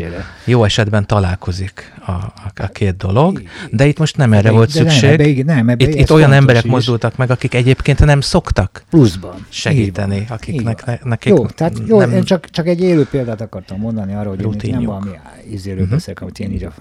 Jó 0.46 0.64
esetben 0.64 1.08
találkozik 1.08 1.94
a, 2.06 2.12
a, 2.12 2.52
a 2.56 2.68
két 2.68 2.98
dolog, 2.98 3.42
de 3.72 3.86
itt 3.86 4.00
most 4.00 4.18
nem 4.18 4.34
erre 4.34 4.52
volt 4.52 4.70
szükség. 4.70 5.18
Nem, 5.18 5.30
ebbe, 5.30 5.54
nem, 5.54 5.70
ebbe, 5.70 5.88
itt, 5.88 5.96
itt 5.96 6.12
olyan 6.12 6.32
emberek 6.32 6.64
is. 6.64 6.70
mozdultak 6.70 7.18
meg, 7.18 7.32
akik 7.32 7.54
egyébként 7.54 8.06
nem 8.06 8.22
szoktak 8.22 8.84
Pluszban. 8.90 9.46
segíteni, 9.50 10.26
van, 10.28 10.38
akiknek 10.38 10.86
ne, 10.86 10.98
nekik 11.04 11.32
Jó, 11.32 11.46
tehát 11.46 11.82
jó, 11.88 12.00
nem, 12.00 12.12
én 12.12 12.24
csak, 12.24 12.50
csak 12.50 12.68
egy 12.68 12.82
élő 12.82 13.06
példát 13.06 13.42
akartam 13.42 13.80
mondani 13.80 14.14
arra, 14.14 14.30
hogy 14.30 14.64
én 14.64 14.72
nem 14.72 14.84
valami 14.84 15.10
izéről 15.50 15.80
uh-huh. 15.80 15.94
beszélek, 15.94 16.22
amit 16.22 16.40
én 16.40 16.52
így 16.52 16.64
a 16.64 16.74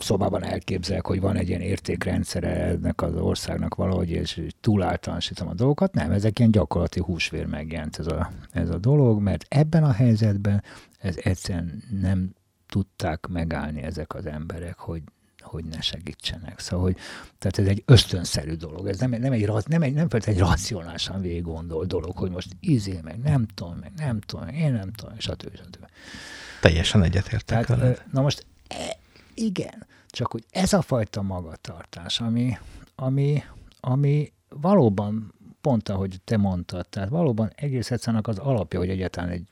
szobában 0.00 0.44
elképzelek, 0.44 1.06
hogy 1.06 1.20
van 1.20 1.36
egy 1.36 1.48
ilyen 1.48 1.60
értékrendszere 1.60 2.48
ennek 2.48 3.02
az 3.02 3.14
országnak 3.14 3.74
valahogy, 3.74 4.10
és 4.10 4.42
túl 4.60 4.82
általánosítom 4.82 5.48
a 5.48 5.54
dolgokat. 5.54 5.94
Nem, 5.94 6.10
ezek 6.10 6.38
ilyen 6.38 6.50
gyakorlati 6.50 7.00
húsvér 7.00 7.46
megjelent 7.46 7.98
ez 7.98 8.06
a, 8.06 8.30
ez 8.52 8.70
a 8.70 8.78
dolog, 8.78 9.20
mert 9.20 9.44
ebben 9.48 9.84
a 9.84 9.92
helyzetben 9.92 10.62
ez 10.98 11.16
egyszerűen 11.22 11.82
nem 12.00 12.34
tudták 12.68 13.26
megállni 13.26 13.82
ezek 13.82 14.14
az 14.14 14.26
emberek, 14.26 14.78
hogy 14.78 15.02
hogy 15.40 15.64
ne 15.64 15.80
segítsenek. 15.80 16.58
Szóval, 16.58 16.84
hogy, 16.84 16.96
tehát 17.38 17.58
ez 17.58 17.66
egy 17.66 17.82
ösztönszerű 17.86 18.54
dolog. 18.54 18.88
Ez 18.88 18.98
nem, 18.98 19.10
nem 19.10 19.32
egy, 19.32 19.50
nem 19.66 19.82
egy, 19.82 19.92
nem 19.92 20.06
egy 20.10 20.38
racionálisan 20.38 21.20
végig 21.20 21.42
gondol 21.42 21.84
dolog, 21.84 22.16
hogy 22.16 22.30
most 22.30 22.56
izé, 22.60 23.00
meg 23.02 23.18
nem 23.18 23.46
tudom, 23.54 23.76
meg 23.80 23.92
nem 23.96 24.20
tudom, 24.20 24.48
én 24.48 24.72
nem 24.72 24.92
tudom, 24.92 25.14
stb. 25.18 25.56
stb. 25.56 25.86
Teljesen 26.60 27.02
egyetértek 27.02 27.66
Tehát, 27.66 28.04
Na 28.12 28.22
most 28.22 28.46
igen, 29.40 29.86
csak 30.08 30.32
hogy 30.32 30.44
ez 30.50 30.72
a 30.72 30.82
fajta 30.82 31.22
magatartás, 31.22 32.20
ami, 32.20 32.58
ami, 32.94 33.42
ami 33.80 34.32
valóban 34.48 35.34
pont 35.60 35.88
ahogy 35.88 36.20
te 36.24 36.36
mondtad, 36.36 36.88
tehát 36.88 37.08
valóban 37.08 37.52
egész 37.54 37.90
egyszerűen 37.90 38.22
az 38.26 38.38
alapja, 38.38 38.78
hogy 38.78 38.88
egyáltalán 38.88 39.30
egy 39.30 39.48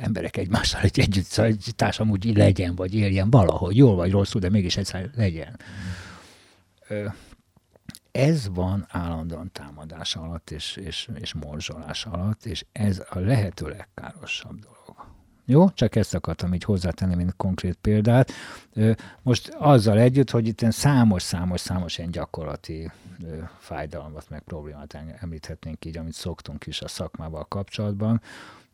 emberek 0.00 0.36
egymással 0.36 0.80
egy 0.80 1.00
együtt, 1.00 1.24
szóval 1.24 1.50
egy 1.50 1.72
társam 1.76 2.10
úgy 2.10 2.36
legyen, 2.36 2.74
vagy 2.74 2.94
éljen 2.94 3.30
valahogy, 3.30 3.76
jól 3.76 3.94
vagy 3.94 4.10
rosszul, 4.10 4.40
de 4.40 4.50
mégis 4.50 4.76
egyszer 4.76 5.10
legyen. 5.14 5.60
Ez 8.10 8.48
van 8.54 8.86
állandóan 8.88 9.50
támadás 9.52 10.16
alatt 10.16 10.50
és, 10.50 10.76
és, 10.76 11.08
és 11.14 11.34
morzsolás 11.34 12.06
alatt, 12.06 12.44
és 12.44 12.64
ez 12.72 13.02
a 13.10 13.18
lehető 13.18 13.68
legkárosabb 13.68 14.58
dolog. 14.58 15.11
Jó? 15.44 15.70
Csak 15.70 15.96
ezt 15.96 16.14
akartam 16.14 16.54
így 16.54 16.64
hozzátenni, 16.64 17.14
mint 17.14 17.36
konkrét 17.36 17.78
példát. 17.80 18.32
Most 19.22 19.48
azzal 19.58 19.98
együtt, 19.98 20.30
hogy 20.30 20.46
itt 20.46 20.64
számos-számos-számos 20.68 21.98
ilyen 21.98 22.10
gyakorlati 22.10 22.90
fájdalmat, 23.58 24.30
meg 24.30 24.42
problémát 24.42 24.98
említhetnénk 25.20 25.84
így, 25.84 25.98
amit 25.98 26.12
szoktunk 26.12 26.66
is 26.66 26.80
a 26.80 26.88
szakmával 26.88 27.44
kapcsolatban, 27.44 28.20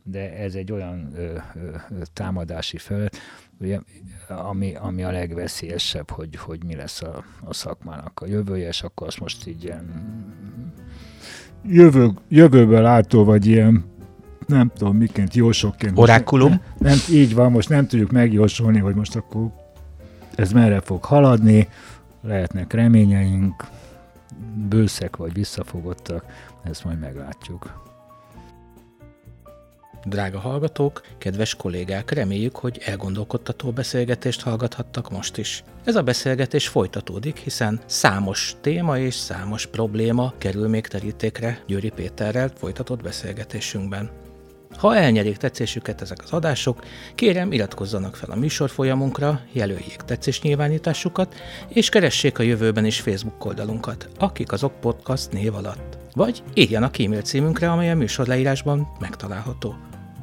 de 0.03 0.37
ez 0.37 0.55
egy 0.55 0.73
olyan 0.73 1.13
ö, 1.15 1.39
ö, 1.55 1.71
támadási 2.13 2.77
felület, 2.77 3.17
ugye, 3.61 3.81
ami, 4.29 4.75
ami 4.75 5.03
a 5.03 5.11
legveszélyesebb, 5.11 6.11
hogy, 6.11 6.37
hogy 6.37 6.65
mi 6.65 6.75
lesz 6.75 7.03
a, 7.03 7.25
a 7.45 7.55
szakmának 7.55 8.21
a 8.21 8.27
jövője, 8.27 8.69
és 8.69 8.83
akkor 8.83 9.07
azt 9.07 9.21
most 9.21 9.47
így 9.47 9.65
ilyen 9.65 9.85
jövő, 11.65 12.11
jövőből 12.29 12.83
látó, 12.83 13.25
vagy 13.25 13.47
ilyen 13.47 13.85
nem 14.49 14.71
tudom 14.77 14.97
miként, 14.97 15.35
jósokként. 15.35 15.99
Orákulum? 15.99 16.49
Nem, 16.49 16.61
nem, 16.79 16.99
így 17.11 17.35
van, 17.35 17.51
most 17.51 17.69
nem 17.69 17.87
tudjuk 17.87 18.11
megjósolni, 18.11 18.79
hogy 18.79 18.95
most 18.95 19.17
akkor 19.17 19.51
ez 20.35 20.53
merre 20.53 20.81
fog 20.81 21.05
haladni, 21.05 21.69
lehetnek 22.23 22.73
reményeink, 22.73 23.67
bőszek 24.69 25.17
vagy 25.17 25.33
visszafogottak, 25.33 26.25
ezt 26.63 26.85
majd 26.85 26.99
meglátjuk. 26.99 27.87
Drága 30.05 30.39
hallgatók, 30.39 31.01
kedves 31.19 31.55
kollégák, 31.55 32.11
reméljük, 32.11 32.57
hogy 32.57 32.83
elgondolkodtató 32.85 33.71
beszélgetést 33.71 34.43
hallgathattak 34.43 35.11
most 35.11 35.37
is. 35.37 35.65
Ez 35.85 35.97
a 35.97 36.03
beszélgetés 36.03 36.69
folytatódik, 36.69 37.37
hiszen 37.37 37.81
számos 37.87 38.57
téma 38.61 38.99
és 38.99 39.15
számos 39.15 39.67
probléma 39.67 40.33
kerül 40.39 40.69
még 40.69 40.87
terítékre 40.87 41.63
Győri 41.67 41.91
Péterrel 41.91 42.51
folytatott 42.55 43.03
beszélgetésünkben. 43.03 44.11
Ha 44.77 44.97
elnyerik 44.97 45.37
tetszésüket 45.37 46.01
ezek 46.01 46.23
az 46.23 46.33
adások, 46.33 46.85
kérem 47.15 47.53
iratkozzanak 47.53 48.17
fel 48.17 48.31
a 48.31 48.37
műsor 48.37 48.71
folyamunkra, 48.71 49.41
jelöljék 49.53 49.97
tetszésnyilvánításukat, 49.97 51.35
és 51.69 51.89
keressék 51.89 52.39
a 52.39 52.43
jövőben 52.43 52.85
is 52.85 53.01
Facebook 53.01 53.45
oldalunkat, 53.45 54.09
akik 54.19 54.53
azok 54.53 54.81
podcast 54.81 55.33
név 55.33 55.55
alatt. 55.55 55.99
Vagy 56.15 56.43
írjanak 56.55 56.99
e-mail 56.99 57.23
címünkre, 57.23 57.71
amely 57.71 57.91
a 57.91 57.95
műsor 57.95 58.27
leírásban 58.27 58.89
megtalálható. 59.01 59.75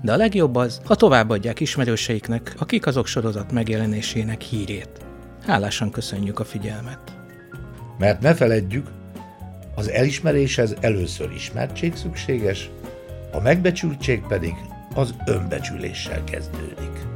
De 0.02 0.14
a 0.14 0.18
legjobb 0.18 0.56
az, 0.56 0.82
ha 0.86 0.96
továbbadják 0.96 1.60
ismerőseiknek, 1.60 2.54
akik 2.58 2.86
azok 2.86 3.08
sorozat 3.08 3.52
megjelenésének 3.52 4.42
hírét. 4.42 4.90
Hálásan 5.46 5.92
köszönjük 5.92 6.40
a 6.40 6.46
figyelmet! 6.46 7.18
Mert 7.98 8.22
ne 8.22 8.34
feledjük, 8.34 8.88
Az 9.78 9.90
elismeréshez 9.90 10.76
először 10.80 11.32
ismertség 11.32 11.96
szükséges, 11.96 12.70
a 13.36 13.42
megbecsültség 13.42 14.22
pedig 14.28 14.54
az 14.94 15.16
önbecsüléssel 15.26 16.24
kezdődik. 16.24 17.15